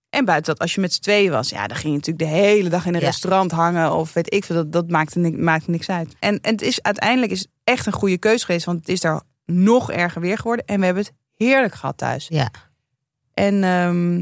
En 0.10 0.26
buiten 0.26 0.52
dat, 0.54 0.62
als 0.62 0.76
je 0.76 0.82
met 0.82 0.94
z'n 0.94 1.02
tweeën 1.02 1.32
was, 1.32 1.50
ja, 1.50 1.68
dan 1.68 1.78
ging 1.78 1.90
je 1.94 1.98
natuurlijk 2.00 2.30
de 2.32 2.38
hele 2.38 2.70
dag 2.70 2.86
in 2.86 2.94
een 2.94 3.00
Ja. 3.00 3.06
restaurant 3.06 3.52
hangen. 3.52 3.94
Of 3.94 4.14
weet 4.14 4.34
ik 4.34 4.44
veel, 4.44 4.56
dat, 4.56 4.72
dat 4.72 4.90
maakte, 4.90 5.20
maakte 5.20 5.70
niks 5.70 5.90
uit. 5.90 6.16
En, 6.20 6.40
en 6.42 6.52
het 6.52 6.62
is 6.62 6.82
uiteindelijk 6.82 7.32
is 7.32 7.48
echt 7.64 7.86
een 7.86 7.94
goede 7.94 8.18
keuze 8.18 8.46
geweest, 8.46 8.66
want 8.66 8.80
het 8.80 8.90
is 8.90 9.00
daar 9.00 9.22
nog 9.52 9.92
erger 9.92 10.22
weer 10.22 10.38
geworden. 10.38 10.66
En 10.66 10.80
we 10.80 10.86
hebben 10.86 11.04
het 11.04 11.14
heerlijk 11.36 11.74
gehad 11.74 11.98
thuis. 11.98 12.28
Ja. 12.28 12.52
En 13.34 13.64
ehm, 13.64 14.20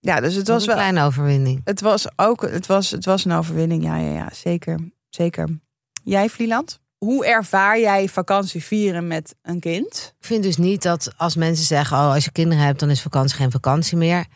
ja, 0.00 0.20
dus 0.20 0.34
het 0.34 0.48
was 0.48 0.66
wel 0.66 0.74
een 0.74 0.80
kleine 0.80 1.06
overwinning. 1.06 1.60
het 1.64 1.80
was 1.80 2.06
ook 2.16 2.42
het 2.42 2.66
was, 2.66 2.90
het 2.90 3.04
was 3.04 3.24
een 3.24 3.32
overwinning. 3.32 3.84
Ja, 3.84 3.96
ja, 3.96 4.12
ja, 4.12 4.28
zeker. 4.32 4.92
zeker. 5.08 5.60
Jij, 6.04 6.28
Vlieland? 6.28 6.80
Hoe 6.98 7.26
ervaar 7.26 7.80
jij 7.80 8.08
vakantie 8.08 8.64
vieren 8.64 9.06
met 9.06 9.34
een 9.42 9.60
kind? 9.60 10.14
Ik 10.18 10.26
vind 10.26 10.42
dus 10.42 10.56
niet 10.56 10.82
dat 10.82 11.12
als 11.16 11.36
mensen 11.36 11.64
zeggen: 11.64 11.96
Oh, 11.96 12.12
als 12.12 12.24
je 12.24 12.32
kinderen 12.32 12.64
hebt, 12.64 12.80
dan 12.80 12.90
is 12.90 13.02
vakantie 13.02 13.36
geen 13.36 13.50
vakantie 13.50 13.96
meer. 13.96 14.26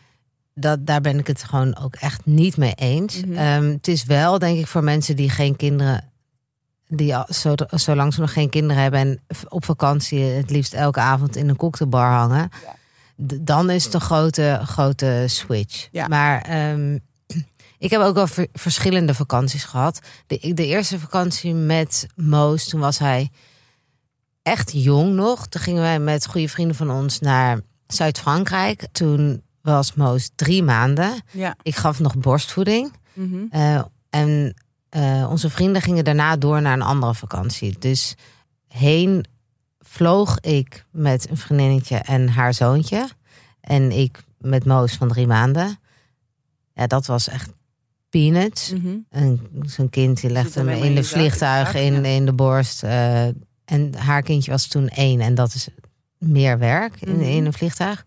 Dat, 0.53 0.85
daar 0.85 1.01
ben 1.01 1.19
ik 1.19 1.27
het 1.27 1.43
gewoon 1.43 1.77
ook 1.77 1.95
echt 1.95 2.25
niet 2.25 2.57
mee 2.57 2.73
eens. 2.73 3.21
Mhm. 3.25 3.37
Ehm, 3.37 3.69
het 3.69 3.87
is 3.87 4.03
wel, 4.03 4.39
denk 4.39 4.59
ik, 4.59 4.67
voor 4.67 4.83
mensen 4.83 5.15
die 5.15 5.29
geen 5.29 5.55
kinderen. 5.55 6.11
Die 6.87 7.15
zolang 7.69 8.13
ze 8.13 8.19
nog 8.19 8.33
geen 8.33 8.49
kinderen 8.49 8.81
hebben 8.81 8.99
en 8.99 9.21
op 9.49 9.65
vakantie 9.65 10.21
het 10.23 10.49
liefst 10.49 10.73
elke 10.73 10.99
avond 10.99 11.35
in 11.35 11.49
een 11.49 11.55
cocktailbar 11.55 12.11
hangen. 12.11 12.49
Ja. 12.63 12.75
Dan 13.41 13.69
is 13.69 13.83
het 13.83 13.93
een 13.93 14.01
grote, 14.01 14.61
grote 14.63 15.23
switch. 15.27 15.87
Ja. 15.91 16.07
Maar 16.07 16.41
ehm, 16.41 16.97
ik 17.85 17.89
heb 17.89 18.01
ook 18.01 18.15
wel 18.15 18.27
ver- 18.27 18.47
verschillende 18.53 19.13
vakanties 19.13 19.63
gehad. 19.63 19.99
De, 20.27 20.53
de 20.53 20.65
eerste 20.65 20.99
vakantie 20.99 21.53
met 21.53 22.07
Moos, 22.15 22.67
toen 22.67 22.79
was 22.79 22.99
hij 22.99 23.29
echt 24.41 24.71
jong 24.73 25.13
nog. 25.13 25.47
Toen 25.47 25.61
gingen 25.61 25.81
wij 25.81 25.99
met 25.99 26.27
goede 26.27 26.49
vrienden 26.49 26.75
van 26.75 26.91
ons 26.91 27.19
naar 27.19 27.59
Zuid-Frankrijk. 27.87 28.87
Toen 28.91 29.41
was 29.61 29.93
Moos 29.93 30.29
drie 30.35 30.63
maanden. 30.63 31.21
Ja. 31.31 31.55
Ik 31.61 31.75
gaf 31.75 31.99
nog 31.99 32.17
borstvoeding. 32.17 32.93
Mhm. 33.13 33.45
Eh, 33.49 33.81
en 34.09 34.53
eh, 34.97 35.27
onze 35.29 35.49
vrienden 35.49 35.81
gingen 35.81 36.03
daarna 36.03 36.35
door 36.37 36.61
naar 36.61 36.73
een 36.73 36.81
andere 36.81 37.13
vakantie. 37.15 37.75
Dus 37.79 38.15
heen 38.67 39.25
vloog 39.79 40.39
ik 40.39 40.85
met 40.91 41.29
een 41.29 41.37
vriendinnetje 41.37 41.95
en 41.95 42.29
haar 42.29 42.53
zoontje. 42.53 43.09
En 43.61 43.91
ik 43.91 44.23
met 44.37 44.65
Moos 44.65 44.93
van 44.93 45.07
drie 45.07 45.27
maanden. 45.27 45.79
Ja, 46.73 46.87
dat 46.87 47.05
was 47.05 47.27
echt 47.27 47.49
peanuts. 48.09 48.71
Mhm. 48.73 48.95
En 49.09 49.47
zo'n 49.65 49.89
kind 49.89 50.21
die 50.21 50.29
legde 50.29 50.63
me 50.63 50.79
in 50.79 50.95
de 50.95 51.03
vliegtuig, 51.03 51.73
in, 51.73 51.93
ja. 51.93 52.03
in 52.09 52.25
de 52.25 52.33
borst. 52.33 52.83
eh, 52.83 53.25
en 53.65 53.95
haar 53.97 54.21
kindje 54.21 54.51
was 54.51 54.67
toen 54.67 54.87
één. 54.87 55.19
En 55.19 55.35
dat 55.35 55.53
is 55.53 55.67
meer 56.17 56.57
werk 56.59 57.01
in, 57.01 57.13
Mhm. 57.15 57.21
in 57.23 57.45
een 57.45 57.53
vliegtuig. 57.53 58.05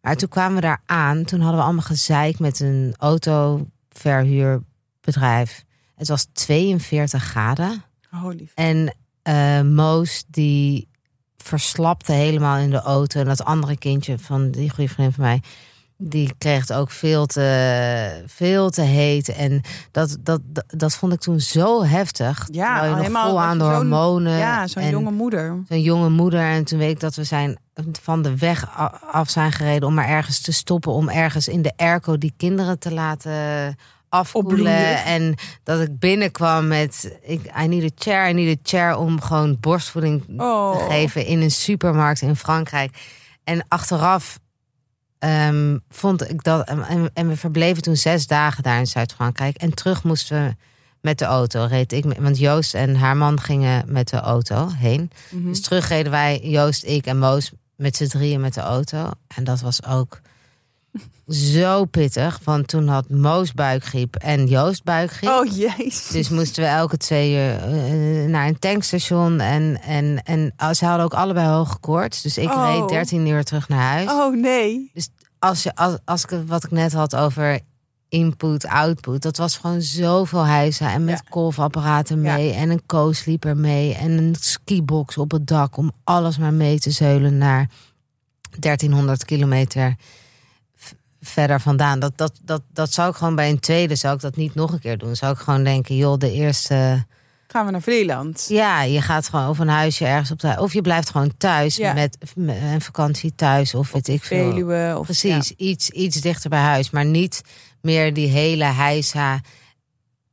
Maar 0.00 0.16
toen 0.16 0.28
kwamen 0.28 0.54
we 0.54 0.60
daar 0.60 0.82
aan. 0.86 1.24
Toen 1.24 1.40
hadden 1.40 1.58
we 1.58 1.64
allemaal 1.64 1.82
gezeik 1.82 2.38
met 2.38 2.60
een 2.60 2.94
autoverhuurbedrijf. 2.98 5.64
Het 5.98 6.08
was 6.08 6.26
42 6.32 7.22
graden. 7.22 7.84
Holy 8.10 8.48
En 8.54 8.94
eh, 9.22 9.60
Moos 9.60 10.24
die 10.28 10.88
verslapte 11.36 12.12
helemaal 12.12 12.56
in 12.56 12.70
de 12.70 12.80
auto. 12.80 13.20
En 13.20 13.26
dat 13.26 13.44
andere 13.44 13.78
kindje 13.78 14.18
van 14.18 14.50
die 14.50 14.70
goede 14.70 14.90
vriendin 14.90 15.14
van 15.14 15.24
mij... 15.24 15.42
die 15.96 16.34
kreeg 16.38 16.60
het 16.60 16.72
ook 16.72 16.90
veel 16.90 17.26
te, 17.26 18.22
veel 18.26 18.70
te 18.70 18.82
heet. 18.82 19.28
En 19.28 19.60
dat, 19.90 20.16
dat, 20.20 20.40
dat, 20.44 20.64
dat 20.66 20.94
vond 20.94 21.12
ik 21.12 21.20
toen 21.20 21.40
zo 21.40 21.84
heftig. 21.84 22.48
Ja, 22.50 22.84
je 22.84 22.94
helemaal 22.94 23.28
vol 23.28 23.40
aan 23.40 23.58
de 23.58 23.64
hormonen. 23.64 24.38
Ja, 24.38 24.66
zo'n 24.66 24.88
jonge 24.88 25.10
moeder. 25.10 25.62
Zo'n 25.68 25.82
jonge 25.82 26.08
moeder. 26.08 26.40
En 26.40 26.64
toen 26.64 26.78
weet 26.78 26.90
ik 26.90 27.00
dat 27.00 27.14
we 27.14 27.24
zijn 27.24 27.58
van 28.00 28.22
de 28.22 28.36
weg 28.36 28.78
af 29.10 29.30
zijn 29.30 29.52
gereden... 29.52 29.88
om 29.88 29.94
maar 29.94 30.08
ergens 30.08 30.40
te 30.40 30.52
stoppen. 30.52 30.92
Om 30.92 31.08
ergens 31.08 31.48
in 31.48 31.62
de 31.62 31.72
airco 31.76 32.18
die 32.18 32.34
kinderen 32.36 32.78
te 32.78 32.92
laten 32.92 33.76
afkoelen. 34.08 35.04
En 35.04 35.34
dat 35.62 35.80
ik 35.80 35.98
binnenkwam 35.98 36.66
met... 36.66 37.18
Ik, 37.22 37.40
I 37.62 37.66
need 37.66 37.84
a 37.84 37.94
chair, 37.94 38.28
I 38.28 38.32
need 38.32 38.58
a 38.58 38.60
chair... 38.62 38.96
om 38.96 39.20
gewoon 39.20 39.56
borstvoeding 39.60 40.40
Oh. 40.40 40.78
te 40.78 40.84
geven 40.90 41.26
in 41.26 41.40
een 41.40 41.50
supermarkt 41.50 42.20
in 42.20 42.36
Frankrijk. 42.36 42.96
En 43.44 43.64
achteraf 43.68 44.38
ehm, 45.18 45.78
vond 45.88 46.30
ik 46.30 46.42
dat. 46.42 46.68
En, 46.68 47.10
en 47.14 47.28
we 47.28 47.36
verbleven 47.36 47.82
toen 47.82 47.96
zes 47.96 48.26
dagen 48.26 48.62
daar 48.62 48.78
in 48.78 48.86
Zuid-Frankrijk. 48.86 49.56
En 49.56 49.74
terug 49.74 50.04
moesten 50.04 50.44
we 50.44 50.54
met 51.00 51.18
de 51.18 51.24
auto. 51.24 51.64
Reed 51.64 51.92
ik, 51.92 52.04
want 52.18 52.38
Joost 52.38 52.74
en 52.74 52.96
haar 52.96 53.16
man 53.16 53.40
gingen 53.40 53.84
met 53.92 54.08
de 54.08 54.20
auto 54.20 54.68
heen. 54.76 55.10
Mhm. 55.30 55.48
Dus 55.48 55.60
terug 55.60 55.88
reden 55.88 56.12
wij, 56.12 56.40
Joost, 56.42 56.84
ik 56.84 57.06
en 57.06 57.18
Moos, 57.18 57.52
met 57.76 57.96
z'n 57.96 58.06
drieën 58.06 58.40
met 58.40 58.54
de 58.54 58.60
auto. 58.60 59.10
En 59.36 59.44
dat 59.44 59.60
was 59.60 59.84
ook 59.84 60.20
zo 61.28 61.84
pittig. 61.84 62.40
Want 62.44 62.68
toen 62.68 62.88
had 62.88 63.08
Moos 63.08 63.52
buikgriep 63.52 64.16
en 64.16 64.46
Joost 64.46 64.84
buikgriep. 64.84 65.30
Oh 65.30 65.46
jezus. 65.56 66.08
Dus 66.08 66.28
moesten 66.28 66.62
we 66.62 66.68
elke 66.68 66.96
twee 66.96 67.32
uur 67.32 67.56
eh, 67.58 68.28
naar 68.28 68.46
een 68.48 68.58
tankstation. 68.58 69.40
En, 69.40 69.80
en, 69.82 70.22
en 70.24 70.52
ah, 70.56 70.74
ze 70.74 70.84
hadden 70.84 71.04
ook 71.04 71.14
allebei 71.14 71.46
hoge 71.48 71.78
koorts. 71.78 72.22
Dus 72.22 72.38
ik 72.38 72.50
Oh. 72.52 72.74
reed 72.78 72.88
13 72.88 73.26
uur 73.26 73.44
terug 73.44 73.68
naar 73.68 73.92
huis. 73.92 74.10
Oh 74.10 74.34
nee. 74.40 74.92
Als 75.38 75.62
je, 75.62 75.74
als, 75.74 75.96
als 76.04 76.24
ik 76.24 76.40
wat 76.46 76.64
ik 76.64 76.70
net 76.70 76.92
had 76.92 77.16
over 77.16 77.60
input, 78.08 78.66
output. 78.66 79.22
Dat 79.22 79.36
was 79.36 79.56
gewoon 79.56 79.80
zoveel 79.82 80.46
huizen. 80.46 80.86
En 80.88 81.04
met 81.04 81.20
Ja. 81.24 81.30
kolfapparaten 81.30 82.20
mee. 82.20 82.52
En 82.52 82.70
een 82.70 82.86
co-sleeper 82.86 83.56
mee. 83.56 83.94
En 83.94 84.10
een 84.10 84.36
skibox 84.40 85.18
op 85.18 85.30
het 85.30 85.46
dak. 85.46 85.76
Om 85.76 85.92
alles 86.04 86.38
maar 86.38 86.52
mee 86.54 86.78
te 86.78 86.90
zeulen 86.90 87.38
naar 87.38 87.68
1300 88.58 89.24
kilometer 89.24 89.94
verder 91.20 91.60
vandaan. 91.60 91.98
Dat, 91.98 92.12
dat, 92.16 92.40
dat, 92.42 92.62
dat 92.72 92.92
zou 92.92 93.10
ik 93.10 93.16
gewoon 93.16 93.34
bij 93.34 93.50
een 93.50 93.60
tweede, 93.60 93.94
zou 93.94 94.14
ik 94.14 94.20
dat 94.20 94.36
niet 94.36 94.54
nog 94.54 94.72
een 94.72 94.78
keer 94.80 94.98
doen. 94.98 95.16
Zou 95.16 95.32
ik 95.32 95.38
gewoon 95.38 95.64
denken, 95.64 95.96
joh, 95.96 96.18
de 96.18 96.32
eerste... 96.32 97.06
Gaan 97.46 97.64
we 97.66 97.70
naar 97.72 97.82
Vlieland? 97.82 98.44
Ja, 98.48 98.82
je 98.82 99.00
gaat 99.02 99.28
gewoon 99.28 99.48
of 99.48 99.58
een 99.58 99.68
huisje 99.68 100.04
ergens 100.06 100.30
op 100.30 100.40
de... 100.40 100.56
Of 100.58 100.72
je 100.72 100.80
blijft 100.80 101.10
gewoon 101.10 101.36
thuis 101.36 101.76
Ja. 101.76 101.92
met, 101.92 102.18
met 102.34 102.56
een 102.62 102.80
vakantie 102.80 103.34
thuis. 103.34 103.74
Of 103.74 103.92
weet 103.92 104.08
ik 104.08 104.24
veel. 104.24 104.50
Veluwe 104.50 104.94
of 104.98 105.04
Precies, 105.04 105.50
iets, 105.52 105.90
iets 105.90 106.20
dichter 106.20 106.50
bij 106.50 106.60
huis. 106.60 106.90
Maar 106.90 107.04
niet 107.04 107.40
meer 107.80 108.14
die 108.14 108.28
hele 108.28 108.64
heisa 108.64 109.40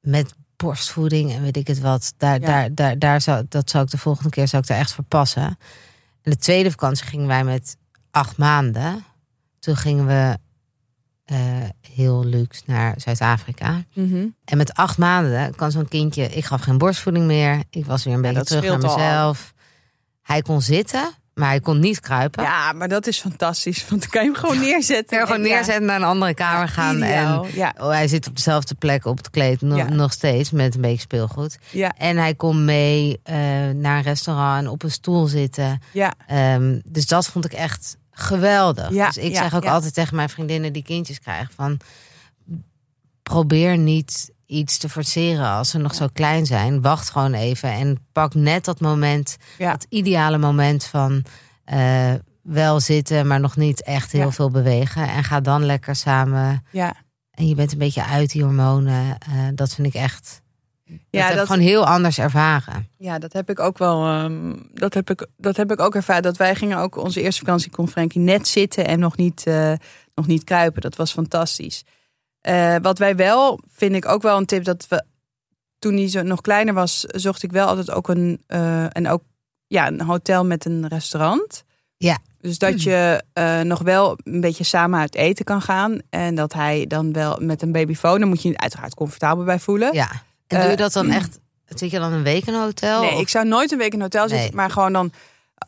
met 0.01 0.33
borstvoeding 0.55 1.31
en 1.33 1.41
weet 1.41 1.57
ik 1.57 1.67
het 1.67 1.79
wat. 1.79 2.13
Daar, 2.17 2.39
Ja. 2.39 2.45
daar, 2.45 2.73
daar, 2.73 2.99
daar 2.99 3.21
zou, 3.21 3.45
dat 3.49 3.69
zou 3.69 3.83
ik 3.83 3.89
de 3.91 3.97
volgende 3.97 4.29
keer 4.29 4.47
zou 4.47 4.61
ik 4.61 4.67
daar 4.67 4.77
echt 4.79 4.93
voor 4.93 5.03
passen. 5.03 5.43
En 6.21 6.31
de 6.31 6.37
tweede 6.37 6.69
vakantie 6.71 7.05
gingen 7.05 7.27
wij 7.27 7.43
met 7.43 7.77
acht 8.11 8.37
maanden. 8.37 9.05
Toen 9.59 9.75
gingen 9.75 10.05
we 10.07 10.37
eh, 11.25 11.37
heel 11.93 12.25
luxe 12.25 12.61
naar 12.65 12.93
Zuid-Afrika. 12.97 13.83
Ja. 13.89 14.01
Mhm. 14.03 14.25
En 14.45 14.57
met 14.57 14.73
acht 14.73 14.97
maanden 14.97 15.55
kan 15.55 15.71
zo'n 15.71 15.87
kindje... 15.87 16.27
Ik 16.29 16.45
gaf 16.45 16.61
geen 16.61 16.77
borstvoeding 16.77 17.25
meer. 17.25 17.63
Ik 17.69 17.85
was 17.85 18.03
weer 18.03 18.13
een 18.13 18.21
beetje 18.21 18.43
terug 18.43 18.63
naar 18.63 18.89
al. 18.89 18.95
mezelf. 18.97 19.53
Hij 20.21 20.41
kon 20.41 20.61
zitten, 20.61 21.09
Maar 21.33 21.47
hij 21.49 21.59
kon 21.59 21.79
niet 21.79 21.99
kruipen. 21.99 22.43
Ja, 22.43 22.73
maar 22.73 22.87
dat 22.87 23.07
is 23.07 23.19
fantastisch. 23.19 23.85
Want 23.89 24.01
dan 24.01 24.09
kan 24.09 24.23
je 24.23 24.27
hem 24.31 24.37
gewoon 24.39 24.59
neerzetten. 24.59 25.19
Je 25.19 25.25
gewoon 25.25 25.41
Ja. 25.41 25.55
neerzetten 25.55 25.85
naar 25.85 25.95
een 25.95 26.03
andere 26.03 26.33
kamer 26.33 26.67
gaan. 26.67 26.95
Ideaal. 26.97 27.43
En 27.45 27.51
Ja, 27.55 27.73
oh, 27.77 27.87
hij 27.89 28.07
zit 28.07 28.27
op 28.27 28.35
dezelfde 28.35 28.75
plek 28.75 29.05
op 29.05 29.17
het 29.17 29.29
kleed 29.29 29.61
nog, 29.61 29.77
Ja. 29.77 29.89
nog 29.89 30.11
steeds 30.11 30.51
met 30.51 30.75
een 30.75 30.81
beetje 30.81 30.99
speelgoed. 30.99 31.57
ja, 31.71 31.93
En 31.97 32.17
hij 32.17 32.35
kon 32.35 32.65
mee 32.65 33.19
eh, 33.23 33.35
naar 33.73 33.97
een 33.97 34.01
restaurant 34.03 34.63
en 34.65 34.69
op 34.71 34.83
een 34.83 34.91
stoel 34.91 35.25
zitten. 35.27 35.79
ja. 35.93 36.13
Ehm, 36.27 36.79
dus 36.85 37.05
dat 37.07 37.27
vond 37.27 37.45
ik 37.45 37.53
echt 37.53 37.97
geweldig. 38.15 38.89
Ja, 38.89 39.05
dus 39.05 39.17
ik 39.17 39.31
ja, 39.31 39.41
zeg 39.41 39.55
ook 39.55 39.63
ja. 39.63 39.71
altijd 39.71 39.93
tegen 39.93 40.15
mijn 40.15 40.29
vriendinnen 40.29 40.73
die 40.73 40.83
kindjes 40.83 41.19
krijgen 41.19 41.53
van 41.55 41.79
probeer 43.23 43.77
niet 43.77 44.33
iets 44.45 44.77
te 44.77 44.89
forceren 44.89 45.45
als 45.45 45.69
ze 45.69 45.77
nog 45.77 45.95
zo 45.95 46.07
klein 46.13 46.45
zijn. 46.45 46.81
Wacht 46.81 47.09
gewoon 47.09 47.33
even 47.33 47.69
en 47.69 48.05
pak 48.11 48.33
net 48.33 48.65
dat 48.65 48.79
moment, 48.79 49.37
dat 49.57 49.85
ideale 49.89 50.37
moment 50.37 50.85
van 50.85 51.23
eh, 51.63 52.13
wel 52.41 52.79
zitten, 52.79 53.27
maar 53.27 53.39
nog 53.39 53.55
niet 53.55 53.83
echt 53.83 54.11
heel 54.11 54.31
veel 54.31 54.49
bewegen. 54.49 55.09
En 55.09 55.23
ga 55.23 55.39
dan 55.39 55.65
lekker 55.65 55.95
samen. 55.95 56.63
ja. 56.71 56.95
En 57.31 57.47
je 57.47 57.55
bent 57.55 57.71
een 57.71 57.77
beetje 57.77 58.05
uit 58.05 58.31
die 58.31 58.43
hormonen. 58.43 59.17
Eh, 59.17 59.47
dat 59.53 59.73
vind 59.73 59.87
ik 59.87 59.93
echt. 59.93 60.41
Ja, 60.85 60.97
dat 61.09 61.21
heb 61.21 61.29
ik 61.31 61.35
dat- 61.37 61.47
gewoon 61.47 61.61
heel 61.61 61.85
anders 61.85 62.17
ervaren. 62.19 62.87
Ja, 62.97 63.19
dat 63.19 63.33
heb 63.33 63.49
ik 63.49 63.59
ook 63.59 63.77
wel. 63.77 64.05
ehm, 64.05 64.53
dat, 64.73 64.93
heb 64.93 65.09
ik, 65.09 65.27
dat 65.37 65.57
heb 65.57 65.71
ik 65.71 65.79
ook 65.79 65.95
ervaren. 65.95 66.23
Dat 66.23 66.37
wij 66.37 66.55
gingen 66.55 66.77
ook 66.77 66.95
onze 66.97 67.21
eerste 67.21 67.39
vakantie 67.45 67.71
kon 67.71 67.87
Frankie 67.87 68.21
net 68.21 68.47
zitten 68.47 68.87
en 68.87 68.99
nog 68.99 69.17
niet, 69.17 69.43
eh, 69.47 69.73
nog 70.15 70.27
niet 70.27 70.43
kruipen. 70.43 70.81
Dat 70.81 70.95
was 70.95 71.11
fantastisch. 71.11 71.83
Eh, 72.41 72.75
wat 72.81 72.97
wij 72.97 73.15
wel, 73.15 73.59
vind 73.71 73.95
ik 73.95 74.07
ook 74.07 74.21
wel 74.21 74.37
een 74.37 74.45
tip, 74.45 74.63
dat 74.63 74.85
we 74.89 75.03
toen 75.79 75.95
hij 75.95 76.09
zo 76.09 76.21
nog 76.21 76.41
kleiner 76.41 76.73
was, 76.73 76.99
zocht 77.01 77.43
ik 77.43 77.51
wel 77.51 77.67
altijd 77.67 77.91
ook 77.91 78.07
een, 78.09 78.41
eh, 78.47 78.95
en 78.97 79.07
ook, 79.09 79.21
ja, 79.67 79.87
een 79.87 80.01
hotel 80.01 80.45
met 80.45 80.65
een 80.65 80.87
restaurant. 80.87 81.63
Ja. 81.97 82.17
Dus 82.41 82.57
dat 82.57 82.83
je 82.83 83.23
nog 83.63 83.81
wel 83.81 84.17
een 84.23 84.41
beetje 84.41 84.63
samen 84.63 84.99
uit 84.99 85.15
eten 85.15 85.45
kan 85.45 85.61
gaan. 85.61 85.97
En 86.09 86.35
dat 86.35 86.53
hij 86.53 86.85
dan 86.87 87.13
wel 87.13 87.37
met 87.41 87.61
een 87.61 87.71
babyfoon, 87.71 88.19
dan 88.19 88.29
moet 88.29 88.41
je 88.41 88.49
je 88.49 88.57
uiteraard 88.57 88.93
comfortabel 88.95 89.43
bij 89.43 89.59
voelen. 89.59 89.93
Ja. 89.93 90.11
En 90.47 90.57
doe 90.59 90.65
je 90.65 90.71
Eh, 90.71 90.77
dat 90.77 90.93
dan 90.93 91.09
echt? 91.09 91.39
Zit 91.67 91.91
je 91.91 91.99
dan 91.99 92.13
een 92.13 92.23
week 92.23 92.45
in 92.45 92.53
een 92.53 92.61
hotel? 92.61 93.01
Nee, 93.01 93.13
Of- 93.13 93.21
ik 93.21 93.29
zou 93.29 93.47
nooit 93.47 93.71
een 93.71 93.77
week 93.77 93.87
in 93.93 93.95
een 93.97 94.01
hotel 94.01 94.21
zitten, 94.29 94.45
Nee. 94.47 94.55
maar 94.55 94.69
gewoon 94.71 94.93
dan 94.93 95.11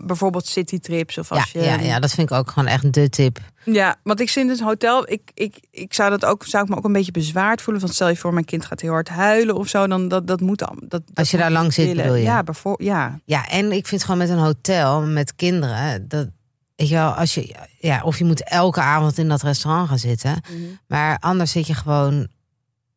bijvoorbeeld 0.06 0.48
citytrips 0.48 1.18
of 1.18 1.32
als 1.32 1.52
ja, 1.52 1.62
je. 1.62 1.68
ja, 1.68 1.80
ja, 1.80 2.00
dat 2.00 2.12
vind 2.12 2.30
ik 2.32 2.38
ook 2.38 2.50
gewoon 2.52 2.68
echt 2.68 2.94
de 2.94 3.10
tip. 3.10 3.40
Ja, 3.66 3.96
want 4.04 4.20
ik 4.20 4.30
vind 4.30 4.50
het 4.50 4.60
hotel, 4.60 5.10
ik, 5.12 5.22
ik, 5.34 5.56
ik 5.72 5.94
zou 5.94 6.10
dat 6.10 6.26
ook, 6.26 6.46
zou 6.46 6.64
ik 6.64 6.70
me 6.70 6.76
ook 6.76 6.84
een 6.84 6.92
beetje 6.94 7.12
bezwaard 7.12 7.62
voelen. 7.62 7.82
Van 7.82 7.92
stel 7.92 8.10
je 8.10 8.16
voor, 8.18 8.34
mijn 8.34 8.46
kind 8.46 8.66
gaat 8.66 8.82
heel 8.82 8.92
hard 8.92 9.10
huilen 9.10 9.56
of 9.56 9.68
zo, 9.68 9.88
dan 9.88 10.08
dat, 10.08 10.28
dat 10.28 10.40
moet 10.42 10.60
dan. 10.60 10.76
Dat, 10.80 10.90
dat 10.90 11.02
Als 11.14 11.32
je 11.32 11.38
daar 11.38 11.52
lang 11.52 11.74
zit, 11.74 11.86
willen. 11.88 12.02
bedoel 12.04 12.18
je? 12.18 12.24
Ja, 12.24 12.44
bijvoor, 12.44 12.84
ja. 12.84 13.20
Ja, 13.26 13.48
en 13.48 13.72
ik 13.72 13.88
vind 13.88 14.02
gewoon 14.04 14.18
met 14.18 14.30
een 14.30 14.38
hotel 14.38 15.02
met 15.02 15.36
kinderen 15.36 16.08
dat 16.08 16.28
weet 16.76 16.90
je 16.90 16.96
wel, 16.96 17.12
als 17.12 17.34
je 17.34 17.56
ja, 17.80 18.02
of 18.04 18.18
je 18.18 18.26
moet 18.26 18.44
elke 18.44 18.82
avond 18.82 19.18
in 19.18 19.28
dat 19.28 19.42
restaurant 19.42 19.88
gaan 19.90 20.00
zitten, 20.00 20.42
maar 20.88 21.18
anders 21.20 21.52
zit 21.52 21.68
je 21.68 21.74
gewoon 21.74 22.28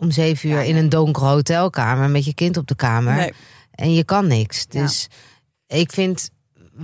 om 0.00 0.10
zeven 0.10 0.48
uur 0.48 0.56
Ja, 0.56 0.62
in 0.62 0.76
een 0.76 0.88
donkere 0.88 1.26
hotelkamer 1.26 2.10
met 2.10 2.24
je 2.24 2.34
kind 2.34 2.56
op 2.56 2.66
de 2.66 2.74
kamer 2.74 3.14
Nee. 3.14 3.32
en 3.70 3.94
je 3.94 4.04
kan 4.04 4.26
niks. 4.26 4.66
Ja. 4.68 4.80
Dus 4.80 5.08
ik 5.66 5.92
vind 5.92 6.30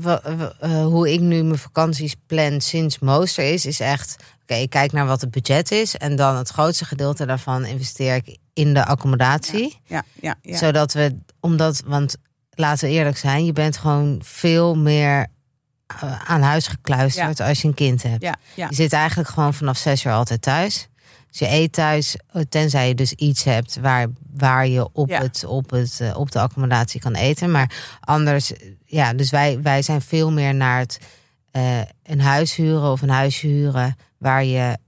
eh, 0.05 0.85
hoe 0.85 1.13
ik 1.13 1.21
nu 1.21 1.43
mijn 1.43 1.59
vakanties 1.59 2.15
plan 2.27 2.61
sinds 2.61 2.99
Mooster 2.99 3.53
is, 3.53 3.67
is 3.67 3.81
echt 3.81 4.17
oké. 4.43 4.55
ik 4.55 4.71
kijk 4.71 4.93
naar 4.93 5.07
wat 5.07 5.21
het 5.21 5.31
budget 5.31 5.71
is 5.71 5.97
en 5.97 6.17
dan 6.17 6.37
het 6.37 6.49
grootste 6.49 6.85
gedeelte 6.85 7.27
daarvan 7.27 7.65
investeer 7.65 8.15
ik 8.15 8.37
in 8.53 8.75
de 8.75 8.85
accommodatie 8.85 9.81
Ja, 9.85 10.05
ja, 10.21 10.35
ja. 10.43 10.57
zodat 10.57 10.93
we, 10.93 11.17
omdat, 11.41 11.83
want 11.87 12.17
laten 12.51 12.89
we 12.89 12.95
eerlijk 12.95 13.17
zijn, 13.19 13.45
je 13.45 13.53
bent 13.53 13.77
gewoon 13.77 14.21
veel 14.25 14.75
meer 14.77 15.27
eh, 15.87 16.31
aan 16.31 16.43
huis 16.43 16.67
gekluisterd 16.67 17.41
als 17.41 17.63
je 17.63 17.69
een 17.69 17.75
kind 17.75 18.03
hebt. 18.03 18.23
Je 18.55 18.67
zit 18.71 18.93
eigenlijk 18.93 19.29
gewoon 19.29 19.55
vanaf 19.55 19.77
zes 19.77 20.05
uur 20.05 20.13
altijd 20.13 20.43
thuis. 20.43 20.89
Dus 21.31 21.39
je 21.39 21.55
eet 21.55 21.73
thuis, 21.73 22.17
eh, 22.33 22.43
tenzij 22.49 22.89
je 22.89 22.95
dus 22.95 23.13
iets 23.13 23.45
hebt 23.45 23.81
waar, 23.81 24.07
waar 24.35 24.67
je 24.67 24.89
op, 24.93 25.09
Ja. 25.09 25.21
het, 25.23 25.45
op, 25.45 25.71
het, 25.71 26.01
eh, 26.01 26.17
op 26.19 26.31
de 26.31 26.41
accommodatie 26.41 27.01
kan 27.01 27.15
eten. 27.15 27.51
Maar 27.51 27.99
anders, 28.01 28.53
ja, 28.85 29.13
dus 29.15 29.31
wij, 29.31 29.63
wij 29.63 29.83
zijn 29.83 30.01
veel 30.03 30.33
meer 30.33 30.55
naar 30.55 30.79
het 30.79 30.99
eh, 31.51 31.81
een 32.03 32.21
huis 32.21 32.55
huren 32.55 32.91
of 32.91 33.03
een 33.03 33.09
huisje 33.11 33.47
huren 33.47 33.97
waar 34.19 34.45
je 34.45 34.79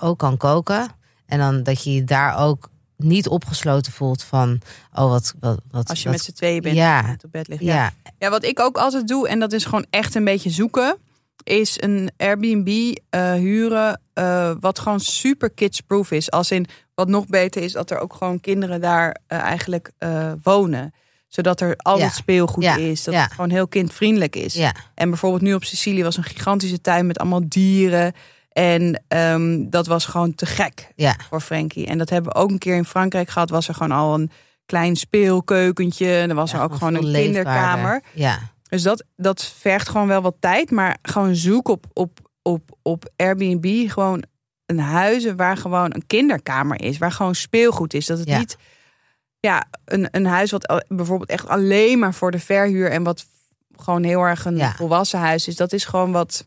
ook 0.00 0.18
kan 0.18 0.36
koken. 0.36 0.88
En 1.26 1.38
dan 1.38 1.62
dat 1.62 1.84
je 1.84 1.94
je 1.94 2.04
daar 2.04 2.38
ook 2.38 2.70
niet 2.96 3.28
opgesloten 3.28 3.92
voelt 3.92 4.22
van, 4.22 4.60
oh 4.92 5.08
wat, 5.08 5.34
wat, 5.40 5.60
wat 5.70 5.88
Als 5.88 5.98
je 5.98 6.04
wat- 6.04 6.12
met 6.16 6.24
z'n 6.24 6.32
tweeën 6.32 6.62
bent 6.62 6.76
Ja. 6.76 7.16
op 7.24 7.30
bed 7.32 7.48
ligt. 7.48 7.62
Ja. 7.62 7.74
ja, 7.74 7.92
Ja, 8.18 8.30
wat 8.30 8.44
ik 8.44 8.60
ook 8.60 8.76
altijd 8.76 9.08
doe, 9.08 9.28
en 9.28 9.38
dat 9.40 9.52
is 9.52 9.64
gewoon 9.64 9.86
echt 9.90 10.14
een 10.14 10.24
beetje 10.24 10.50
zoeken, 10.50 10.96
is 11.42 11.76
een 11.82 12.10
Airbnb 12.16 12.94
huren 13.16 14.00
eh, 14.12 14.50
wat 14.60 14.78
gewoon 14.78 15.00
super 15.00 15.50
kidsproof 15.50 16.10
is. 16.10 16.30
Als 16.30 16.50
in 16.50 16.66
wat 16.94 17.08
nog 17.08 17.26
beter 17.26 17.62
is 17.62 17.72
dat 17.72 17.90
er 17.90 17.98
ook 17.98 18.14
gewoon 18.14 18.40
kinderen 18.40 18.80
daar 18.80 19.16
eh, 19.26 19.38
eigenlijk 19.38 19.90
eh, 19.98 20.32
wonen. 20.42 20.94
Zodat 21.28 21.60
er 21.60 21.74
altijd 21.76 22.08
Ja. 22.10 22.14
speelgoed 22.16 22.62
Ja. 22.64 22.76
is. 22.76 23.04
Dat 23.04 23.14
Ja. 23.14 23.22
het 23.22 23.32
gewoon 23.32 23.50
heel 23.50 23.68
kindvriendelijk 23.68 24.36
is. 24.36 24.54
En 24.94 25.08
bijvoorbeeld 25.08 25.42
nu 25.42 25.54
op 25.54 25.64
Sicilië 25.64 26.02
was 26.02 26.16
een 26.16 26.22
gigantische 26.24 26.80
tuin 26.80 27.06
met 27.06 27.18
allemaal 27.18 27.48
dieren. 27.48 28.12
En 28.48 29.02
ehm, 29.08 29.68
dat 29.70 29.86
was 29.86 30.04
gewoon 30.04 30.34
te 30.34 30.46
gek 30.46 30.92
voor 31.28 31.40
Frankie. 31.40 31.86
En 31.86 31.98
dat 31.98 32.10
hebben 32.10 32.32
we 32.32 32.38
ook 32.38 32.50
een 32.50 32.58
keer 32.58 32.76
in 32.76 32.84
Frankrijk 32.84 33.28
gehad. 33.30 33.50
Was 33.50 33.68
er 33.68 33.74
gewoon 33.74 33.92
al 33.98 34.14
een 34.14 34.30
klein 34.66 34.96
speelkeukentje. 34.96 36.14
En 36.16 36.28
er 36.30 36.34
was 36.36 36.52
er 36.52 36.60
ook 36.60 36.74
gewoon 36.74 36.94
een 36.94 37.04
leefbaarder. 37.06 37.42
kinderkamer. 37.42 38.02
Ja, 38.14 38.38
Dus 38.68 38.82
dat, 38.82 39.04
dat 39.16 39.44
vergt 39.58 39.88
gewoon 39.88 40.06
wel 40.08 40.22
wat 40.22 40.36
tijd. 40.40 40.70
Maar 40.70 40.96
gewoon 41.02 41.34
zoek 41.34 41.68
op, 41.68 41.86
op, 41.92 42.18
op, 42.42 42.76
op 42.82 43.10
Airbnb 43.16 43.90
gewoon 43.90 44.24
een 44.66 44.78
huizen 44.78 45.36
waar 45.36 45.56
gewoon 45.56 45.94
een 45.94 46.06
kinderkamer 46.06 46.82
is. 46.82 46.98
Waar 46.98 47.12
gewoon 47.12 47.34
speelgoed 47.34 47.94
is. 47.94 48.06
Dat 48.06 48.18
het 48.18 48.28
Ja. 48.28 48.38
niet 48.38 48.56
ja, 49.40 49.64
een, 49.84 50.08
een 50.10 50.26
huis 50.26 50.50
wat 50.50 50.84
bijvoorbeeld 50.88 51.30
echt 51.30 51.48
alleen 51.48 51.98
maar 51.98 52.14
voor 52.14 52.30
de 52.30 52.38
verhuur. 52.38 52.90
En 52.90 53.02
wat 53.02 53.26
gewoon 53.76 54.02
heel 54.02 54.20
erg 54.22 54.44
een 54.44 54.56
Ja. 54.56 54.72
volwassen 54.74 55.18
huis 55.18 55.48
is. 55.48 55.56
Dat 55.56 55.72
is 55.72 55.84
gewoon 55.84 56.12
wat... 56.12 56.46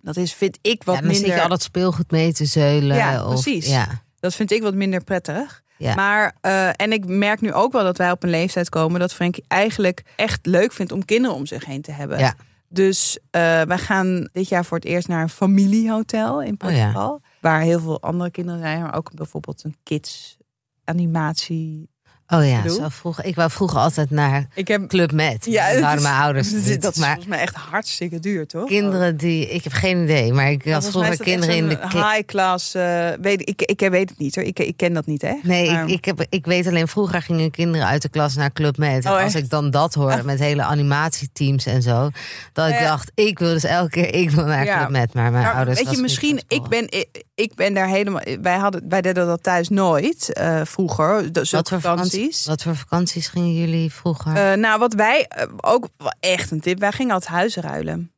Dat 0.00 0.16
is, 0.16 0.32
vind 0.34 0.58
ik, 0.62 0.82
wat 0.84 0.94
ja 0.94 1.00
minder... 1.00 1.18
zit 1.26 1.34
je 1.34 1.42
al 1.42 1.48
dat 1.48 1.62
speelgoed 1.62 2.10
mee 2.10 2.32
te 2.32 2.44
zeulen. 2.44 2.96
Ja, 2.96 3.24
of, 3.26 3.42
precies. 3.42 3.66
Ja, 3.66 4.02
Dat 4.20 4.34
vind 4.34 4.50
ik 4.50 4.62
wat 4.62 4.74
minder 4.74 5.04
prettig. 5.04 5.62
Ja. 5.76 5.94
Maar, 5.94 6.36
eh, 6.40 6.68
en 6.76 6.92
ik 6.92 7.06
merk 7.06 7.40
nu 7.40 7.52
ook 7.52 7.72
wel 7.72 7.82
dat 7.82 7.98
wij 7.98 8.10
op 8.10 8.22
een 8.22 8.30
leeftijd 8.30 8.68
komen 8.68 9.00
dat 9.00 9.14
Frankie 9.14 9.44
eigenlijk 9.48 10.02
echt 10.16 10.46
leuk 10.46 10.72
vindt 10.72 10.92
om 10.92 11.04
kinderen 11.04 11.36
om 11.36 11.46
zich 11.46 11.64
heen 11.64 11.82
te 11.82 11.92
hebben. 11.92 12.18
Ja. 12.18 12.34
Dus 12.74 13.18
eh, 13.30 13.62
wij 13.62 13.78
gaan 13.78 14.28
dit 14.32 14.48
jaar 14.48 14.64
voor 14.64 14.76
het 14.76 14.86
eerst 14.86 15.08
naar 15.08 15.22
een 15.22 15.28
familiehotel 15.28 16.42
in 16.42 16.54
Oh 16.58 16.70
ja. 16.70 16.84
Portugal. 16.84 17.20
Waar 17.40 17.60
heel 17.60 17.80
veel 17.80 18.00
andere 18.00 18.30
kinderen 18.30 18.60
zijn, 18.60 18.82
maar 18.82 18.94
ook 18.94 19.14
bijvoorbeeld 19.14 19.64
een 19.64 19.76
kids 19.82 20.36
animatie. 20.84 21.88
Oh 22.38 22.48
ja, 22.48 22.68
zo. 22.68 23.12
Ik 23.22 23.34
wou 23.34 23.50
vroeger 23.50 23.78
altijd 23.78 24.10
naar 24.10 24.46
Ik 24.54 24.68
heb 24.68 24.88
Club 24.88 25.12
Med. 25.12 25.44
Ja, 25.44 25.72
dat 25.72 25.80
waren 25.80 26.02
mijn 26.02 26.14
ouders 26.14 26.50
dat 26.50 26.60
is- 26.60 26.66
niet. 26.68 26.82
dat 26.82 26.92
is 26.92 26.98
maar 26.98 27.08
volgens 27.08 27.28
mij 27.28 27.40
echt 27.40 27.54
hartstikke 27.54 28.18
duur, 28.20 28.46
toch? 28.46 28.68
kinderen 28.68 29.16
die... 29.16 29.48
Ik 29.50 29.64
heb 29.64 29.72
geen 29.72 30.02
idee, 30.02 30.32
maar 30.32 30.50
ik 30.50 30.64
had 30.64 30.82
is 30.82 30.88
vroeger 30.90 31.16
kinderen 31.16 31.56
in 31.56 31.68
de... 31.68 31.78
high 31.92 32.24
class. 32.26 32.74
eh, 32.74 33.08
weet, 33.20 33.48
ik, 33.48 33.62
ik, 33.62 33.88
weet 33.90 34.08
het 34.10 34.18
niet 34.18 34.34
hoor. 34.34 34.44
Ik, 34.44 34.58
ik 34.58 34.76
ken 34.76 34.92
dat 34.92 35.06
niet 35.06 35.22
hè. 35.22 35.32
Nee, 35.42 35.70
Maar- 35.70 35.82
ik, 35.84 35.90
ik, 35.90 36.04
heb, 36.04 36.24
ik 36.28 36.44
weet 36.46 36.66
alleen 36.66 36.88
vroeger 36.88 37.22
gingen 37.22 37.50
kinderen 37.50 37.86
uit 37.86 38.02
de 38.02 38.08
klas 38.08 38.34
naar 38.34 38.52
Club 38.52 38.76
Med. 38.76 39.04
En 39.04 39.12
Oh, 39.12 39.22
als 39.22 39.34
ik 39.34 39.50
dan 39.50 39.70
dat 39.70 39.94
hoorde 39.94 40.24
met 40.24 40.38
hele 40.38 40.62
animatieteams 40.62 41.66
en 41.66 41.82
zo, 41.82 42.10
dat 42.52 42.68
ik 42.68 42.74
Ja. 42.78 42.86
dacht, 42.88 43.10
ik 43.14 43.38
wil 43.38 43.52
dus 43.52 43.64
elke 43.64 43.90
keer, 43.90 44.14
ik 44.14 44.30
wil 44.30 44.44
naar 44.44 44.64
Ja. 44.64 44.78
Club 44.78 44.90
Med. 44.90 45.14
Maar 45.14 45.32
mijn 45.32 45.46
ouders 45.46 45.76
weet 45.78 45.86
je, 45.86 45.92
was 45.92 46.00
misschien, 46.02 46.42
ik 46.48 46.68
ben, 46.68 46.84
ik, 46.90 47.22
ik 47.34 47.54
ben 47.54 47.74
daar 47.74 47.88
helemaal. 47.88 48.22
Wij, 48.42 48.56
hadden, 48.58 48.82
wij 48.88 49.00
deden 49.00 49.26
dat 49.26 49.42
thuis 49.42 49.68
nooit 49.68 50.32
eh, 50.32 50.60
vroeger. 50.64 51.32
Dus 51.32 51.50
Wat 51.50 51.68
voor. 51.68 51.80
Vakanties, 52.24 52.46
wat 52.46 52.62
voor 52.62 52.76
vakanties 52.76 53.28
gingen 53.28 53.54
jullie 53.54 53.92
vroeger? 53.92 54.36
Eh, 54.36 54.56
nou, 54.56 54.78
wat 54.78 54.94
wij 54.94 55.26
eh, 55.28 55.46
ook 55.60 55.88
echt 56.20 56.50
een 56.50 56.60
tip. 56.60 56.78
Wij 56.78 56.92
gingen 56.92 57.12
altijd 57.14 57.32
huizen 57.32 57.62
ruilen. 57.62 58.08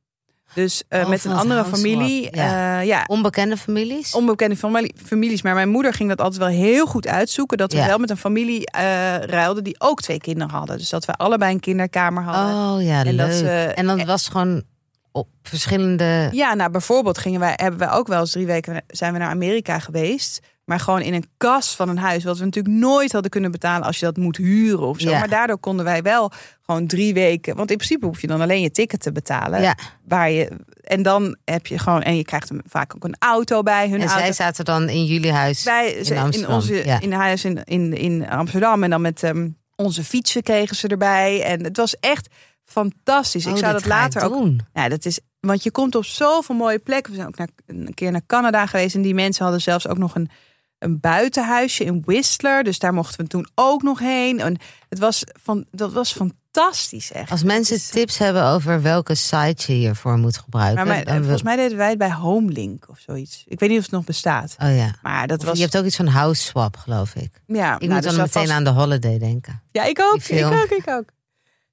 Dus 0.55 0.83
eh, 0.89 1.03
Oh, 1.03 1.09
met 1.09 1.25
een 1.25 1.33
andere 1.33 1.65
familie. 1.65 2.29
ja. 2.37 2.81
ja, 2.81 3.05
Onbekende 3.07 3.57
families? 3.57 4.15
onbekende 4.15 4.57
familie, 4.57 4.95
families. 5.05 5.43
Maar 5.43 5.55
mijn 5.55 5.69
moeder 5.69 5.93
ging 5.95 6.09
dat 6.09 6.21
altijd 6.21 6.41
wel 6.41 6.49
heel 6.51 6.87
goed 6.87 7.07
uitzoeken. 7.07 7.59
Dat 7.59 7.73
we 7.73 7.79
Ja. 7.79 7.87
wel 7.87 7.99
met 7.99 8.11
een 8.11 8.17
familie 8.17 8.71
ruilden 9.21 9.65
die 9.65 9.81
ook 9.81 10.01
twee 10.03 10.19
kinderen 10.19 10.51
hadden. 10.55 10.79
Dus 10.79 10.89
dat 10.89 11.05
we 11.05 11.13
allebei 11.13 11.53
een 11.53 11.61
kinderkamer 11.61 12.23
hadden. 12.23 12.55
oh 12.75 12.83
ja, 12.83 13.05
En 13.05 13.15
leuk. 13.15 13.27
dat 13.29 13.37
ze- 13.37 13.73
en 13.75 13.87
dan 13.87 14.05
was 14.07 14.29
gewoon 14.29 14.63
op 15.13 15.29
verschillende... 15.43 16.29
Ja, 16.33 16.55
nou 16.55 16.71
bijvoorbeeld 16.71 17.19
gingen 17.19 17.41
wij, 17.41 17.53
hebben 17.57 17.81
wij 17.81 17.91
ook 17.91 18.07
wel 18.07 18.21
eens 18.21 18.31
drie 18.31 18.47
weken 18.47 18.85
zijn 18.87 19.13
we 19.13 19.19
naar 19.19 19.31
Amerika 19.31 19.79
geweest. 19.79 20.41
Maar 20.67 20.81
gewoon 20.81 21.01
in 21.01 21.15
een 21.15 21.29
kas 21.37 21.77
van 21.77 21.89
een 21.89 21.99
huis. 21.99 22.25
Wat 22.25 22.39
we 22.39 22.45
natuurlijk 22.45 22.75
nooit 22.75 23.13
hadden 23.13 23.31
kunnen 23.31 23.51
betalen 23.51 23.87
als 23.87 23.99
je 23.99 24.05
dat 24.05 24.17
moet 24.17 24.37
huren 24.37 24.87
of 24.87 25.01
zo. 25.01 25.11
Ja. 25.11 25.19
Maar 25.19 25.29
daardoor 25.29 25.59
konden 25.59 25.85
wij 25.85 26.03
wel 26.03 26.33
gewoon 26.63 26.87
drie 26.87 27.15
weken. 27.15 27.57
Want 27.57 27.71
in 27.71 27.77
principe 27.77 28.07
hoef 28.07 28.21
je 28.21 28.27
dan 28.27 28.41
alleen 28.41 28.61
je 28.61 28.71
ticket 28.71 29.01
te 29.01 29.13
betalen. 29.13 29.63
Ja, 29.63 29.77
Waar 30.05 30.31
je, 30.31 30.51
en 30.81 31.03
dan 31.03 31.37
heb 31.45 31.67
je 31.67 31.79
gewoon. 31.79 32.03
En 32.03 32.17
je 32.17 32.25
krijgt 32.25 32.49
hem 32.49 32.61
vaak 32.67 32.95
ook 32.95 33.05
een 33.05 33.17
auto 33.19 33.63
bij 33.63 33.89
hun 33.89 34.01
en 34.01 34.07
auto. 34.07 34.23
zij 34.23 34.33
zaten 34.33 34.65
dan 34.65 34.89
in 34.89 35.05
jullie 35.05 35.33
huis 35.33 35.63
wij 35.63 35.93
in 35.93 36.33
in, 36.33 36.49
onze 36.49 36.85
ja. 36.85 37.01
in 37.01 37.13
huis 37.13 37.45
in, 37.45 37.65
in, 37.65 37.97
in 37.97 38.29
Amsterdam. 38.29 38.83
En 38.83 38.91
dan 38.91 39.01
met 39.01 39.23
ehm, 39.23 39.49
onze 39.77 40.05
fietsen 40.05 40.43
kregen 40.43 40.77
ze 40.77 40.89
erbij. 40.89 41.43
En 41.43 41.65
het 41.65 41.77
was 41.77 41.97
echt 41.97 42.29
fantastisch. 42.65 43.47
ik 43.47 43.53
Oh, 43.53 43.59
zou 43.59 43.73
dat 43.73 43.87
later 43.87 44.23
ook 44.23 44.33
doen. 44.33 44.61
Ja, 44.73 44.89
dat 44.89 45.05
is, 45.05 45.21
want 45.41 45.63
je 45.63 45.71
komt 45.71 45.95
op 45.95 46.05
zoveel 46.05 46.55
mooie 46.55 46.79
plekken. 46.79 47.13
We 47.13 47.19
zijn 47.19 47.29
ook 47.29 47.39
naar, 47.39 47.49
een 47.67 47.95
keer 47.95 48.11
naar 48.11 48.27
Canada 48.27 48.67
geweest. 48.67 48.95
En 48.95 49.03
die 49.03 49.15
mensen 49.15 49.43
hadden 49.43 49.63
zelfs 49.63 49.89
ook 49.89 49.99
nog 49.99 50.15
een, 50.15 50.31
een 50.79 51.01
buitenhuisje 51.01 51.85
in 51.85 52.03
Whistler. 52.05 52.65
Dus 52.65 52.79
daar 52.79 52.95
mochten 52.95 53.21
we 53.25 53.27
toen 53.31 53.49
ook 53.55 53.83
nog 53.83 53.99
heen. 53.99 54.41
En 54.41 54.57
het 54.89 54.99
was, 54.99 55.23
van, 55.43 55.65
dat 55.71 55.93
was 55.93 56.13
fantastisch 56.13 57.13
echt. 57.13 57.31
Als 57.31 57.43
mensen 57.43 57.75
Het 57.77 57.85
is- 57.85 57.91
tips 57.91 58.19
hebben 58.19 58.45
over 58.45 58.83
welke 58.83 59.15
site 59.15 59.73
je 59.73 59.73
hiervoor 59.73 60.19
moet 60.19 60.39
gebruiken. 60.39 60.87
maar 60.87 61.05
dan 61.05 61.19
volgens 61.19 61.43
mij 61.43 61.57
deden 61.57 61.77
wij 61.77 61.89
het 61.89 61.99
bij 61.99 62.13
Homelink 62.13 62.89
of 62.89 62.99
zoiets. 62.99 63.45
Ik 63.47 63.61
weet 63.61 63.69
niet 63.69 63.79
of 63.79 63.85
het 63.85 63.93
nog 63.95 64.05
bestaat. 64.05 64.55
Oh 64.63 64.77
ja. 64.77 64.95
Maar 65.03 65.27
dat 65.27 65.41
Of 65.41 65.45
was... 65.47 65.57
Je 65.57 65.63
hebt 65.63 65.77
ook 65.77 65.85
iets 65.85 65.97
van 65.97 66.07
House 66.07 66.43
Swap, 66.43 66.77
geloof 66.77 67.15
ik. 67.15 67.31
ja, 67.47 67.75
Ik 67.75 67.81
nou, 67.81 67.93
moet 67.93 68.03
dus 68.03 68.15
dan 68.15 68.21
meteen 68.23 68.51
aan 68.51 68.65
de 68.65 68.71
holiday 68.71 69.19
denken. 69.19 69.63
Ja, 69.73 69.85
ik 69.85 70.01
ook. 70.01 70.23
Ik 70.23 70.45
ook, 70.45 70.71
ik 70.71 70.89
ook. 70.91 71.05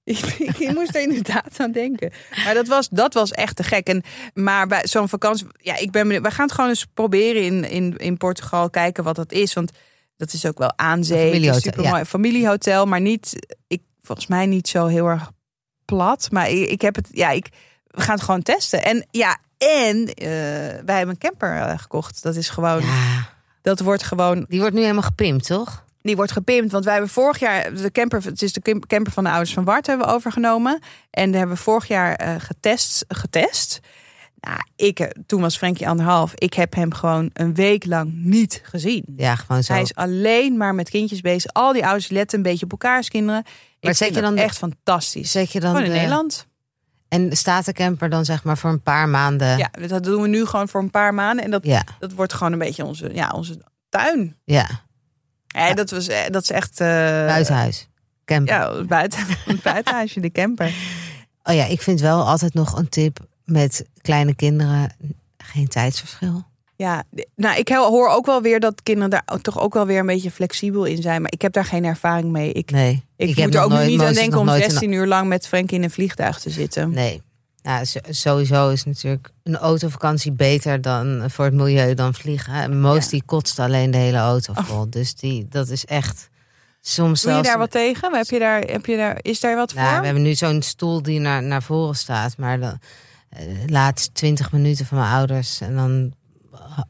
Ik, 0.04 0.20
ik, 0.60 0.74
moest 0.74 0.96
er 0.96 1.02
inderdaad 1.02 1.60
aan 1.60 1.72
denken. 1.72 2.12
Maar 2.46 2.54
dat 2.54 2.68
was, 2.68 2.90
dat 2.90 3.14
was 3.14 3.32
echt 3.32 3.56
te 3.56 3.64
gek. 3.64 3.88
En, 3.88 4.04
maar 4.34 4.68
bij 4.68 4.88
zo'n 4.88 5.10
vakantie... 5.10 5.48
Ja, 5.58 5.78
ik 5.78 5.92
ben 5.92 6.04
benieuwd. 6.04 6.24
We 6.24 6.32
gaan 6.32 6.46
het 6.46 6.54
gewoon 6.54 6.70
eens 6.70 6.86
proberen 6.94 7.44
in, 7.44 7.70
in, 7.70 7.98
in 7.98 8.18
Portugal. 8.18 8.70
Kijken 8.70 9.04
wat 9.04 9.16
dat 9.16 9.32
is. 9.32 9.54
Want 9.54 9.72
dat 10.18 10.34
is 10.34 10.46
ook 10.46 10.58
wel 10.58 10.74
aan 10.78 11.04
zee. 11.04 11.32
Familiehotel, 11.32 11.62
supermooi. 11.62 12.06
Familiehotel. 12.06 12.86
Maar 12.86 13.02
niet... 13.02 13.56
Ik, 13.68 13.82
volgens 14.02 14.28
mij 14.28 14.46
niet 14.46 14.68
zo 14.68 14.86
heel 14.86 15.06
erg 15.06 15.32
plat. 15.86 16.28
Maar 16.32 16.50
ik, 16.50 16.70
ik 16.70 16.82
heb 16.82 16.96
het... 16.96 17.08
Ja, 17.12 17.30
ik, 17.30 17.50
we 17.88 18.02
gaan 18.02 18.16
het 18.16 18.24
gewoon 18.24 18.42
testen. 18.42 18.84
En 18.84 19.08
ja, 19.12 19.38
en 19.58 20.14
eh, 20.14 20.28
wij 20.86 20.98
hebben 20.98 21.10
een 21.10 21.18
camper 21.18 21.58
eh, 21.58 21.80
gekocht. 21.80 22.24
Dat 22.24 22.36
is 22.36 22.50
gewoon... 22.50 22.82
Ja, 22.82 23.30
Dat 23.62 23.80
wordt 23.80 24.04
gewoon 24.04 24.46
die 24.48 24.60
wordt 24.60 24.76
nu 24.76 24.82
helemaal 24.82 25.02
gepimpt, 25.02 25.46
toch? 25.46 25.84
Die 26.04 26.16
wordt 26.16 26.32
gepimpt. 26.32 26.72
Want 26.72 26.84
wij 26.84 26.94
hebben 26.94 27.12
vorig 27.12 27.40
jaar 27.40 27.74
de 27.76 27.92
camper, 27.92 28.24
het 28.24 28.42
is 28.42 28.54
de 28.54 28.62
cam- 28.62 28.86
camper 28.88 29.12
van 29.14 29.24
de 29.24 29.30
ouders 29.30 29.54
van 29.54 29.64
Wart 29.64 29.88
hebben 29.88 30.08
we 30.08 30.14
overgenomen. 30.14 30.80
En 31.10 31.30
die 31.30 31.38
hebben 31.38 31.56
we 31.56 31.62
vorig 31.62 31.88
jaar 31.88 32.16
eh, 32.16 32.36
getest. 32.38 33.06
getest. 33.08 33.80
Nou, 34.40 34.58
ik, 34.76 35.00
eh, 35.00 35.08
toen 35.26 35.42
was 35.42 35.58
Frenkie 35.58 35.88
anderhalf. 35.90 36.32
Ik 36.36 36.54
heb 36.54 36.74
hem 36.76 36.94
gewoon 36.94 37.30
een 37.34 37.54
week 37.54 37.86
lang 37.86 38.12
niet 38.14 38.62
gezien. 38.64 39.04
Ja, 39.18 39.36
gewoon 39.36 39.64
zo. 39.64 39.74
Hij 39.74 39.82
is 39.82 39.96
alleen 39.96 40.58
maar 40.58 40.76
met 40.76 40.90
kindjes 40.90 41.22
bezig. 41.22 41.54
Al 41.54 41.74
die 41.74 41.84
ouders 41.86 42.10
letten 42.10 42.38
een 42.38 42.44
beetje 42.44 42.66
op 42.66 42.72
elkaar 42.72 42.98
als 42.98 43.10
kinderen. 43.10 43.42
Maar 43.44 43.92
ik 43.92 43.98
vind 43.98 44.16
je 44.16 44.22
dan 44.22 44.36
de- 44.36 44.42
echt 44.42 44.58
fantastisch. 44.58 45.32
Zet 45.32 45.52
je 45.52 45.60
dan 45.60 45.70
Gewoon 45.70 45.86
in 45.86 45.92
de- 45.92 45.98
Nederland. 45.98 46.48
En 47.08 47.38
staat 47.38 47.66
de 47.66 47.74
camper 47.74 48.10
dan 48.10 48.26
zeg 48.26 48.44
maar 48.44 48.58
voor 48.58 48.70
een 48.70 48.82
paar 48.82 49.10
maanden? 49.10 49.58
Ja, 49.58 49.70
dat 49.88 50.04
doen 50.04 50.22
we 50.22 50.28
nu 50.28 50.46
gewoon 50.46 50.68
voor 50.70 50.82
een 50.82 50.90
paar 50.92 51.14
maanden. 51.14 51.46
En 51.46 51.52
dat, 51.52 51.66
Ja, 51.66 51.84
dat 52.00 52.14
wordt 52.14 52.34
gewoon 52.34 52.54
een 52.54 52.60
beetje 52.60 52.86
onze, 52.86 53.10
ja, 53.14 53.30
onze 53.30 53.62
tuin. 53.90 54.36
ja. 54.46 54.68
Ja, 55.54 55.74
Dat, 55.74 55.90
was, 55.92 56.08
eh, 56.08 56.18
dat 56.32 56.42
is 56.44 56.50
echt... 56.52 56.80
eh, 56.80 56.88
buitenhuis. 57.26 57.88
Camper. 58.26 58.54
Ja, 58.56 58.84
buiten, 58.84 59.20
buitenhuisje, 59.64 60.20
de 60.20 60.32
camper. 60.32 60.74
Oh 61.44 61.54
ja, 61.56 61.66
ik 61.66 61.82
vind 61.82 62.00
wel 62.02 62.28
altijd 62.28 62.54
nog 62.54 62.78
een 62.78 62.90
tip 62.90 63.20
met 63.46 63.86
kleine 64.02 64.36
kinderen. 64.36 64.96
Geen 65.38 65.68
tijdsverschil. 65.68 66.44
Ja, 66.76 67.04
nou, 67.36 67.58
ik 67.60 67.70
hoor 67.70 68.08
ook 68.10 68.26
wel 68.26 68.42
weer 68.42 68.60
dat 68.60 68.84
kinderen 68.84 69.10
daar 69.10 69.42
toch 69.42 69.60
ook 69.60 69.74
wel 69.74 69.86
weer 69.86 70.00
een 70.00 70.06
beetje 70.06 70.32
flexibel 70.32 70.84
in 70.86 71.02
zijn. 71.02 71.22
Maar 71.22 71.32
ik 71.32 71.42
heb 71.42 71.54
daar 71.54 71.66
geen 71.66 71.86
ervaring 71.86 72.32
mee. 72.32 72.52
Ik, 72.54 72.72
Nee. 72.72 73.04
ik, 73.16 73.38
moet 73.38 73.56
er 73.56 73.62
ook 73.62 73.70
nooit- 73.70 73.88
niet 73.90 74.02
aan 74.02 74.14
denken 74.14 74.40
om 74.40 74.46
nooit 74.46 74.64
een- 74.64 74.70
16 74.70 74.92
uur 74.92 75.08
lang 75.08 75.28
met 75.28 75.48
Frank 75.48 75.72
in 75.72 75.84
een 75.84 75.92
vliegtuig 75.92 76.40
te 76.40 76.50
zitten. 76.50 76.90
Nee. 76.90 77.22
Nou, 77.64 77.86
sowieso 78.10 78.70
is 78.70 78.84
natuurlijk 78.84 79.30
een 79.44 79.58
autovakantie 79.58 80.32
beter 80.32 80.82
dan 80.82 81.24
voor 81.30 81.46
het 81.46 81.54
milieu 81.54 81.94
dan 81.94 82.14
vliegen. 82.14 82.54
En 82.54 82.80
Moos 82.82 82.98
Ja. 82.98 83.04
Oh. 83.04 83.10
die 83.10 83.24
kotst 83.26 83.60
alleen 83.60 83.92
de 83.92 83.98
hele 83.98 84.18
auto 84.18 84.54
vol. 84.56 84.90
Dus 84.90 85.16
die, 85.16 85.48
dat 85.50 85.70
is 85.70 85.86
echt 85.86 86.30
soms 86.82 87.22
Doe 87.22 87.34
je 87.34 87.42
daar 87.42 87.58
wat 87.58 87.72
tegen? 87.72 88.16
Heb 88.16 88.26
je 88.30 88.40
daar, 88.40 88.62
heb 88.62 88.86
je 88.86 88.98
daar, 88.98 89.18
is 89.22 89.40
daar 89.40 89.56
wat 89.56 89.74
Nou, 89.74 89.90
voor? 89.90 90.00
we 90.00 90.06
hebben 90.06 90.24
nu 90.24 90.34
zo'n 90.36 90.62
stoel 90.62 91.02
die 91.02 91.20
naar, 91.20 91.44
naar 91.44 91.64
voren 91.64 91.96
staat. 91.96 92.38
Maar 92.38 92.60
de 92.60 92.78
eh, 93.30 93.46
laatste 93.68 94.12
20 94.12 94.52
minuten 94.52 94.86
van 94.86 94.98
mijn 94.98 95.12
ouders. 95.12 95.62
En 95.62 95.76
dan 95.76 96.14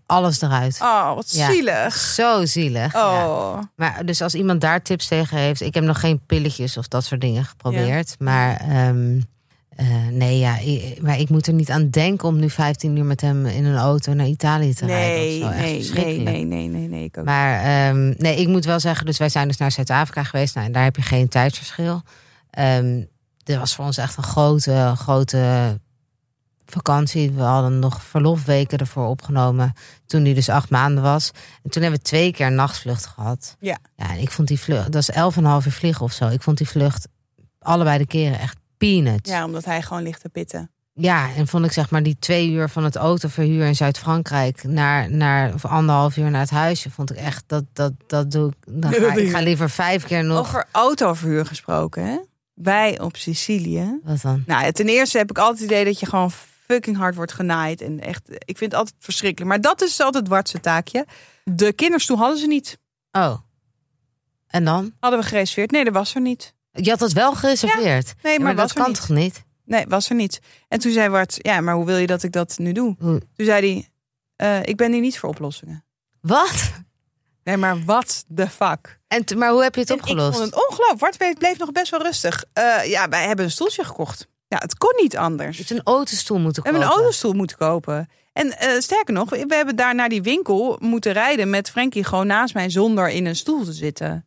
alles 0.05 0.41
eruit. 0.41 0.79
Oh, 0.81 1.15
wat 1.15 1.31
Ja. 1.31 1.51
zielig. 1.51 1.95
Zo 1.95 2.45
zielig. 2.45 2.93
ja. 2.93 3.27
Oh. 3.27 3.59
Maar 3.75 4.05
dus 4.05 4.21
als 4.21 4.33
iemand 4.35 4.61
daar 4.61 4.81
tips 4.81 5.07
tegen 5.07 5.37
heeft, 5.37 5.61
ik 5.61 5.73
heb 5.73 5.83
nog 5.83 5.99
geen 5.99 6.21
pilletjes 6.25 6.77
of 6.77 6.87
dat 6.87 7.03
soort 7.03 7.21
dingen 7.21 7.45
geprobeerd. 7.45 8.15
Maar 8.19 8.57
ehm, 8.59 9.19
eh, 9.75 10.07
nee, 10.11 10.39
ja, 10.39 10.57
maar 11.01 11.19
ik 11.19 11.29
moet 11.29 11.47
er 11.47 11.53
niet 11.53 11.69
aan 11.69 11.89
denken 11.89 12.27
om 12.27 12.39
nu 12.39 12.49
15 12.49 12.97
uur 12.97 13.05
met 13.05 13.21
hem 13.21 13.45
in 13.45 13.65
een 13.65 13.77
auto 13.77 14.13
naar 14.13 14.27
Italië 14.27 14.73
te 14.73 14.85
rijden. 14.85 15.49
Nee, 15.49 15.83
nee, 15.83 15.91
nee, 15.93 16.19
nee, 16.19 16.45
nee, 16.45 16.67
nee, 16.67 16.87
nee. 16.87 17.03
Ik 17.03 17.17
ook. 17.17 17.25
Maar 17.25 17.63
ehm, 17.63 18.13
nee, 18.17 18.35
ik 18.35 18.47
moet 18.47 18.65
wel 18.65 18.79
zeggen, 18.79 19.05
dus 19.05 19.17
wij 19.17 19.29
zijn 19.29 19.47
dus 19.47 19.57
naar 19.57 19.71
Zuid-Afrika 19.71 20.23
geweest. 20.23 20.55
Nou, 20.55 20.67
en 20.67 20.73
daar 20.73 20.83
heb 20.83 20.95
je 20.95 21.01
geen 21.01 21.27
tijdsverschil. 21.27 22.01
Ehm 22.49 23.01
dit 23.43 23.57
was 23.57 23.75
voor 23.75 23.85
ons 23.85 23.97
echt 23.97 24.17
een 24.17 24.23
grote, 24.23 24.93
grote 24.95 25.79
vakantie. 26.65 27.31
We 27.31 27.41
hadden 27.41 27.79
nog 27.79 28.03
verlofweken 28.03 28.77
ervoor 28.77 29.07
opgenomen. 29.07 29.73
Toen 30.05 30.23
die 30.23 30.33
dus 30.33 30.49
acht 30.49 30.69
maanden 30.69 31.03
was. 31.03 31.31
En 31.63 31.69
toen 31.69 31.81
hebben 31.81 31.99
we 31.99 32.05
twee 32.05 32.31
keer 32.31 32.45
een 32.45 32.55
nachtvlucht 32.55 33.05
gehad. 33.05 33.55
Ja. 33.59 33.77
Ja, 33.95 34.09
en 34.09 34.19
ik 34.19 34.31
vond 34.31 34.47
die 34.47 34.59
vlucht, 34.59 34.91
dat 34.91 35.01
is 35.01 35.09
elf 35.09 35.37
en 35.37 35.43
een 35.43 35.49
half 35.49 35.65
uur 35.65 35.71
vliegen 35.71 36.05
of 36.05 36.11
zo. 36.11 36.27
Ik 36.27 36.41
vond 36.41 36.57
die 36.57 36.67
vlucht 36.67 37.07
allebei 37.59 37.97
de 37.97 38.07
keren 38.07 38.39
echt 38.39 38.57
peanuts. 38.85 39.29
Ja, 39.29 39.45
omdat 39.45 39.65
hij 39.65 39.81
gewoon 39.81 40.03
ligt 40.03 40.21
te 40.21 40.29
pitten. 40.29 40.71
Ja, 40.93 41.33
en 41.35 41.47
vond 41.47 41.65
ik 41.65 41.71
zeg 41.71 41.89
maar 41.89 42.03
die 42.03 42.17
twee 42.19 42.51
uur 42.51 42.69
van 42.69 42.83
het 42.83 42.95
autoverhuur 42.95 43.65
in 43.65 43.75
Zuid-Frankrijk 43.75 44.63
naar, 44.63 45.11
naar 45.11 45.53
of 45.53 45.65
anderhalf 45.65 46.17
uur 46.17 46.31
naar 46.31 46.41
het 46.41 46.49
huisje, 46.49 46.89
vond 46.89 47.11
ik 47.11 47.17
echt 47.17 47.43
dat 47.47 47.63
dat 47.73 47.93
dat 48.07 48.31
doe 48.31 48.49
ik. 48.49 48.81
Dan 48.81 48.93
ga, 48.93 49.13
ik 49.13 49.29
ga 49.29 49.39
liever 49.39 49.69
vijf 49.69 50.05
keer 50.05 50.23
nog. 50.23 50.39
Over 50.39 50.65
autoverhuur 50.71 51.45
gesproken, 51.45 52.05
hè? 52.05 52.17
Wij 52.53 52.99
op 52.99 53.17
Sicilië. 53.17 53.99
Wat 54.03 54.21
dan? 54.21 54.43
Nou, 54.45 54.71
ten 54.71 54.87
eerste 54.87 55.17
heb 55.17 55.29
ik 55.29 55.37
altijd 55.37 55.59
het 55.59 55.69
idee 55.69 55.85
dat 55.85 55.99
je 55.99 56.05
gewoon 56.05 56.31
fucking 56.67 56.97
hard 56.97 57.15
wordt 57.15 57.33
genaaid. 57.33 57.81
En 57.81 57.99
echt, 57.99 58.21
ik 58.27 58.57
vind 58.57 58.71
het 58.71 58.73
altijd 58.73 58.95
verschrikkelijk. 58.99 59.51
Maar 59.51 59.61
dat 59.61 59.81
is 59.81 59.99
altijd 59.99 60.23
het 60.23 60.33
Wartse 60.33 60.59
taakje. 60.59 61.05
De 61.43 61.73
kinderstoel 61.73 62.17
hadden 62.17 62.37
ze 62.37 62.47
niet. 62.47 62.77
Oh. 63.11 63.35
En 64.47 64.65
dan? 64.65 64.93
Hadden 64.99 65.19
we 65.19 65.25
gereserveerd. 65.25 65.71
Nee, 65.71 65.83
dat 65.83 65.93
was 65.93 66.15
er 66.15 66.21
niet. 66.21 66.53
Je 66.73 66.89
had 66.89 66.99
dat 66.99 67.11
wel 67.11 67.33
gereserveerd. 67.35 68.13
Nee, 68.23 68.33
Ja, 68.37 68.43
maar, 68.43 68.55
dat 68.55 68.73
kan 68.73 68.87
niet. 68.87 68.95
toch 68.95 69.09
niet? 69.09 69.43
Nee, 69.65 69.85
was 69.87 70.09
er 70.09 70.15
niet. 70.15 70.39
En 70.67 70.79
toen 70.79 70.91
zei 70.91 71.09
Wart, 71.09 71.37
ja, 71.41 71.61
maar 71.61 71.75
hoe 71.75 71.85
wil 71.85 71.97
je 71.97 72.07
dat 72.07 72.23
ik 72.23 72.31
dat 72.31 72.57
nu 72.57 72.71
doe? 72.71 72.95
Hoe- 72.99 73.19
Toen 73.35 73.45
zei 73.45 73.73
hij, 73.73 73.89
eh, 74.35 74.69
ik 74.69 74.75
ben 74.77 74.91
hier 74.91 75.01
niet 75.01 75.19
voor 75.19 75.29
oplossingen. 75.29 75.85
Wat? 76.21 76.71
Nee, 77.43 77.57
maar 77.57 77.83
wat 77.83 78.23
de 78.27 78.49
fuck? 78.49 78.99
En 79.07 79.23
maar 79.37 79.51
hoe 79.51 79.63
heb 79.63 79.75
je 79.75 79.81
het 79.81 79.89
En 79.89 79.95
opgelost? 79.95 80.27
Ik 80.27 80.33
vond 80.33 80.45
het 80.55 80.67
ongelooflijk. 80.69 80.99
Wart 80.99 81.17
bleef, 81.17 81.37
bleef 81.37 81.57
nog 81.57 81.71
best 81.71 81.91
wel 81.91 82.01
rustig. 82.01 82.43
Eh, 82.53 82.85
ja, 82.85 83.09
wij 83.09 83.27
hebben 83.27 83.45
een 83.45 83.51
stoeltje 83.51 83.83
gekocht. 83.83 84.27
Ja, 84.47 84.57
het 84.59 84.77
kon 84.77 84.93
niet 85.01 85.17
anders. 85.17 85.57
Je 85.57 85.63
hebt 85.67 85.79
een 85.79 85.93
autostoel 85.93 86.39
moeten 86.39 86.63
We 86.63 86.69
hebben 86.69 86.81
kopen. 86.87 86.97
een 86.97 87.03
autostoel 87.03 87.33
moeten 87.33 87.57
kopen. 87.57 88.09
En 88.33 88.57
eh, 88.57 88.79
sterker 88.79 89.13
nog, 89.13 89.29
we 89.29 89.45
hebben 89.47 89.75
daar 89.75 89.95
naar 89.95 90.09
die 90.09 90.21
winkel 90.21 90.77
moeten 90.79 91.11
rijden 91.13 91.49
met 91.49 91.69
Frankie 91.69 92.03
gewoon 92.03 92.27
naast 92.27 92.53
mij 92.53 92.69
zonder 92.69 93.09
in 93.09 93.25
een 93.25 93.35
stoel 93.35 93.63
te 93.63 93.73
zitten. 93.73 94.25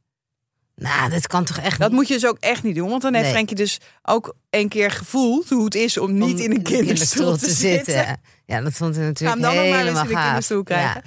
Nou, 0.77 1.11
dat 1.11 1.27
kan 1.27 1.45
toch 1.45 1.59
echt 1.59 1.79
Dat 1.79 1.89
niet? 1.89 1.99
moet 1.99 2.09
je 2.09 2.15
dus 2.15 2.27
ook 2.27 2.37
echt 2.41 2.63
niet 2.63 2.75
doen. 2.75 2.89
Want 2.89 3.03
dan 3.03 3.13
heeft 3.13 3.25
Nee. 3.25 3.33
Frankie 3.35 3.57
dus 3.57 3.81
ook 4.03 4.35
een 4.51 4.69
keer 4.69 4.91
gevoeld 4.91 5.49
hoe 5.49 5.65
het 5.65 5.75
is 5.75 5.99
om 5.99 6.13
niet 6.19 6.35
Om 6.35 6.41
in 6.41 6.51
een 6.51 6.63
kinderstoel 6.63 7.37
te, 7.37 7.51
zitten. 7.51 8.21
Ja, 8.45 8.61
dat 8.61 8.73
vond 8.73 8.97
ik 8.97 9.01
Ga 9.03 9.07
natuurlijk 9.07 9.41
hem 9.41 9.55
dan 9.55 9.55
nog 9.55 9.71
maar 9.71 9.79
eens 9.79 9.87
helemaal 9.87 10.03
in 10.03 10.09
de 10.09 10.15
gaaf. 10.15 10.25
kinderstoel 10.25 10.63
krijgen. 10.63 11.03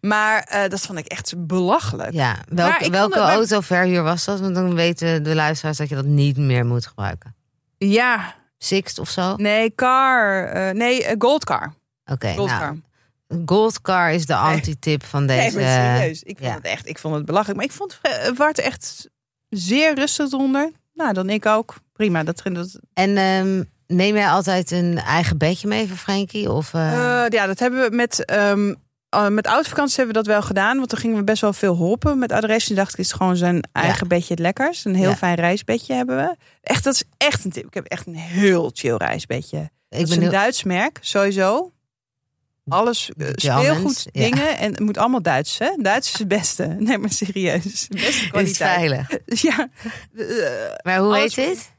Maar 0.00 0.42
eh, 0.42 0.68
dat 0.68 0.80
vond 0.80 0.98
ik 0.98 1.06
echt 1.06 1.34
belachelijk. 1.46 2.12
Ja, 2.12 2.36
welke, 2.48 2.90
welke 2.90 3.18
autoverhuur 3.18 4.02
was 4.02 4.24
dat? 4.24 4.40
Want 4.40 4.54
dan 4.54 4.74
weten 4.74 5.22
de 5.22 5.34
luisteraars 5.34 5.76
dat 5.76 5.88
je 5.88 5.94
dat 5.94 6.04
niet 6.04 6.36
meer 6.36 6.66
moet 6.66 6.86
gebruiken. 6.86 7.34
Ja, 7.78 8.34
Sixt 8.58 8.98
of 8.98 9.10
zo? 9.10 9.30
Oké, 9.30 9.42
nee, 9.42 9.74
car. 9.74 10.44
eh, 10.44 10.74
nee, 10.74 11.04
eh, 11.04 11.14
Goldcar. 11.18 11.74
Goldcar. 12.04 12.58
nou, 12.58 12.80
Goldcar 13.46 14.12
is 14.12 14.26
de 14.26 14.34
anti-tip 14.34 15.04
van 15.04 15.26
deze. 15.26 15.56
nee, 15.56 15.64
maar 15.64 15.96
serieus. 15.98 16.22
Ik 16.22 16.36
vond 16.38 16.50
ja. 16.50 16.54
het 16.56 16.64
echt, 16.64 16.88
ik 16.88 16.98
vond 16.98 17.14
het 17.14 17.24
belachelijk. 17.24 17.56
Maar 17.56 17.66
ik 17.68 17.72
vond 17.72 17.98
eh, 18.02 18.36
Wart 18.36 18.58
echt 18.58 19.08
zeer 19.48 19.94
rustig 19.94 20.32
eronder. 20.32 20.70
Nou, 20.94 21.12
dan 21.12 21.30
ik 21.30 21.46
ook. 21.46 21.74
Prima. 21.92 22.22
Dat, 22.22 22.42
dat, 22.52 22.78
En 22.94 23.16
ehm, 23.16 23.62
neem 23.86 24.14
jij 24.14 24.28
altijd 24.28 24.70
een 24.70 24.98
eigen 24.98 25.38
bedje 25.38 25.68
mee 25.68 25.88
voor 25.88 25.96
Frankie? 25.96 26.50
Of, 26.50 26.74
eh, 26.74 27.24
Eh, 27.24 27.28
ja, 27.28 27.46
dat 27.46 27.58
hebben 27.58 27.90
we 27.90 27.96
met, 27.96 28.24
ehm 28.24 28.72
eh, 29.08 29.28
met 29.28 29.46
oudvakantie 29.46 29.96
hebben 29.96 30.14
we 30.14 30.22
dat 30.22 30.32
wel 30.32 30.42
gedaan. 30.42 30.76
Want 30.76 30.90
dan 30.90 30.98
gingen 30.98 31.16
we 31.16 31.24
best 31.24 31.40
wel 31.40 31.52
veel 31.52 31.74
hoppen 31.74 32.18
met 32.18 32.32
adres. 32.32 32.70
En 32.70 32.76
dacht 32.76 32.92
ik, 32.92 32.98
is 32.98 33.12
gewoon 33.12 33.36
zijn 33.36 33.68
eigen 33.72 34.08
bedje 34.08 34.34
het 34.34 34.38
lekkers. 34.38 34.84
Een 34.84 34.94
heel 34.94 35.08
Ja. 35.08 35.16
fijn 35.16 35.34
reisbedje 35.34 35.94
hebben 35.94 36.16
we. 36.16 36.36
Echt, 36.60 36.84
dat 36.84 36.94
is 36.94 37.04
echt 37.16 37.44
een 37.44 37.50
tip. 37.50 37.66
Ik 37.66 37.74
heb 37.74 37.84
echt 37.84 38.06
een 38.06 38.14
heel 38.14 38.70
chill 38.74 38.96
reisbedje. 38.96 39.58
ik 39.58 39.70
dat 39.88 40.00
is 40.00 40.08
ben 40.08 40.16
een 40.16 40.22
heel, 40.22 40.32
Duits 40.32 40.62
merk, 40.62 40.98
sowieso. 41.00 41.71
Alles, 42.68 43.10
eh, 43.16 43.26
speelgoed, 43.34 44.06
ja. 44.12 44.22
dingen. 44.22 44.58
En 44.58 44.70
het 44.70 44.80
moet 44.80 44.98
allemaal 44.98 45.22
Duits, 45.22 45.58
hè? 45.58 45.70
Duits 45.76 46.12
is 46.12 46.18
het 46.18 46.28
beste. 46.28 46.66
Nee, 46.78 46.98
maar 46.98 47.10
serieus. 47.12 47.86
De 47.88 47.94
beste 47.96 48.08
is 48.24 48.28
kwaliteit. 48.30 48.56
veilig. 48.56 49.08
Ja. 49.48 49.68
Maar 50.82 50.98
hoe 50.98 51.16
heet 51.16 51.34
dit? 51.34 51.70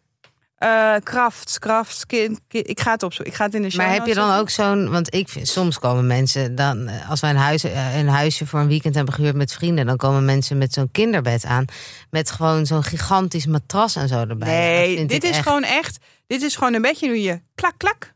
eh, 0.57 0.95
kraft, 1.03 1.59
kraft. 1.59 2.05
Kind, 2.05 2.39
kind- 2.47 2.69
ik 2.69 2.79
ga 2.79 2.91
het 2.91 3.03
opzoeken. 3.03 3.33
Ik 3.33 3.37
ga 3.39 3.45
het 3.45 3.53
in 3.55 3.61
de 3.61 3.69
show 3.69 3.81
Maar 3.81 3.93
heb 3.93 4.05
je 4.05 4.13
dan 4.13 4.37
ook 4.37 4.49
zo'n... 4.49 4.89
Want 4.89 5.13
ik 5.15 5.29
vind, 5.29 5.47
soms 5.47 5.79
komen 5.79 6.07
mensen 6.07 6.55
dan... 6.55 6.87
eh, 6.87 7.09
Als 7.09 7.19
wij 7.19 7.29
een, 7.29 7.35
huis, 7.35 7.63
een 7.95 8.07
huisje 8.07 8.45
voor 8.45 8.59
een 8.59 8.67
weekend 8.67 8.95
hebben 8.95 9.13
gehuurd 9.13 9.35
met 9.35 9.53
vrienden... 9.53 9.85
dan 9.85 9.97
komen 9.97 10.25
mensen 10.25 10.57
met 10.57 10.73
zo'n 10.73 10.91
kinderbed 10.91 11.45
aan. 11.45 11.65
Met 12.09 12.31
gewoon 12.31 12.65
zo'n 12.65 12.83
gigantisch 12.83 13.45
matras 13.45 13.95
en 13.95 14.07
zo 14.07 14.19
erbij. 14.27 14.49
Nee, 14.49 15.05
dit 15.05 15.23
is 15.23 15.29
echt- 15.29 15.41
gewoon 15.43 15.63
echt. 15.63 15.97
Dit 16.27 16.41
is 16.41 16.55
gewoon 16.55 16.73
een 16.73 16.81
beetje 16.81 17.07
hoe 17.07 17.21
je 17.21 17.41
klak, 17.55 17.73
klak. 17.77 18.12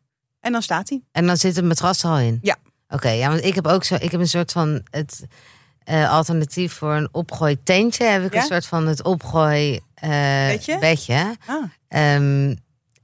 En 0.47 0.51
dan 0.53 0.61
staat 0.61 0.89
hij. 0.89 1.01
En 1.11 1.25
dan 1.27 1.37
zit 1.37 1.55
het 1.55 1.65
matras 1.65 2.03
er 2.03 2.09
al 2.09 2.17
in? 2.19 2.39
Ja. 2.41 2.55
Oké, 2.89 3.09
ja, 3.09 3.29
want 3.29 3.43
ik 3.43 3.55
heb 3.55 3.67
ook 3.67 3.83
zo, 3.83 3.95
ik 3.95 4.11
heb 4.11 4.19
een 4.19 4.27
soort 4.27 4.51
van 4.51 4.81
het 4.89 5.25
eh, 5.83 6.11
alternatief 6.11 6.73
voor 6.73 6.93
een 6.95 7.09
opgooi 7.11 7.63
tentje. 7.63 8.05
Heb 8.05 8.23
ik 8.25 8.33
Ja? 8.33 8.39
een 8.41 8.45
soort 8.45 8.65
van 8.65 8.87
het 8.87 9.03
opgooi 9.03 9.79
eh, 9.93 10.47
Bedje? 10.47 10.77
bedje. 10.79 11.35
Ah, 11.45 11.63
Ehm 11.87 12.55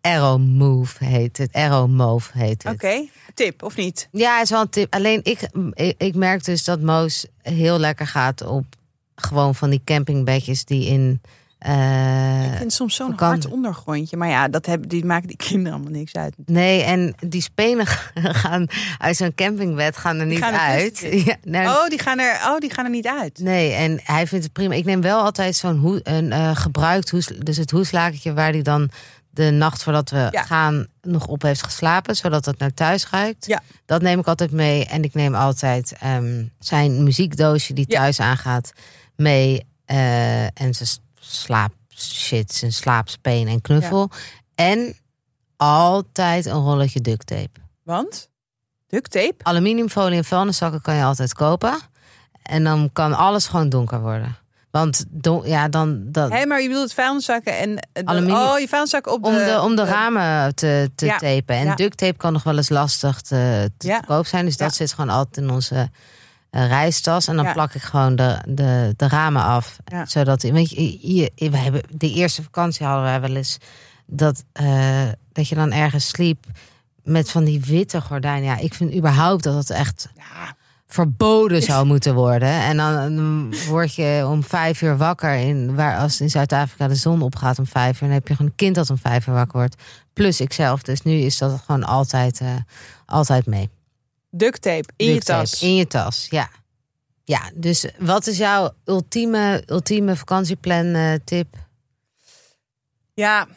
Arrow 0.01 0.39
Move 0.39 1.05
heet 1.05 1.37
het. 1.37 1.53
Arrow 1.53 1.89
Move 1.89 2.37
heet 2.37 2.63
het. 2.63 2.73
oké. 2.73 3.07
Tip, 3.33 3.63
of 3.63 3.75
niet? 3.75 4.07
Ja, 4.11 4.41
is 4.41 4.49
wel 4.49 4.61
een 4.61 4.69
tip. 4.69 4.93
Alleen 4.93 5.19
ik, 5.23 5.39
ik, 5.73 5.95
ik 6.01 6.15
merk 6.15 6.43
dus 6.45 6.63
dat 6.63 6.81
Moos 6.81 7.25
heel 7.41 7.79
lekker 7.79 8.07
gaat 8.07 8.41
op 8.45 8.65
gewoon 9.15 9.55
van 9.55 9.69
die 9.69 9.81
campingbedjes 9.85 10.65
die 10.65 10.85
in. 10.87 11.21
Eh, 11.63 12.43
ik 12.43 12.49
vind 12.49 12.59
het 12.63 12.73
soms 12.73 12.95
zo'n 12.95 13.13
hard 13.15 13.47
ondergrondje. 13.51 14.17
Maar 14.17 14.27
ja, 14.27 14.47
dat 14.47 14.65
hebben, 14.65 14.89
die 14.89 15.05
maken 15.05 15.27
die 15.27 15.37
kinderen 15.37 15.73
allemaal 15.73 15.91
niks 15.99 16.13
uit. 16.13 16.33
nee, 16.45 16.83
en 16.83 17.15
die 17.27 17.41
spenen 17.41 17.87
gaan 18.43 18.67
uit 18.97 19.15
zo'n 19.15 19.33
campingbed 19.35 19.97
gaan 19.97 20.19
er 20.19 20.25
niet 20.25 20.37
gaan 20.39 20.53
er 20.53 20.59
uit. 20.59 20.99
Ja, 21.25 21.35
nou, 21.43 21.67
Oh, 21.67 21.87
die 21.89 21.99
gaan 21.99 22.19
er, 22.19 22.33
oh, 22.45 22.57
die 22.57 22.73
gaan 22.73 22.85
er 22.85 22.91
niet 22.91 23.07
uit. 23.07 23.39
Nee, 23.39 23.71
en 23.73 23.99
hij 24.03 24.27
vindt 24.27 24.43
het 24.43 24.53
prima. 24.53 24.73
Ik 24.73 24.85
neem 24.85 25.01
wel 25.01 25.21
altijd 25.21 25.55
zo'n 25.55 25.77
hoe, 25.77 25.99
een 26.03 26.31
eh, 26.31 26.55
gebruikt 26.55 27.09
hoes, 27.09 27.25
dus 27.39 27.57
het 27.57 27.71
hoeslakentje 27.71 28.33
waar 28.33 28.51
hij 28.51 28.61
dan 28.61 28.89
de 29.29 29.51
nacht 29.51 29.83
voordat 29.83 30.09
we 30.09 30.27
Ja. 30.31 30.43
gaan 30.43 30.87
nog 31.01 31.27
op 31.27 31.41
heeft 31.41 31.63
geslapen, 31.63 32.15
zodat 32.15 32.45
het 32.45 32.59
naar 32.59 32.73
thuis 32.73 33.09
ruikt. 33.09 33.45
Ja. 33.45 33.61
Dat 33.85 34.01
neem 34.01 34.19
ik 34.19 34.27
altijd 34.27 34.51
mee. 34.51 34.85
En 34.85 35.03
ik 35.03 35.13
neem 35.13 35.35
altijd 35.35 35.93
ehm, 35.99 36.43
zijn 36.59 37.03
muziekdoosje 37.03 37.73
die 37.73 37.85
Ja. 37.87 37.97
thuis 37.99 38.19
aangaat 38.19 38.71
mee. 39.15 39.65
eh, 39.85 40.43
en 40.43 40.73
zijn 40.73 40.89
slaapshit, 41.33 42.53
zijn 42.53 42.73
slaapspeen 42.73 43.47
en 43.47 43.61
knuffel. 43.61 44.09
En 44.55 44.95
altijd 45.57 46.45
een 46.45 46.61
rolletje 46.61 47.01
duct 47.01 47.27
tape. 47.27 47.59
Want? 47.83 48.29
Duct 48.87 49.11
tape? 49.11 49.35
Aluminiumfolie 49.41 50.17
en 50.17 50.23
vuilniszakken 50.25 50.81
kan 50.81 50.95
je 50.95 51.03
altijd 51.03 51.33
kopen. 51.33 51.79
En 52.43 52.63
dan 52.63 52.89
kan 52.93 53.13
alles 53.13 53.47
gewoon 53.47 53.69
donker 53.69 54.01
worden. 54.01 54.37
Want 54.71 55.05
don, 55.09 55.47
ja, 55.47 55.67
dan, 55.69 56.01
dat, 56.11 56.31
Hé, 56.31 56.45
maar 56.45 56.61
je 56.61 56.67
bedoelt 56.67 56.93
vuilniszakken 56.93 57.57
en... 57.57 57.77
eh, 57.77 57.83
de- 57.93 58.05
Aluminium- 58.05 58.37
Oh, 58.41 58.59
je 58.59 58.67
vuilniszakken 58.67 59.11
op 59.11 59.23
de... 59.23 59.29
om, 59.29 59.35
de, 59.35 59.59
om 59.61 59.75
de 59.75 59.83
ramen 59.85 60.55
te, 60.55 60.91
te 60.95 61.05
Ja, 61.05 61.17
tapen. 61.17 61.55
En 61.55 61.65
ja. 61.65 61.75
duct 61.75 61.97
tape 61.97 62.17
kan 62.17 62.33
nog 62.33 62.43
wel 62.43 62.57
eens 62.57 62.69
lastig 62.69 63.21
te, 63.21 63.71
te 63.77 63.99
koop 64.07 64.25
zijn. 64.25 64.45
Dus 64.45 64.57
dat 64.57 64.75
zit 64.75 64.93
gewoon 64.93 65.09
altijd 65.09 65.37
in 65.45 65.51
onze 65.51 65.89
reistas. 66.53 67.27
En 67.27 67.35
dan 67.35 67.45
Ja. 67.45 67.53
plak 67.53 67.73
ik 67.73 67.81
gewoon 67.81 68.15
de, 68.15 68.37
de, 68.47 68.93
de 68.97 69.07
ramen 69.07 69.43
af. 69.43 69.77
Ja. 69.85 70.05
Zodat, 70.05 70.41
weet 70.41 70.69
je, 70.69 71.13
je, 71.15 71.49
we 71.49 71.57
hebben, 71.57 71.81
de 71.89 72.13
eerste 72.13 72.43
vakantie 72.43 72.85
hadden 72.85 73.03
wij 73.03 73.21
wel 73.21 73.35
eens... 73.35 73.57
Dat, 74.05 74.43
eh, 74.51 75.07
dat 75.31 75.47
je 75.47 75.55
dan 75.55 75.71
ergens 75.71 76.07
sliep 76.07 76.45
met 77.03 77.31
van 77.31 77.43
die 77.43 77.61
witte 77.61 78.01
gordijnen. 78.01 78.43
Ja, 78.43 78.57
ik 78.57 78.73
vind 78.73 78.93
überhaupt 78.95 79.43
dat 79.43 79.53
het 79.55 79.69
echt 79.69 80.09
Ja, 80.15 80.55
verboden 80.87 81.61
zou 81.61 81.85
moeten 81.85 82.15
worden. 82.15 82.49
En 82.49 82.77
dan, 82.77 82.93
dan 82.93 83.53
word 83.67 83.95
je 83.95 84.25
om 84.29 84.43
vijf 84.43 84.81
uur 84.81 84.97
wakker. 84.97 85.33
In, 85.33 85.75
waar, 85.75 85.97
als 85.97 86.21
in 86.21 86.29
Zuid-Afrika 86.29 86.87
de 86.87 86.95
zon 86.95 87.21
opgaat 87.21 87.59
om 87.59 87.65
vijf 87.67 87.93
uur... 88.01 88.07
dan 88.07 88.17
heb 88.17 88.27
je 88.27 88.35
gewoon 88.35 88.51
een 88.51 88.57
kind 88.57 88.75
dat 88.75 88.89
om 88.89 88.97
vijf 88.97 89.27
uur 89.27 89.33
wakker 89.33 89.57
wordt. 89.57 89.75
Plus 90.13 90.41
ikzelf. 90.41 90.81
Dus 90.81 91.01
nu 91.01 91.13
is 91.13 91.37
dat 91.37 91.61
gewoon 91.65 91.83
altijd, 91.83 92.39
eh, 92.41 92.47
altijd 93.05 93.45
mee. 93.45 93.69
Duct 94.35 94.61
tape 94.61 94.89
in 94.95 95.05
je 95.05 95.13
Duct 95.13 95.25
tape 95.25 95.49
tas. 95.49 95.61
In 95.61 95.75
je 95.75 95.87
tas, 95.87 96.27
ja. 96.29 96.49
Ja, 97.23 97.51
dus 97.53 97.85
wat 97.97 98.27
is 98.27 98.37
jouw 98.37 98.71
ultieme, 98.85 99.63
ultieme 99.65 100.15
vakantieplan 100.15 100.85
eh, 100.85 101.13
tip? 101.23 101.55
Ja, 103.13 103.47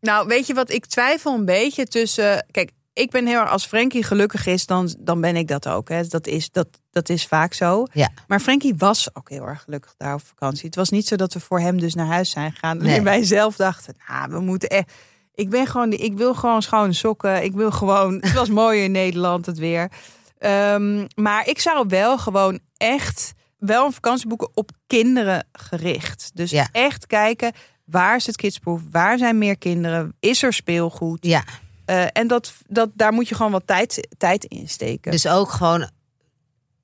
nou 0.00 0.26
weet 0.26 0.46
je 0.46 0.54
wat, 0.54 0.70
ik 0.70 0.86
twijfel 0.86 1.34
een 1.34 1.44
beetje 1.44 1.86
tussen... 1.86 2.46
Kijk, 2.50 2.70
ik 2.92 3.10
ben 3.10 3.26
heel 3.26 3.40
erg, 3.40 3.50
als 3.50 3.66
Frankie 3.66 4.02
gelukkig 4.02 4.46
is, 4.46 4.66
dan, 4.66 4.94
dan 4.98 5.20
ben 5.20 5.36
ik 5.36 5.48
dat 5.48 5.68
ook. 5.68 5.88
Hè. 5.88 6.06
Dat, 6.06 6.26
is, 6.26 6.50
dat, 6.50 6.68
dat 6.90 7.08
is 7.08 7.26
vaak 7.26 7.54
zo. 7.54 7.86
Ja. 7.92 8.10
Maar 8.26 8.40
Frankie 8.40 8.74
was 8.76 9.14
ook 9.14 9.30
heel 9.30 9.46
erg 9.46 9.62
gelukkig 9.62 9.94
daar 9.96 10.14
op 10.14 10.22
vakantie. 10.24 10.66
Het 10.66 10.74
was 10.74 10.90
niet 10.90 11.06
zo 11.06 11.16
dat 11.16 11.32
we 11.32 11.40
voor 11.40 11.60
hem 11.60 11.80
dus 11.80 11.94
naar 11.94 12.06
huis 12.06 12.30
zijn 12.30 12.52
gegaan. 12.52 12.78
Nee. 12.78 12.96
En 12.96 13.04
wij 13.04 13.24
zelf 13.24 13.56
dachten, 13.56 13.96
nou, 14.08 14.30
we 14.30 14.40
moeten 14.40 14.68
echt... 14.68 14.92
Ik 15.34 15.50
ben 15.50 15.66
gewoon, 15.66 15.92
ik 15.92 16.16
wil 16.16 16.34
gewoon 16.34 16.62
schone 16.62 16.92
sokken. 16.92 17.42
Ik 17.44 17.52
wil 17.52 17.70
gewoon, 17.70 18.14
het 18.20 18.32
was 18.32 18.48
mooi 18.48 18.82
in 18.84 18.90
Nederland 18.92 19.46
het 19.46 19.58
weer. 19.58 19.90
Ehm, 20.38 21.06
maar 21.14 21.48
ik 21.48 21.60
zou 21.60 21.84
wel 21.88 22.18
gewoon 22.18 22.58
echt 22.76 23.32
wel 23.58 23.86
een 23.86 23.92
vakantie 23.92 24.28
boeken 24.28 24.50
op 24.54 24.70
kinderen 24.86 25.46
gericht. 25.52 26.30
Dus 26.34 26.50
Ja. 26.50 26.68
echt 26.72 27.06
kijken, 27.06 27.52
waar 27.84 28.16
is 28.16 28.26
het 28.26 28.36
kidsproof? 28.36 28.80
Waar 28.90 29.18
zijn 29.18 29.38
meer 29.38 29.58
kinderen? 29.58 30.16
Is 30.20 30.42
er 30.42 30.52
speelgoed? 30.52 31.26
Ja, 31.26 31.44
Eh, 31.84 32.04
en 32.12 32.26
dat, 32.26 32.54
dat, 32.66 32.90
daar 32.94 33.12
moet 33.12 33.28
je 33.28 33.34
gewoon 33.34 33.52
wat 33.52 33.66
tijd, 33.66 34.08
tijd 34.18 34.44
in 34.44 34.68
steken. 34.68 35.10
dus 35.10 35.26
ook 35.28 35.50
gewoon 35.50 35.90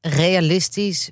realistisch 0.00 1.10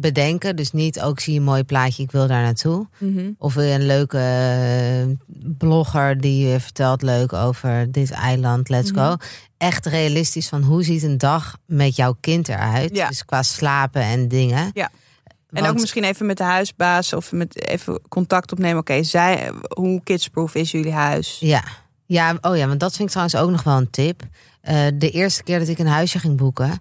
bedenken. 0.00 0.56
Dus 0.56 0.72
niet 0.72 1.00
ook 1.00 1.20
zie 1.20 1.32
je 1.32 1.38
een 1.38 1.44
mooi 1.44 1.64
plaatje, 1.64 2.02
ik 2.02 2.10
wil 2.10 2.26
daar 2.26 2.42
naartoe. 2.42 2.86
Mhm. 2.98 3.30
Of 3.38 3.54
wil 3.54 3.64
je 3.64 3.74
een 3.74 3.86
leuke 3.86 4.18
eh, 4.18 5.16
blogger 5.58 6.20
die 6.20 6.46
je 6.46 6.60
vertelt 6.60 7.02
leuk 7.02 7.32
over 7.32 7.92
dit 7.92 8.10
eiland, 8.10 8.68
let's 8.68 8.92
Mhm. 8.92 9.00
go. 9.08 9.16
Echt 9.58 9.86
realistisch 9.86 10.48
van 10.48 10.62
hoe 10.62 10.82
ziet 10.82 11.02
een 11.02 11.18
dag 11.18 11.56
met 11.66 11.96
jouw 11.96 12.16
kind 12.20 12.48
eruit. 12.48 12.96
Ja. 12.96 13.08
Dus 13.08 13.24
qua 13.24 13.42
slapen 13.42 14.02
en 14.02 14.28
dingen. 14.28 14.70
Ja. 14.74 14.90
En 15.50 15.60
Want- 15.62 15.66
ook 15.74 15.80
misschien 15.80 16.04
even 16.04 16.26
met 16.26 16.36
de 16.36 16.44
huisbaas 16.44 17.12
of 17.12 17.32
met 17.32 17.66
even 17.68 18.00
contact 18.08 18.52
opnemen. 18.52 18.78
Oké, 18.78 19.02
zij, 19.02 19.50
hoe 19.74 20.00
kidsproof 20.02 20.54
is 20.54 20.70
jullie 20.70 20.92
huis? 20.92 21.36
Ja. 21.40 21.64
ja, 22.06 22.38
oh 22.40 22.56
ja, 22.56 22.66
want 22.66 22.80
dat 22.80 22.90
vind 22.90 23.02
ik 23.02 23.08
trouwens 23.10 23.36
ook 23.36 23.50
nog 23.50 23.62
wel 23.62 23.76
een 23.76 23.90
tip. 23.90 24.22
Eh, 24.60 24.86
de 24.94 25.10
eerste 25.10 25.42
keer 25.42 25.58
dat 25.58 25.68
ik 25.68 25.78
een 25.78 25.86
huisje 25.86 26.18
ging 26.18 26.36
boeken, 26.36 26.78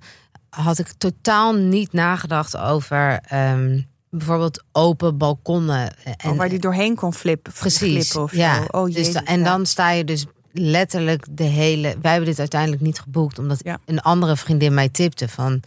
had 0.49 0.79
ik 0.79 0.87
totaal 0.97 1.53
niet 1.53 1.93
nagedacht 1.93 2.57
over 2.57 3.19
ehm, 3.27 3.81
bijvoorbeeld 4.09 4.63
open 4.71 5.17
balkonnen. 5.17 5.93
En, 6.17 6.29
of 6.31 6.37
waar 6.37 6.49
die 6.49 6.59
doorheen 6.59 6.95
kon 6.95 7.13
flippen. 7.13 7.53
Precies. 7.53 8.15
Of 8.15 8.35
ja. 8.35 8.55
zo. 8.55 8.63
Oh, 8.71 8.85
dus 8.85 8.95
jezus, 8.95 9.23
en 9.23 9.39
ja. 9.39 9.45
dan 9.45 9.65
sta 9.65 9.89
je 9.91 10.03
dus 10.03 10.25
letterlijk 10.51 11.25
de 11.31 11.43
hele. 11.43 11.95
Wij 12.01 12.11
hebben 12.11 12.29
dit 12.29 12.39
uiteindelijk 12.39 12.81
niet 12.81 12.99
geboekt, 12.99 13.39
omdat 13.39 13.59
Ja. 13.63 13.77
een 13.85 14.01
andere 14.01 14.37
vriendin 14.37 14.73
mij 14.73 14.89
tipte 14.89 15.27
van. 15.29 15.61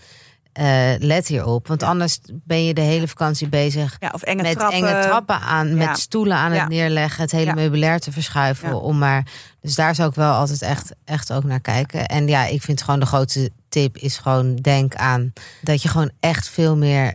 eh, 0.53 0.93
let 0.99 1.27
hierop, 1.27 1.67
want 1.69 1.83
anders 1.83 2.19
ben 2.31 2.65
je 2.65 2.75
de 2.75 2.81
hele 2.81 3.09
vakantie 3.09 3.49
bezig 3.49 3.97
Ja, 4.01 4.11
of 4.15 4.23
enge 4.23 4.43
met 4.43 4.59
trappen. 4.59 4.77
enge 4.89 5.03
trappen 5.03 5.41
aan, 5.41 5.75
met 5.77 5.99
stoelen 5.99 6.37
aan 6.37 6.53
het 6.53 6.69
neerleggen, 6.69 7.23
het 7.23 7.31
hele 7.33 7.55
meubilair 7.55 8.01
te 8.01 8.13
verschuiven. 8.13 8.81
Om 8.81 8.99
maar, 8.99 9.27
dus 9.61 9.75
daar 9.75 9.95
zou 9.95 10.09
ik 10.09 10.15
wel 10.15 10.33
altijd 10.33 10.63
echt, 10.63 10.93
echt 11.05 11.33
ook 11.33 11.45
naar 11.45 11.61
kijken. 11.61 12.07
En 12.07 12.29
ja, 12.29 12.47
ik 12.47 12.63
vind 12.63 12.83
gewoon 12.83 13.01
de 13.01 13.07
grootste 13.07 13.51
tip 13.71 13.97
is 13.97 14.17
gewoon 14.19 14.57
denk 14.57 14.95
aan 14.95 15.33
dat 15.63 15.83
je 15.83 15.89
gewoon 15.89 16.11
echt 16.21 16.49
veel 16.49 16.77
meer 16.77 17.15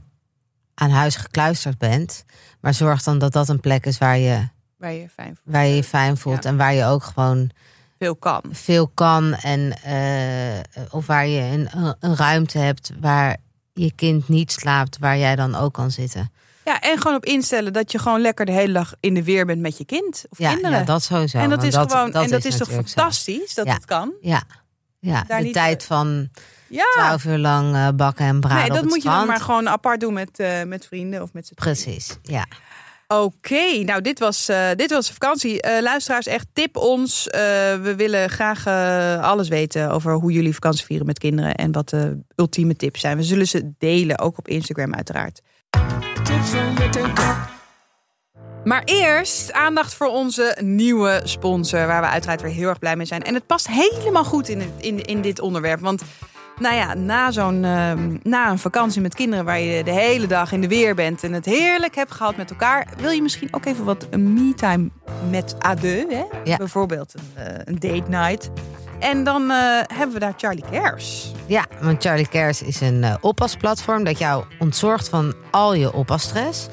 aan 0.74 0.90
huis 0.90 1.16
gekluisterd 1.16 1.78
bent. 1.78 2.24
Maar 2.62 2.74
zorg 2.74 3.04
dan 3.04 3.18
dat 3.18 3.34
dat 3.34 3.50
een 3.50 3.60
plek 3.60 3.86
is 3.86 3.98
waar 3.98 4.18
je 4.18 4.48
Waar 4.78 4.92
je 4.94 5.10
fijn 5.10 5.28
voelt. 5.44 5.56
waar 5.56 5.66
je 5.66 5.76
je 5.76 5.84
fijn 5.84 6.18
voelt 6.18 6.44
Ja. 6.44 6.50
en 6.50 6.58
waar 6.58 6.74
je 6.74 6.86
ook 6.86 7.04
gewoon 7.04 7.50
veel 8.00 8.16
kan. 8.16 8.42
veel 8.52 8.88
kan 8.88 9.34
en 9.34 9.74
eh, 9.84 10.84
of 10.92 11.06
waar 11.06 11.28
je 11.28 11.42
een, 11.42 11.96
een 12.00 12.16
ruimte 12.16 12.58
hebt 12.58 12.92
waar 13.00 13.38
je 13.74 13.92
kind 13.96 14.28
niet 14.28 14.52
slaapt, 14.52 14.98
waar 15.00 15.18
jij 15.18 15.36
dan 15.36 15.56
ook 15.56 15.74
kan 15.74 15.92
zitten. 15.92 16.32
Ja, 16.66 16.82
en 16.82 16.98
gewoon 16.98 17.16
op 17.16 17.26
instellen 17.26 17.74
dat 17.74 17.92
je 17.92 18.00
gewoon 18.00 18.22
lekker 18.22 18.46
de 18.46 18.52
hele 18.52 18.74
dag 18.74 18.94
in 19.00 19.14
de 19.14 19.24
weer 19.24 19.46
bent 19.46 19.62
met 19.62 19.78
je 19.78 19.86
kind 19.86 20.26
of 20.30 20.38
Ja, 20.40 20.52
kinderen. 20.54 20.78
ja 20.80 20.84
dat 20.84 21.04
sowieso. 21.04 21.38
en 21.38 21.50
dat 21.50 21.64
is 21.64 21.76
gewoon, 21.76 22.06
en 22.14 22.30
dat 22.30 22.46
is, 22.46 22.58
toch 22.58 22.68
zo. 22.68 22.74
fantastisch 22.74 23.54
dat 23.54 23.66
Ja. 23.66 23.74
het 23.74 23.86
kan? 23.86 24.14
Ja, 24.22 24.44
ja 25.06 25.24
Daar 25.28 25.38
de 25.40 25.44
niet- 25.44 25.54
tijd 25.54 25.84
van 25.84 26.30
Ja. 26.68 26.86
twaalf 26.94 27.26
uur 27.26 27.38
lang 27.38 27.76
eh, 27.76 27.88
bakken 27.96 28.26
en 28.26 28.40
braden 28.40 28.58
Nee, 28.58 28.68
op 28.68 28.74
dat 28.74 28.84
het 28.84 28.94
moet 28.94 29.04
je 29.04 29.10
dan 29.10 29.12
strand. 29.20 29.28
maar 29.38 29.40
gewoon 29.46 29.70
apart 29.70 30.00
doen 30.00 30.14
met, 30.14 30.40
eh, 30.40 30.64
met 30.64 30.86
vrienden 30.86 31.22
of 31.22 31.34
met 31.34 31.48
z'n 31.48 31.54
tweeën. 31.54 31.76
Precies, 31.76 32.18
ja. 32.22 32.46
Oké, 33.08 33.84
nou 33.84 34.02
dit 34.02 34.20
was, 34.20 34.50
eh, 34.50 34.70
dit 34.76 34.92
was 34.92 35.08
de 35.08 35.14
vakantie. 35.14 35.62
Eh, 35.62 35.82
luisteraars, 35.82 36.28
echt 36.28 36.48
tip 36.54 36.78
ons. 36.78 37.28
Eh, 37.28 37.40
we 37.82 37.94
willen 37.98 38.30
graag 38.30 38.66
eh, 38.66 39.22
alles 39.24 39.48
weten 39.48 39.92
over 39.92 40.14
hoe 40.14 40.32
jullie 40.32 40.54
vakantie 40.54 40.86
vieren 40.86 41.06
met 41.06 41.20
kinderen. 41.20 41.56
En 41.56 41.72
wat 41.72 41.90
de 41.90 42.20
ultieme 42.36 42.76
tips 42.76 43.00
zijn. 43.00 43.18
We 43.18 43.24
zullen 43.24 43.48
ze 43.48 43.72
delen, 43.78 44.20
ook 44.20 44.38
op 44.38 44.48
Instagram 44.48 44.94
uiteraard. 44.96 45.42
Maar 48.66 48.82
eerst 48.86 49.54
aandacht 49.54 49.94
voor 49.94 50.08
onze 50.08 50.58
nieuwe 50.62 51.22
sponsor. 51.24 51.88
Waar 51.88 52.02
we 52.02 52.08
uiteraard 52.08 52.42
weer 52.42 52.52
heel 52.52 52.70
erg 52.70 52.80
blij 52.80 52.96
mee 52.96 53.06
zijn. 53.06 53.24
En 53.24 53.34
het 53.34 53.48
past 53.48 53.68
helemaal 53.68 54.24
goed 54.24 54.50
in, 54.50 54.60
het, 54.60 54.70
in, 54.78 55.02
in 55.02 55.22
dit 55.22 55.40
onderwerp. 55.40 55.80
Want 55.80 56.02
nou 56.60 56.76
ja, 56.76 56.94
na, 56.94 57.32
zo'n, 57.32 57.64
ehm, 57.64 58.18
na 58.24 58.50
een 58.50 58.60
vakantie 58.60 59.02
met 59.02 59.16
kinderen 59.16 59.46
waar 59.46 59.60
je 59.60 59.84
de 59.84 59.92
hele 59.92 60.28
dag 60.28 60.52
in 60.52 60.62
de 60.62 60.68
weer 60.68 60.96
bent 60.96 61.24
en 61.24 61.34
het 61.34 61.46
heerlijk 61.46 61.96
hebt 61.96 62.12
gehad 62.12 62.38
met 62.38 62.50
elkaar, 62.50 62.88
wil 62.98 63.12
je 63.12 63.22
misschien 63.22 63.48
ook 63.52 63.66
even 63.66 63.86
wat 63.86 64.08
me-time 64.18 64.90
met 65.30 65.56
Ade. 65.60 66.06
Hè? 66.10 66.24
Ja. 66.44 66.58
Bijvoorbeeld 66.58 67.14
een, 67.14 67.44
eh, 67.44 67.60
een 67.64 67.80
date 67.80 68.10
night. 68.10 68.50
En 69.00 69.24
dan 69.24 69.52
eh, 69.52 69.58
hebben 69.88 70.14
we 70.14 70.20
daar 70.20 70.34
Charlie 70.38 70.64
Cares. 70.72 71.32
Ja, 71.46 71.66
want 71.82 72.04
Charlie 72.04 72.28
Cares 72.28 72.62
is 72.62 72.82
een 72.82 73.04
eh, 73.04 73.16
oppasplatform 73.22 74.04
dat 74.04 74.18
jou 74.18 74.46
ontzorgt 74.60 75.10
van 75.10 75.34
al 75.52 75.74
je 75.74 75.94
oppasstress. 75.94 76.68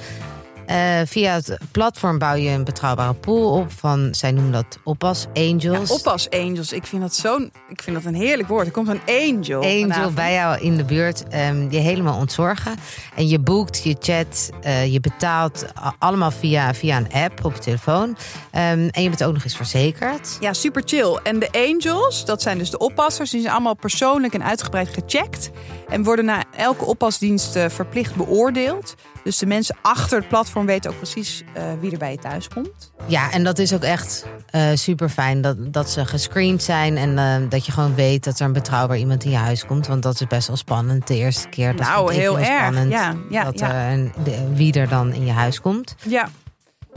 Eh, 0.67 1.01
via 1.07 1.35
het 1.35 1.59
platform 1.71 2.19
bouw 2.19 2.35
je 2.35 2.49
een 2.49 2.65
betrouwbare 2.65 3.15
pool 3.15 3.53
op 3.53 3.73
van, 3.73 4.09
zij 4.15 4.33
noemen 4.33 4.53
dat 4.53 4.79
oppas 4.85 5.27
angels. 5.35 5.89
Ja, 5.89 5.95
oppas 5.95 6.31
angels. 6.31 6.73
Ik 6.73 6.87
vind 6.87 7.03
dat 7.03 7.15
zo'n, 7.15 7.53
ik 7.69 7.83
vind 7.83 7.97
dat 7.97 8.05
een 8.05 8.15
heerlijk 8.15 8.49
woord. 8.49 8.67
Er 8.67 8.73
komt 8.73 8.89
een 8.89 9.01
angel. 9.07 9.63
Angel 9.63 9.81
vanavond. 9.81 10.15
bij 10.15 10.33
jou 10.33 10.61
in 10.61 10.77
de 10.77 10.85
buurt, 10.85 11.29
ehm, 11.29 11.71
je 11.71 11.79
helemaal 11.79 12.19
ontzorgen. 12.19 12.77
En 13.15 13.29
je 13.29 13.39
boekt, 13.39 13.83
je 13.83 13.97
chat, 14.01 14.51
eh, 14.61 14.93
je 14.93 15.01
betaalt 15.01 15.67
allemaal 15.99 16.31
via, 16.31 16.75
via 16.75 16.97
een 16.97 17.13
app 17.13 17.45
op 17.45 17.55
je 17.55 17.61
telefoon. 17.61 18.17
Ehm, 18.51 18.89
en 18.91 19.03
je 19.03 19.09
bent 19.09 19.25
ook 19.25 19.33
nog 19.33 19.45
eens 19.45 19.57
verzekerd. 19.57 20.37
Ja, 20.41 20.53
super 20.53 20.83
chill. 20.85 21.19
En 21.23 21.39
de 21.39 21.49
angels, 21.53 22.25
dat 22.25 22.43
zijn 22.43 22.59
dus 22.59 22.71
de 22.71 22.79
oppassers, 22.79 23.31
die 23.31 23.41
zijn 23.41 23.53
allemaal 23.53 23.75
persoonlijk 23.75 24.35
en 24.35 24.45
uitgebreid 24.45 24.89
gecheckt. 24.89 25.51
En 25.89 26.03
worden 26.03 26.25
na 26.25 26.45
elke 26.57 26.85
oppasdienst 26.85 27.57
eh, 27.57 27.69
verplicht 27.69 28.15
beoordeeld. 28.15 28.95
Dus 29.25 29.39
de 29.39 29.47
mensen 29.47 29.77
achter 29.83 30.19
het 30.19 30.29
platform 30.29 30.52
weten 30.67 30.91
ook 30.91 30.97
precies 30.97 31.43
eh, 31.55 31.63
wie 31.81 31.93
er 31.93 31.99
bij 31.99 32.11
je 32.11 32.19
thuis 32.19 32.49
komt. 32.49 32.93
Ja, 33.07 33.31
en 33.31 33.45
dat 33.45 33.59
is 33.59 33.75
ook 33.75 33.83
echt 33.83 34.27
super 34.75 35.09
fijn 35.09 35.41
dat, 35.41 35.57
dat 35.73 35.91
ze 35.91 36.05
gescreend 36.07 36.63
zijn. 36.63 36.97
En 36.97 37.19
eh, 37.19 37.49
dat 37.49 37.67
je 37.67 37.73
gewoon 37.73 37.95
weet 37.95 38.25
dat 38.25 38.39
er 38.41 38.47
een 38.47 38.53
betrouwbaar 38.53 38.97
iemand 38.99 39.25
in 39.25 39.31
je 39.31 39.37
huis 39.37 39.67
komt. 39.67 39.87
Want 39.87 40.03
dat 40.03 40.21
is 40.21 40.27
best 40.27 40.47
wel 40.47 40.57
spannend. 40.57 41.07
De 41.07 41.17
eerste 41.17 41.49
keer. 41.49 41.77
Dat 41.77 41.87
Nou, 41.87 42.15
heel 42.15 42.39
erg. 42.39 42.47
spannend. 42.47 42.93
Ja, 42.93 43.15
ja, 43.31 43.45
dat 43.45 43.59
ja. 43.59 43.95
de- 44.25 44.49
wie 44.55 44.73
er 44.73 44.89
dan 44.89 45.13
in 45.13 45.27
je 45.27 45.33
huis 45.33 45.61
komt. 45.61 45.95
Ja. 46.07 46.29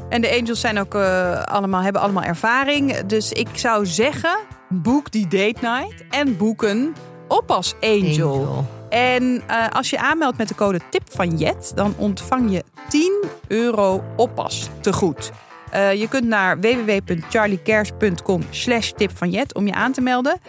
En 0.10 0.22
de 0.22 0.38
angels 0.40 0.60
zijn 0.60 0.80
ook 0.80 0.96
eh, 0.96 1.42
allemaal, 1.42 1.82
hebben 1.82 2.02
allemaal 2.02 2.24
ervaring. 2.24 2.98
Dus 3.06 3.32
ik 3.32 3.48
zou 3.54 3.86
zeggen, 3.86 4.38
boek 4.70 5.12
die 5.12 5.28
date 5.28 5.58
night 5.62 6.04
en 6.10 6.38
boek 6.38 6.64
een 6.64 6.94
oppas 7.28 7.74
angel. 7.82 8.34
Angel. 8.34 8.68
En 8.90 9.44
eh, 9.48 9.70
als 9.70 9.90
je 9.90 10.00
aanmeldt 10.00 10.38
met 10.38 10.48
de 10.48 10.56
code 10.56 10.80
tip 10.90 11.04
van 11.10 11.38
Jet, 11.38 11.72
dan 11.76 11.94
ontvang 11.98 12.52
je 12.52 12.64
10 12.90 13.24
euro 13.48 14.04
oppas 14.16 14.70
te 14.82 14.94
goed. 14.94 15.32
Eh, 15.72 15.94
je 15.94 16.08
kunt 16.08 16.26
naar 16.26 16.60
www.charliecares.com 16.60 18.42
slash 18.50 18.92
tip 18.92 19.18
van 19.18 19.30
Jet 19.30 19.54
om 19.56 19.66
je 19.66 19.74
aan 19.74 19.92
te 19.92 20.02
melden. 20.02 20.40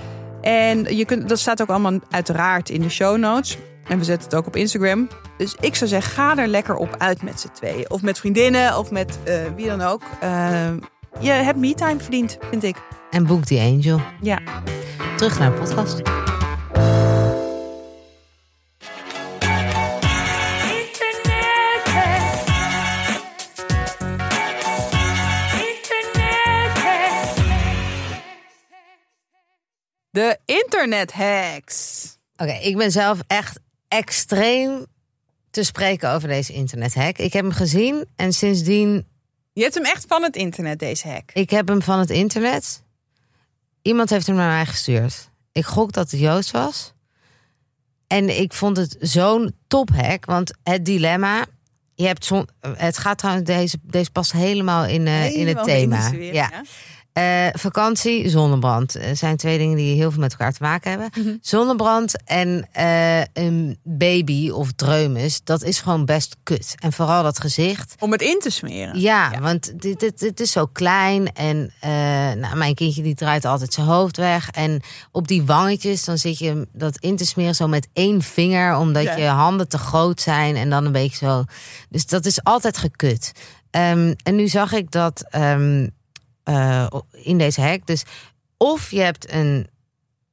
En 0.41 0.97
je 0.97 1.05
kunt, 1.05 1.29
dat 1.29 1.39
staat 1.39 1.63
ook 1.63 1.69
allemaal 1.69 1.99
uiteraard 2.11 2.71
in 2.71 2.81
de 2.81 2.89
show 2.89 3.17
notes. 3.17 3.59
En 3.89 3.99
we 3.99 4.05
zetten 4.05 4.29
het 4.29 4.39
ook 4.39 4.47
op 4.47 4.57
Instagram. 4.57 5.09
Dus 5.37 5.57
ik 5.61 5.75
zou 5.75 5.91
zeggen, 5.91 6.13
ga 6.13 6.37
er 6.37 6.47
lekker 6.47 6.75
op 6.75 6.95
uit 6.99 7.23
met 7.23 7.41
z'n 7.41 7.49
tweeën. 7.53 7.91
Of 7.91 8.03
met 8.03 8.19
vriendinnen, 8.19 8.79
of 8.79 8.91
met 8.91 9.19
eh, 9.25 9.35
wie 9.57 9.67
dan 9.67 9.83
ook. 9.83 10.03
Je 11.21 11.31
hebt 11.31 11.59
me-time 11.59 12.01
verdiend, 12.01 12.39
vind 12.51 12.63
ik. 12.63 12.77
En 13.11 13.27
boek 13.27 13.47
die 13.47 13.61
angel. 13.61 14.01
Ja. 14.21 14.39
Terug 15.17 15.39
naar 15.39 15.51
de 15.51 15.61
podcast. 15.61 16.03
De 30.17 30.39
internet 30.45 31.13
hacks. 31.13 32.05
Oké, 32.37 32.53
ik 32.53 32.77
ben 32.77 32.93
zelf 32.93 33.19
echt 33.27 33.59
extreem 33.89 34.87
te 35.51 35.63
spreken 35.63 36.11
over 36.11 36.29
deze 36.29 36.53
internethack. 36.53 37.19
Ik 37.19 37.33
heb 37.33 37.43
hem 37.45 37.53
gezien 37.53 38.05
en 38.17 38.33
sindsdien, 38.33 39.07
Je 39.53 39.63
hebt 39.63 39.75
hem 39.75 39.85
echt 39.85 40.05
van 40.09 40.23
het 40.23 40.37
internet, 40.37 40.79
deze 40.79 41.09
hack. 41.09 41.31
ik 41.33 41.51
heb 41.51 41.69
hem 41.69 41.83
van 41.83 41.99
het 41.99 42.11
internet. 42.11 42.83
Iemand 43.83 44.11
heeft 44.11 44.27
hem 44.27 44.37
naar 44.37 44.49
mij 44.55 44.67
gestuurd. 44.67 45.31
Ik 45.53 45.65
gok 45.65 45.93
dat 45.93 46.11
het 46.11 46.21
Joost 46.21 46.51
was. 46.51 46.93
En 48.07 48.41
ik 48.41 48.53
vond 48.53 48.77
het 48.77 48.97
zo'n 49.01 49.55
tophack, 49.67 50.25
want 50.25 50.53
het 50.63 50.85
dilemma. 50.85 51.47
Je 51.95 52.07
hebt 52.07 52.25
zon, 52.25 52.49
het 52.77 52.99
gaat 52.99 53.19
trouwens, 53.19 53.47
deze, 53.47 53.77
deze 53.83 54.11
past 54.11 54.33
helemaal 54.33 54.85
in, 54.85 54.95
in 54.95 55.07
het 55.07 55.33
Helemaal 55.33 55.65
thema. 55.65 55.97
in 55.97 56.11
de 56.11 56.17
sfeer, 56.17 56.35
ja. 56.35 56.63
Eh, 57.17 57.47
vakantie, 57.53 58.29
zonnebrand. 58.29 58.95
Eh, 58.95 59.15
zijn 59.15 59.37
twee 59.37 59.59
dingen 59.59 59.77
die 59.77 59.95
heel 59.97 60.11
veel 60.11 60.21
met 60.21 60.31
elkaar 60.31 60.53
te 60.53 60.63
maken 60.63 60.91
hebben. 60.91 61.11
Mhm. 61.15 61.37
Zonnebrand 61.41 62.25
en 62.25 62.69
eh, 62.73 63.21
een 63.33 63.79
baby 63.83 64.51
of 64.51 64.73
dreumes, 64.73 65.41
dat 65.45 65.63
is 65.63 65.81
gewoon 65.81 66.05
best 66.05 66.37
kut. 66.43 66.75
En 66.79 66.93
vooral 66.93 67.23
dat 67.23 67.41
gezicht. 67.41 67.95
Om 67.99 68.13
het 68.13 68.23
in 68.23 68.39
te 68.41 68.51
smeren. 68.51 69.01
Ja, 69.01 69.41
want 69.41 69.81
dit, 69.81 70.01
dit, 70.01 70.19
dit 70.19 70.41
is 70.41 70.51
zo 70.51 70.67
klein. 70.67 71.33
En 71.33 71.73
nou, 72.41 72.57
mijn 72.57 72.75
kindje 72.75 73.03
die 73.03 73.15
draait 73.15 73.45
altijd 73.45 73.73
zijn 73.73 73.87
hoofd 73.87 74.17
weg. 74.17 74.51
En 74.51 74.83
op 75.13 75.29
die 75.29 75.43
wangetjes, 75.45 76.05
dan 76.05 76.19
zit 76.19 76.39
je 76.39 76.69
dat 76.73 76.97
in 76.99 77.17
te 77.17 77.27
smeren 77.27 77.55
zo 77.55 77.69
met 77.69 77.89
één 77.93 78.23
vinger. 78.23 78.77
Omdat 78.77 79.03
Ja. 79.03 79.17
je 79.17 79.27
handen 79.27 79.69
te 79.69 79.79
groot 79.79 80.21
zijn. 80.21 80.57
En 80.57 80.71
dan 80.71 80.85
een 80.85 80.93
beetje 80.93 81.27
zo. 81.27 81.45
Dus 81.89 82.07
dat 82.07 82.27
is 82.27 82.43
altijd 82.45 82.77
gekut. 82.77 83.33
Ehm, 83.71 84.15
en 84.23 84.35
nu 84.35 84.49
zag 84.49 84.73
ik 84.73 84.91
dat 84.91 85.25
ehm, 85.31 85.89
eh, 86.47 86.87
in 87.13 87.39
deze 87.39 87.61
hack. 87.61 87.87
Dus 87.87 88.05
of 88.57 88.91
je 88.91 89.01
hebt 89.01 89.33
een 89.33 89.67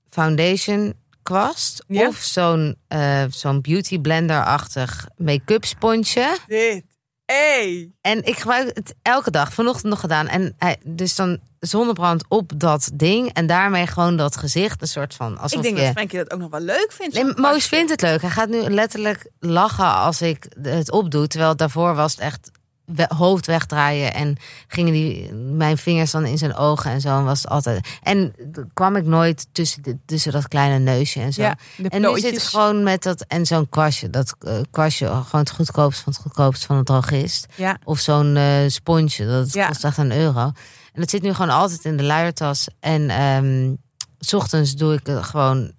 foundation 0.10 0.94
kwast. 1.24 1.84
Ja. 1.88 2.08
Of 2.08 2.16
zo'n 2.16 2.76
eh, 2.88 3.24
zo'n 3.30 3.62
beauty 3.62 4.00
blender-achtig 4.00 5.08
make-up 5.18 5.66
sponsje. 5.66 6.38
Dit. 6.48 6.84
Hey. 7.26 7.92
En 8.02 8.24
ik 8.26 8.38
gebruik 8.38 8.72
het 8.74 8.96
elke 9.02 9.32
dag, 9.32 9.54
vanochtend 9.54 9.90
nog 9.90 10.00
gedaan. 10.00 10.28
En 10.28 10.56
hij, 10.58 10.78
dus 10.84 11.16
dan 11.16 11.40
zonnebrand 11.60 12.26
op 12.28 12.52
dat 12.56 12.92
ding. 12.94 13.34
En 13.34 13.48
daarmee 13.48 13.88
gewoon 13.88 14.18
dat 14.18 14.38
gezicht. 14.38 14.82
Een 14.82 14.88
soort 14.88 15.14
van. 15.14 15.38
Alsof 15.38 15.58
Ik 15.58 15.64
denk 15.64 15.78
je... 15.78 15.84
dat 15.84 15.92
Frankie 15.92 16.18
dat 16.18 16.32
ook 16.32 16.40
nog 16.40 16.50
wel 16.50 16.60
leuk 16.60 16.88
vindt. 16.90 17.16
Nee, 17.16 17.34
Moos 17.36 17.68
vindt 17.68 17.92
het 17.92 18.02
leuk. 18.02 18.22
Hij 18.22 18.30
gaat 18.30 18.50
nu 18.50 18.62
letterlijk 18.62 19.30
lachen 19.40 19.96
als 19.96 20.22
ik 20.22 20.48
het 20.62 20.92
opdoe. 20.92 21.28
Terwijl 21.28 21.56
daarvoor 21.56 21.96
was 21.96 22.12
het 22.12 22.22
echt 22.22 22.52
hoofd 23.08 23.46
wegdraaien. 23.46 24.14
En 24.14 24.38
gingen 24.68 24.94
die, 24.94 25.34
mijn 25.34 25.78
vingers 25.78 26.12
dan 26.12 26.26
in 26.26 26.38
zijn 26.38 26.56
ogen 26.56 26.92
en 26.92 27.02
zo. 27.02 27.18
En 27.18 27.24
was 27.26 27.42
het 27.42 27.52
altijd. 27.52 27.88
En 28.04 28.34
kwam 28.74 28.96
ik 28.96 29.06
nooit 29.06 29.48
tussen, 29.52 29.82
de- 29.84 29.98
tussen 30.06 30.32
dat 30.32 30.48
kleine 30.48 30.80
neusje 30.80 31.20
en 31.20 31.34
zo. 31.34 31.42
Ja, 31.42 31.58
En 31.90 32.02
nu 32.02 32.20
zit 32.20 32.34
ik 32.34 32.42
gewoon 32.42 32.84
met 32.84 33.04
dat 33.04 33.22
en 33.28 33.46
zo'n 33.46 33.70
kwastje. 33.70 34.10
Dat 34.10 34.36
eh, 34.40 34.54
kwastje, 34.72 35.06
gewoon 35.08 35.26
het 35.32 35.52
goedkoopst 35.52 36.00
van 36.00 36.14
het 36.14 36.22
goedkoopst 36.22 36.66
van 36.66 36.78
het 36.78 36.86
drogist. 36.86 37.46
Ja. 37.56 37.78
Of 37.84 38.00
zo'n 38.00 38.36
eh 38.36 38.54
sponsje, 38.68 39.26
dat 39.26 39.54
Ja. 39.54 39.68
kost 39.68 39.84
echt 39.84 39.98
een 39.98 40.12
euro. 40.12 40.52
En 40.94 41.02
dat 41.02 41.10
zit 41.10 41.22
nu 41.22 41.34
gewoon 41.34 41.56
altijd 41.56 41.86
in 41.86 41.98
de 41.98 42.04
luiertas. 42.04 42.68
En 42.80 43.10
s 44.20 44.34
ochtends 44.34 44.76
doe 44.76 44.94
ik 44.94 45.08
het 45.08 45.24
gewoon 45.26 45.72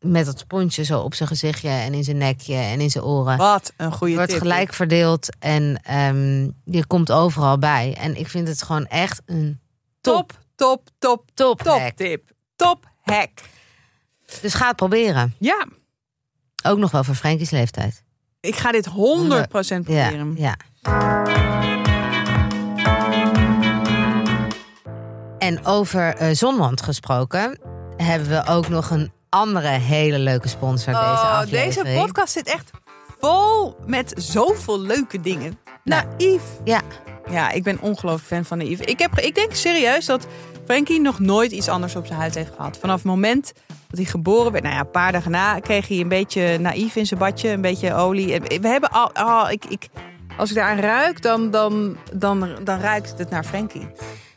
met 0.00 0.26
dat 0.26 0.38
sponsje 0.38 0.84
zo 0.84 1.00
op 1.00 1.14
zijn 1.14 1.28
gezichtje 1.28 1.68
en 1.68 1.94
in 1.94 2.04
zijn 2.04 2.16
nekje 2.16 2.54
en 2.54 2.80
in 2.80 2.90
zijn 2.90 3.04
oren. 3.04 3.36
Wat 3.36 3.72
een 3.76 3.92
goede 3.92 4.14
wordt 4.14 4.30
tip. 4.30 4.40
gelijk 4.40 4.72
verdeeld 4.74 5.36
en 5.38 5.80
ehm, 5.82 6.42
je 6.64 6.86
komt 6.86 7.12
overal 7.12 7.58
bij. 7.58 7.94
En 7.98 8.16
ik 8.18 8.28
vind 8.28 8.48
het 8.48 8.62
gewoon 8.62 8.86
echt 8.86 9.22
een 9.26 9.60
Top, 10.00 10.38
top, 10.54 10.82
top, 10.98 11.22
top, 11.34 11.60
top 11.62 11.66
hack. 11.78 11.96
tip. 11.96 12.30
Top 12.56 12.84
hack. 13.02 13.30
Dus 14.40 14.54
ga 14.54 14.66
het 14.66 14.76
proberen. 14.76 15.34
Ja, 15.38 15.66
Ook 16.64 16.78
nog 16.78 16.90
wel 16.90 17.04
voor 17.04 17.14
Frankie's 17.14 17.50
leeftijd. 17.50 18.02
ik 18.40 18.56
ga 18.56 18.72
dit 18.72 18.86
100% 18.86 18.90
Ja, 18.90 20.08
proberen. 20.08 20.34
ja. 20.36 20.56
En 25.38 25.64
over 25.66 26.14
eh 26.16 26.28
zonwand 26.34 26.82
gesproken, 26.82 27.58
hebben 27.96 28.28
we 28.28 28.46
ook 28.46 28.68
nog 28.68 28.90
een 28.90 29.12
andere 29.28 29.68
hele 29.68 30.18
leuke 30.18 30.48
sponsor 30.48 30.92
deze 30.92 31.04
Oh, 31.04 31.38
aflevering. 31.38 31.84
deze 31.84 32.00
podcast 32.00 32.32
zit 32.32 32.48
echt 32.48 32.70
vol 33.20 33.76
met 33.86 34.12
zoveel 34.16 34.80
leuke 34.80 35.20
dingen. 35.20 35.58
Nou. 35.84 36.04
Naïef. 36.18 36.42
Ja, 36.64 36.80
Ja, 37.30 37.50
ik 37.50 37.62
ben 37.62 37.80
ongelooflijk 37.80 38.26
fan 38.28 38.44
van 38.44 38.58
Naïef. 38.58 38.80
Ik, 38.80 38.98
heb, 38.98 39.18
ik 39.18 39.34
denk 39.34 39.54
serieus 39.54 40.06
dat 40.06 40.26
Frankie 40.64 41.00
nog 41.00 41.18
nooit 41.18 41.52
iets 41.52 41.68
anders 41.68 41.96
op 41.96 42.06
zijn 42.06 42.18
huid 42.18 42.34
heeft 42.34 42.50
gehad. 42.56 42.78
Vanaf 42.78 42.96
het 42.96 43.04
moment 43.04 43.52
dat 43.66 43.98
hij 43.98 44.04
geboren 44.04 44.52
werd, 44.52 44.64
nou 44.64 44.74
ja, 44.76 44.80
een 44.80 44.90
paar 44.90 45.12
dagen 45.12 45.30
na, 45.30 45.58
kreeg 45.60 45.88
hij 45.88 46.00
een 46.00 46.08
beetje 46.08 46.58
Naïef 46.58 46.96
in 46.96 47.06
zijn 47.06 47.20
badje, 47.20 47.48
een 47.48 47.60
beetje 47.60 47.94
olie. 47.94 48.40
We 48.40 48.68
hebben 48.68 48.90
al, 48.90 49.10
oh, 49.14 49.46
ik, 49.50 49.64
ik, 49.64 49.88
als 50.36 50.48
ik 50.50 50.56
daaraan 50.56 50.78
ruik, 50.78 51.22
dan, 51.22 51.50
dan, 51.50 51.96
dan, 52.14 52.48
dan 52.64 52.80
ruikt 52.80 53.14
het 53.18 53.30
naar 53.30 53.44
Frankie. 53.44 53.88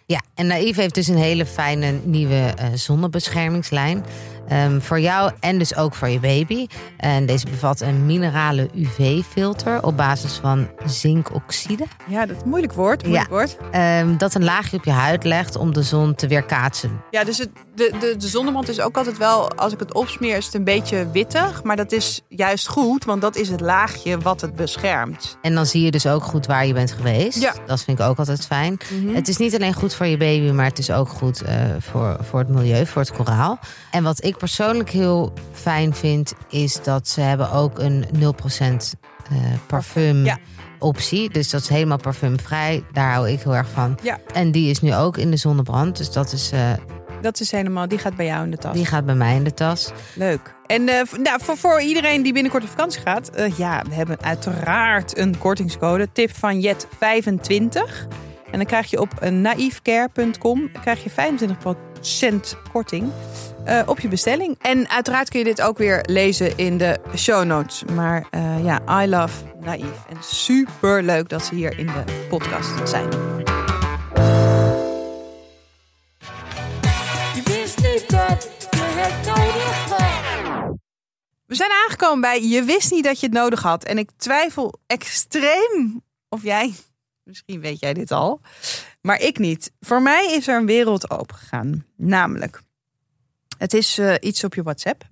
Ja, 0.06 0.22
en 0.36 0.48
Naïef 0.48 0.76
heeft 0.76 0.96
dus 0.96 1.08
een 1.08 1.18
hele 1.18 1.46
fijne 1.46 1.92
nieuwe 2.04 2.54
eh, 2.56 2.68
zonnebeschermingslijn. 2.74 4.06
Ehm, 4.52 4.80
voor 4.80 5.00
jou 5.00 5.32
en 5.40 5.58
dus 5.58 5.76
ook 5.76 5.96
voor 5.96 6.08
je 6.08 6.20
baby. 6.20 6.68
En 6.98 7.26
deze 7.26 7.46
bevat 7.46 7.82
een 7.82 8.06
minerale 8.06 8.70
UV-filter 8.76 9.84
op 9.84 9.98
basis 9.98 10.34
van 10.34 10.70
zinkoxide. 10.86 11.86
Ja, 12.08 12.26
dat 12.26 12.36
is 12.36 12.42
een 12.42 12.50
moeilijk 12.50 12.74
woord. 12.74 13.04
Moeilijk 13.04 13.30
woord. 13.30 13.58
Ehm, 13.72 14.18
dat 14.18 14.36
een 14.36 14.44
laagje 14.44 14.78
op 14.78 14.84
je 14.84 14.92
huid 14.92 15.24
legt 15.24 15.56
om 15.56 15.74
de 15.74 15.84
zon 15.84 16.16
te 16.16 16.28
weerkaatsen. 16.28 17.02
Ja, 17.10 17.24
dus 17.24 17.38
het, 17.38 17.50
de, 17.76 17.92
de, 18.00 18.16
de 18.18 18.28
zonneband 18.28 18.70
is 18.70 18.80
ook 18.80 18.98
altijd 18.98 19.18
wel, 19.18 19.52
als 19.52 19.74
ik 19.74 19.80
het 19.80 19.94
opsmeer, 19.94 20.38
is 20.38 20.46
het 20.46 20.54
een 20.54 20.64
beetje 20.64 21.12
wittig. 21.12 21.64
Maar 21.64 21.76
dat 21.76 21.92
is 21.92 22.22
juist 22.28 22.68
goed, 22.68 23.06
want 23.06 23.22
dat 23.22 23.36
is 23.36 23.50
het 23.50 23.62
laagje 23.62 24.18
wat 24.18 24.42
het 24.42 24.56
beschermt. 24.56 25.38
En 25.42 25.56
dan 25.56 25.66
zie 25.66 25.82
je 25.82 25.92
dus 25.92 26.08
ook 26.08 26.24
goed 26.24 26.46
waar 26.46 26.66
je 26.66 26.74
bent 26.74 26.92
geweest. 26.92 27.42
Ja. 27.42 27.54
Dat 27.66 27.84
vind 27.84 28.00
ik 28.00 28.06
ook 28.06 28.18
altijd 28.18 28.46
fijn. 28.46 28.78
Mhm. 28.92 29.16
Het 29.16 29.28
is 29.28 29.38
niet 29.38 29.56
alleen 29.56 29.74
goed 29.74 29.94
voor 29.94 30.06
je 30.06 30.18
baby, 30.18 30.52
maar 30.52 30.66
het 30.66 30.80
is 30.80 30.92
ook 30.92 31.10
goed 31.10 31.42
eh, 31.42 31.56
voor, 31.80 32.18
voor 32.22 32.40
het 32.40 32.50
milieu, 32.50 32.86
voor 32.86 33.02
het 33.02 33.12
koraal. 33.12 33.60
En 33.92 34.04
wat 34.04 34.24
ik 34.24 34.40
persoonlijk 34.42 34.90
heel 34.90 35.34
fijn 35.52 35.94
vind, 35.96 36.34
is 36.50 36.84
dat 36.84 37.08
ze 37.08 37.22
hebben 37.22 37.52
ook 37.52 37.80
een 37.80 38.06
0% 38.14 38.94
eh, 39.30 39.38
parfum 39.68 40.26
Ja. 40.26 40.38
optie. 40.80 41.30
Dus 41.30 41.50
dat 41.50 41.62
is 41.62 41.70
helemaal 41.70 41.98
parfumvrij. 41.98 42.84
Daar 42.92 43.12
hou 43.14 43.30
ik 43.30 43.42
heel 43.42 43.56
erg 43.56 43.70
van. 43.70 43.98
Ja. 44.04 44.20
En 44.34 44.52
die 44.52 44.70
is 44.70 44.82
nu 44.82 44.96
ook 44.96 45.18
in 45.18 45.32
de 45.32 45.38
zonnebrand. 45.38 45.98
Dus 45.98 46.12
dat 46.12 46.32
is, 46.32 46.52
eh, 46.52 46.72
Dat 47.22 47.40
is 47.40 47.52
helemaal, 47.52 47.88
die 47.88 47.98
gaat 47.98 48.16
bij 48.16 48.26
jou 48.26 48.44
in 48.44 48.52
de 48.52 48.58
tas. 48.58 48.74
die 48.74 48.86
gaat 48.86 49.06
bij 49.06 49.16
mij 49.16 49.36
in 49.36 49.44
de 49.44 49.54
tas. 49.54 49.92
Leuk. 50.16 50.56
En 50.66 50.88
eh, 50.90 51.02
nou, 51.24 51.40
voor, 51.44 51.58
voor 51.58 51.82
iedereen 51.82 52.24
die 52.24 52.34
binnenkort 52.34 52.64
op 52.64 52.70
vakantie 52.70 53.02
gaat, 53.02 53.30
ja, 53.58 53.84
we 53.90 53.94
hebben 53.96 54.22
uiteraard 54.22 55.18
een 55.18 55.38
kortingscode. 55.38 56.08
Tip 56.12 56.36
van 56.36 56.62
Jet25. 56.64 58.08
En 58.52 58.58
dan 58.58 58.66
krijg 58.66 58.90
je 58.90 59.00
op 59.00 59.10
uh, 59.24 59.30
naïefcare.com 59.30 60.72
krijg 60.82 61.04
je 61.04 61.12
25% 61.12 62.58
korting 62.72 63.12
eh, 63.66 63.82
op 63.86 64.00
je 64.00 64.08
bestelling. 64.08 64.56
En 64.62 64.90
uiteraard 64.90 65.30
kun 65.30 65.40
je 65.40 65.46
dit 65.46 65.62
ook 65.62 65.78
weer 65.78 66.04
lezen 66.06 66.58
in 66.58 66.78
de 66.78 67.00
show 67.16 67.46
notes. 67.46 67.84
Maar 67.94 68.26
eh, 68.30 68.64
ja, 68.64 69.04
I 69.04 69.08
love 69.08 69.44
Naïef. 69.60 70.06
En 70.10 70.18
super 70.20 71.04
leuk 71.04 71.30
dat 71.30 71.46
ze 71.46 71.56
hier 71.56 71.80
in 71.80 71.86
de 71.86 72.26
podcast 72.30 72.90
zijn. 72.90 73.10
Je 77.34 77.42
wist 77.44 77.78
niet 77.78 78.10
dat 78.10 78.50
je 78.72 78.78
het 78.78 79.26
nodig 79.26 79.90
had. 79.90 80.76
We 81.46 81.56
zijn 81.56 81.72
aangekomen 81.86 82.22
bij 82.22 82.44
je 82.44 82.64
wist 82.64 82.92
niet 82.92 83.04
dat 83.04 83.20
je 83.20 83.26
het 83.26 83.36
nodig 83.36 83.62
had. 83.62 83.84
En 83.84 83.98
ik 83.98 84.10
twijfel 84.18 84.80
extreem 84.88 86.02
of 86.30 86.44
jij, 86.44 86.74
misschien 87.32 87.62
weet 87.62 87.80
jij 87.80 87.94
dit 87.94 88.12
al, 88.12 88.42
maar 89.02 89.22
ik 89.22 89.38
niet. 89.38 89.72
Voor 89.80 90.02
mij 90.02 90.34
is 90.34 90.48
er 90.48 90.58
een 90.58 90.66
wereld 90.66 91.10
opengegaan. 91.10 91.86
Namelijk, 91.96 92.62
het 93.58 93.74
is 93.74 93.98
eh, 93.98 94.14
iets 94.20 94.44
op 94.44 94.54
je 94.54 94.64
WhatsApp. 94.64 95.10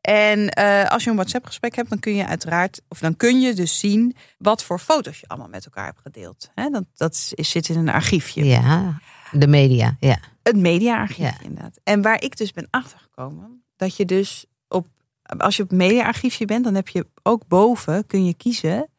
En 0.00 0.48
eh, 0.48 0.90
als 0.90 1.04
je 1.04 1.10
een 1.10 1.16
WhatsApp 1.16 1.46
gesprek 1.46 1.74
hebt, 1.76 1.88
dan 1.88 1.98
kun 1.98 2.14
je 2.14 2.26
uiteraard, 2.26 2.80
of 2.88 2.98
dan 2.98 3.16
kun 3.16 3.40
je 3.40 3.54
dus 3.54 3.78
zien 3.78 4.16
wat 4.38 4.64
voor 4.64 4.78
foto's 4.78 5.20
je 5.20 5.28
allemaal 5.28 5.48
met 5.48 5.64
elkaar 5.64 5.84
hebt 5.84 6.00
gedeeld. 6.00 6.50
Hè, 6.54 6.68
dat, 6.70 6.84
dat 6.94 7.32
is, 7.34 7.50
zit 7.50 7.68
in 7.68 7.78
een 7.78 7.88
archiefje. 7.88 8.44
Ja, 8.44 9.00
de 9.30 9.46
media. 9.46 9.96
Ja. 10.00 10.18
Het 10.42 10.56
mediaarchief 10.56 11.18
Ja. 11.18 11.40
inderdaad. 11.42 11.80
En 11.84 12.02
waar 12.02 12.22
ik 12.22 12.36
dus 12.36 12.52
ben 12.52 12.66
achtergekomen, 12.70 13.64
dat 13.76 13.96
je 13.96 14.04
dus 14.04 14.46
op, 14.68 14.86
als 15.22 15.56
je 15.56 15.62
op 15.62 15.68
het 15.68 15.78
mediaarchiefje 15.78 16.44
bent, 16.44 16.64
dan 16.64 16.74
heb 16.74 16.88
je 16.88 17.06
ook 17.22 17.46
boven, 17.48 18.06
kun 18.06 18.24
je 18.24 18.34
kiezen 18.34 18.89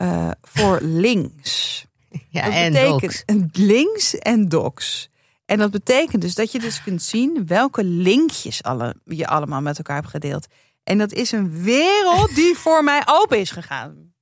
eh, 0.00 0.30
voor 0.42 0.78
links. 0.82 1.84
ja 2.28 2.44
dat 2.44 2.52
en 2.52 2.72
betekent 2.72 3.22
docs. 3.26 3.58
links 3.58 4.18
en 4.18 4.48
docs. 4.48 5.08
En 5.44 5.58
dat 5.58 5.70
betekent 5.70 6.22
dus 6.22 6.34
dat 6.34 6.52
je 6.52 6.58
dus 6.58 6.82
kunt 6.82 7.02
zien 7.02 7.46
welke 7.46 7.84
linkjes 7.84 8.62
alle, 8.62 8.96
je 9.04 9.26
allemaal 9.26 9.60
met 9.60 9.76
elkaar 9.76 9.96
hebt 9.96 10.08
gedeeld. 10.08 10.46
En 10.84 10.98
dat 10.98 11.12
is 11.12 11.32
een 11.32 11.62
wereld 11.62 12.34
die 12.34 12.56
voor 12.64 12.84
mij 12.84 13.02
open 13.06 13.38
is 13.38 13.50
gegaan. 13.50 14.12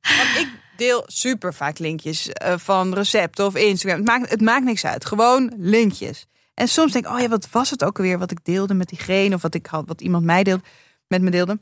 Want 0.00 0.38
ik 0.38 0.48
deel 0.76 1.04
super 1.06 1.54
vaak 1.54 1.78
linkjes 1.78 2.28
eh, 2.28 2.54
van 2.58 2.94
recepten 2.94 3.46
of 3.46 3.54
Instagram. 3.54 3.98
Het 3.98 4.06
maakt, 4.06 4.30
het 4.30 4.40
maakt 4.40 4.64
niks 4.64 4.84
uit. 4.84 5.04
Gewoon 5.04 5.52
linkjes. 5.56 6.26
En 6.54 6.68
soms 6.68 6.92
denk 6.92 7.06
ik, 7.06 7.12
oh 7.12 7.20
ja, 7.20 7.28
wat 7.28 7.50
was 7.50 7.70
het 7.70 7.84
ook 7.84 7.96
alweer 7.96 8.18
wat 8.18 8.30
ik 8.30 8.44
deelde 8.44 8.74
met 8.74 8.88
diegene 8.88 9.34
of 9.34 9.42
wat 9.42 9.54
ik 9.54 9.66
had, 9.66 9.86
wat 9.86 10.00
iemand 10.00 10.24
mij 10.24 10.42
deelde, 10.42 10.62
met 11.06 11.22
me 11.22 11.30
deelde. 11.30 11.58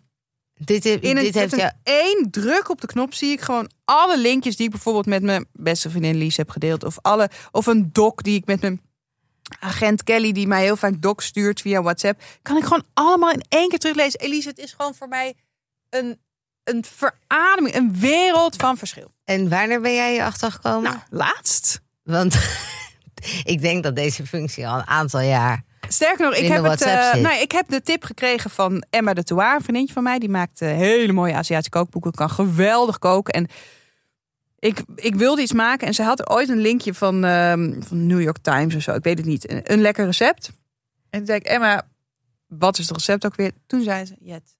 Dit, 0.64 0.84
heeft- 0.84 1.02
In 1.02 1.16
een, 1.16 1.22
dit 1.22 1.34
heeft 1.34 1.52
een 1.52 1.72
één 1.82 2.30
druk 2.30 2.68
op 2.68 2.80
de 2.80 2.86
knop 2.86 3.14
zie 3.14 3.30
ik 3.30 3.40
gewoon 3.40 3.70
alle 3.84 4.18
linkjes 4.18 4.56
die 4.56 4.66
ik 4.66 4.72
bijvoorbeeld 4.72 5.06
met 5.06 5.22
mijn 5.22 5.46
beste 5.52 5.90
vriendin 5.90 6.16
Lies 6.16 6.36
heb 6.36 6.50
gedeeld. 6.50 6.84
Of, 6.84 6.98
alle, 7.00 7.30
of 7.50 7.66
een 7.66 7.88
doc 7.92 8.14
die 8.16 8.36
ik 8.36 8.46
met 8.46 8.60
mijn 8.60 8.80
agent 9.60 10.02
Kelly, 10.04 10.32
die 10.32 10.46
mij 10.46 10.62
heel 10.62 10.76
vaak 10.76 11.02
docs 11.02 11.26
stuurt 11.26 11.60
via 11.60 11.82
WhatsApp. 11.82 12.22
Kan 12.42 12.56
ik 12.56 12.62
gewoon 12.62 12.84
allemaal 12.94 13.30
in 13.30 13.42
één 13.48 13.68
keer 13.68 13.78
teruglezen. 13.78 14.20
Elise, 14.20 14.48
het 14.48 14.58
is 14.58 14.72
gewoon 14.72 14.94
voor 14.94 15.08
mij 15.08 15.34
een, 15.90 16.18
een 16.64 16.84
verademing, 16.84 17.74
een 17.74 17.98
wereld 18.00 18.56
van 18.56 18.76
verschil. 18.78 19.12
En 19.24 19.48
wanneer 19.48 19.80
ben 19.80 19.94
jij 19.94 20.14
je 20.14 20.24
achtergekomen? 20.24 20.82
Nou, 20.82 20.96
laatst. 21.10 21.80
Want 22.02 22.36
ik 23.44 23.60
denk 23.60 23.82
dat 23.82 23.96
deze 23.96 24.26
functie 24.26 24.68
al 24.68 24.78
een 24.78 24.86
aantal 24.86 25.20
jaar... 25.20 25.64
Sterker 25.88 26.24
nog, 26.24 26.34
ik 26.34 26.48
heb, 26.48 26.64
het, 26.64 26.82
eh, 26.82 27.14
nou, 27.14 27.40
ik 27.40 27.52
heb 27.52 27.68
de 27.68 27.82
tip 27.82 28.04
gekregen 28.04 28.50
van 28.50 28.84
Emma 28.90 29.14
de 29.14 29.22
Touar, 29.22 29.54
een 29.54 29.60
vriendinnetje 29.60 29.94
van 29.94 30.02
mij. 30.02 30.18
Die 30.18 30.28
maakt 30.28 30.60
eh, 30.60 30.68
hele 30.68 31.12
mooie 31.12 31.34
Aziatische 31.34 31.70
kookboeken, 31.70 32.12
kan 32.12 32.30
geweldig 32.30 32.98
koken. 32.98 33.34
En 33.34 33.46
ik, 34.58 34.82
ik 34.94 35.14
wilde 35.14 35.42
iets 35.42 35.52
maken 35.52 35.86
en 35.86 35.94
ze 35.94 36.02
had 36.02 36.30
ooit 36.30 36.48
een 36.48 36.58
linkje 36.60 36.94
van, 36.94 37.24
ehm 37.24 37.82
van 37.82 38.06
New 38.06 38.20
York 38.20 38.38
Times 38.38 38.74
of 38.74 38.82
zo, 38.82 38.94
ik 38.94 39.04
weet 39.04 39.18
het 39.18 39.26
niet. 39.26 39.50
Een, 39.50 39.72
een 39.72 39.80
lekker 39.80 40.04
recept. 40.04 40.50
En 41.10 41.18
toen 41.18 41.26
zei 41.26 41.38
ik, 41.38 41.46
Emma, 41.46 41.88
wat 42.46 42.78
is 42.78 42.88
het 42.88 42.96
recept 42.96 43.26
ook 43.26 43.36
weer? 43.36 43.52
Toen 43.66 43.82
zei 43.82 44.04
ze, 44.04 44.14
Jet, 44.20 44.56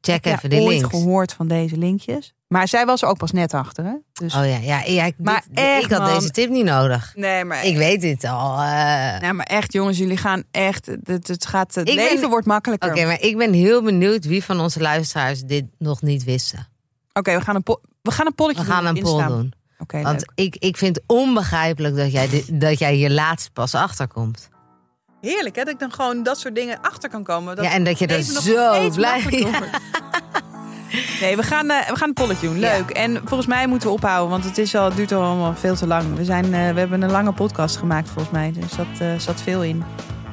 Check 0.00 0.24
ja, 0.24 0.32
even 0.32 0.50
die 0.50 0.60
ooit 0.60 0.78
links. 0.78 0.88
gehoord 0.88 1.32
van 1.32 1.48
deze 1.48 1.76
linkjes. 1.76 2.34
Maar 2.48 2.68
zij 2.68 2.86
was 2.86 3.02
er 3.02 3.08
ook 3.08 3.16
pas 3.18 3.32
net 3.32 3.54
achter, 3.54 3.84
hè? 3.84 3.92
Dus, 4.12 4.34
Oh 4.34 4.46
ja, 4.46 4.56
ja, 4.56 4.82
ja 4.84 5.04
ik, 5.04 5.14
Maar 5.18 5.42
dit- 5.48 5.58
echt, 5.58 5.84
ik 5.84 5.90
had 5.90 6.00
man. 6.00 6.14
deze 6.14 6.30
tip 6.30 6.50
niet 6.50 6.64
nodig. 6.64 7.12
nee, 7.16 7.44
maar 7.44 7.64
Ik 7.64 7.76
weet 7.76 8.00
dit 8.00 8.24
al. 8.24 8.58
eh. 8.60 9.20
Nee, 9.20 9.32
maar 9.32 9.46
echt, 9.46 9.72
jongens, 9.72 9.98
jullie 9.98 10.16
gaan 10.16 10.42
echt. 10.50 10.86
Het, 11.04 11.28
het, 11.28 11.46
gaat, 11.46 11.74
het 11.74 11.88
Ik 11.88 11.94
ben- 11.96 12.04
leven 12.04 12.28
wordt 12.28 12.46
makkelijker. 12.46 12.90
Oké, 12.90 13.04
maar 13.06 13.20
ik 13.20 13.36
ben 13.36 13.52
heel 13.52 13.82
benieuwd 13.82 14.24
wie 14.24 14.44
van 14.44 14.60
onze 14.60 14.80
luisteraars 14.80 15.40
dit 15.42 15.64
nog 15.78 16.02
niet 16.02 16.24
wisten. 16.24 16.68
Oké, 17.12 17.34
we 17.36 17.40
gaan 17.40 17.54
een 17.54 17.62
po- 17.62 17.80
we 18.02 18.10
gaan 18.10 18.26
een 18.26 18.34
polletje 18.34 18.64
We 18.64 18.70
gaan 18.70 18.84
doen 18.84 18.96
een 18.96 19.02
poll 19.02 19.26
doen. 19.26 19.52
Oké, 19.78 20.02
Want 20.02 20.18
leuk. 20.34 20.46
ik, 20.46 20.56
ik 20.56 20.76
vind 20.76 20.96
het 20.96 21.04
onbegrijpelijk 21.06 21.96
dat 21.96 22.12
jij, 22.12 22.28
dit, 22.28 22.60
dat 22.60 22.78
jij 22.78 22.94
hier 22.94 23.10
laatst 23.10 23.52
pas 23.52 23.74
achterkomt. 23.74 24.48
Heerlijk, 25.20 25.56
hè? 25.56 25.64
Dat 25.64 25.72
ik 25.72 25.78
dan 25.80 25.92
gewoon 25.92 26.22
dat 26.22 26.38
soort 26.40 26.54
dingen 26.54 26.80
achter 26.80 27.10
kan 27.10 27.22
komen. 27.24 27.56
Dat 27.56 27.64
ja, 27.64 27.70
en 27.72 27.84
dat 27.84 27.98
je 27.98 28.06
er 28.06 28.22
zo 28.22 28.90
blij 28.90 29.22
wordt. 29.30 29.56
Nee, 31.20 31.36
we 31.36 31.42
gaan, 31.42 31.70
eh, 31.70 31.88
we 31.88 31.96
gaan 31.96 32.08
een 32.08 32.14
polletje 32.14 32.46
doen. 32.46 32.58
Leuk. 32.58 32.90
En 32.90 33.20
volgens 33.24 33.48
mij 33.48 33.66
moeten 33.66 33.88
we 33.88 33.94
ophouden, 33.94 34.30
want 34.30 34.44
het, 34.44 34.58
is 34.58 34.74
al, 34.74 34.84
het 34.84 34.96
duurt 34.96 35.12
al 35.12 35.22
allemaal 35.22 35.54
veel 35.54 35.76
te 35.76 35.86
lang. 35.86 36.16
We, 36.16 36.24
zijn, 36.24 36.44
eh, 36.44 36.50
we 36.50 36.78
hebben 36.78 37.02
een 37.02 37.10
lange 37.10 37.32
podcast 37.32 37.76
gemaakt 37.76 38.10
volgens 38.10 38.34
mij. 38.34 38.52
Dus 38.52 38.72
dat 38.72 38.86
eh, 38.98 39.18
zat 39.18 39.40
veel 39.40 39.62
in. 39.62 39.84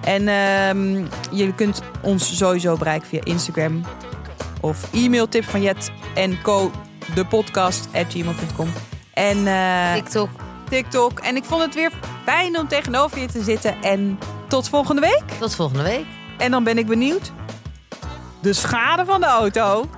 En 0.03 0.27
ehm, 0.27 1.05
je 1.31 1.53
kunt 1.55 1.81
ons 2.01 2.37
sowieso 2.37 2.77
bereiken 2.77 3.07
via 3.07 3.19
Instagram. 3.23 3.81
Of 4.61 4.93
e-mail 4.93 5.27
tip 5.27 5.43
van 5.43 5.61
Jet 5.61 5.91
en 6.15 6.41
co 6.41 6.71
de 7.15 7.25
podcast 7.25 7.87
at 7.93 8.05
gmail.com. 8.09 8.67
En 9.13 9.37
TikTok. 9.93 10.29
TikTok. 10.69 11.19
En 11.19 11.35
ik 11.35 11.43
vond 11.43 11.61
het 11.61 11.75
weer 11.75 11.91
fijn 12.23 12.59
om 12.59 12.67
tegenover 12.67 13.19
je 13.19 13.27
te 13.27 13.43
zitten. 13.43 13.81
En 13.81 14.19
tot 14.47 14.69
volgende 14.69 15.01
week. 15.01 15.23
Tot 15.39 15.55
volgende 15.55 15.83
week. 15.83 16.05
En 16.37 16.51
dan 16.51 16.63
ben 16.63 16.77
ik 16.77 16.85
benieuwd. 16.85 17.31
De 18.41 18.53
schade 18.53 19.05
van 19.05 19.19
de 19.19 19.27
auto. 19.27 19.89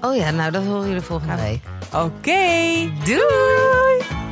Oh 0.00 0.16
ja, 0.16 0.30
nou 0.30 0.50
dat 0.50 0.64
horen 0.64 0.86
jullie 0.86 1.02
volgende 1.02 1.36
week. 1.36 1.62
Oké, 1.92 2.90
doei. 3.04 4.25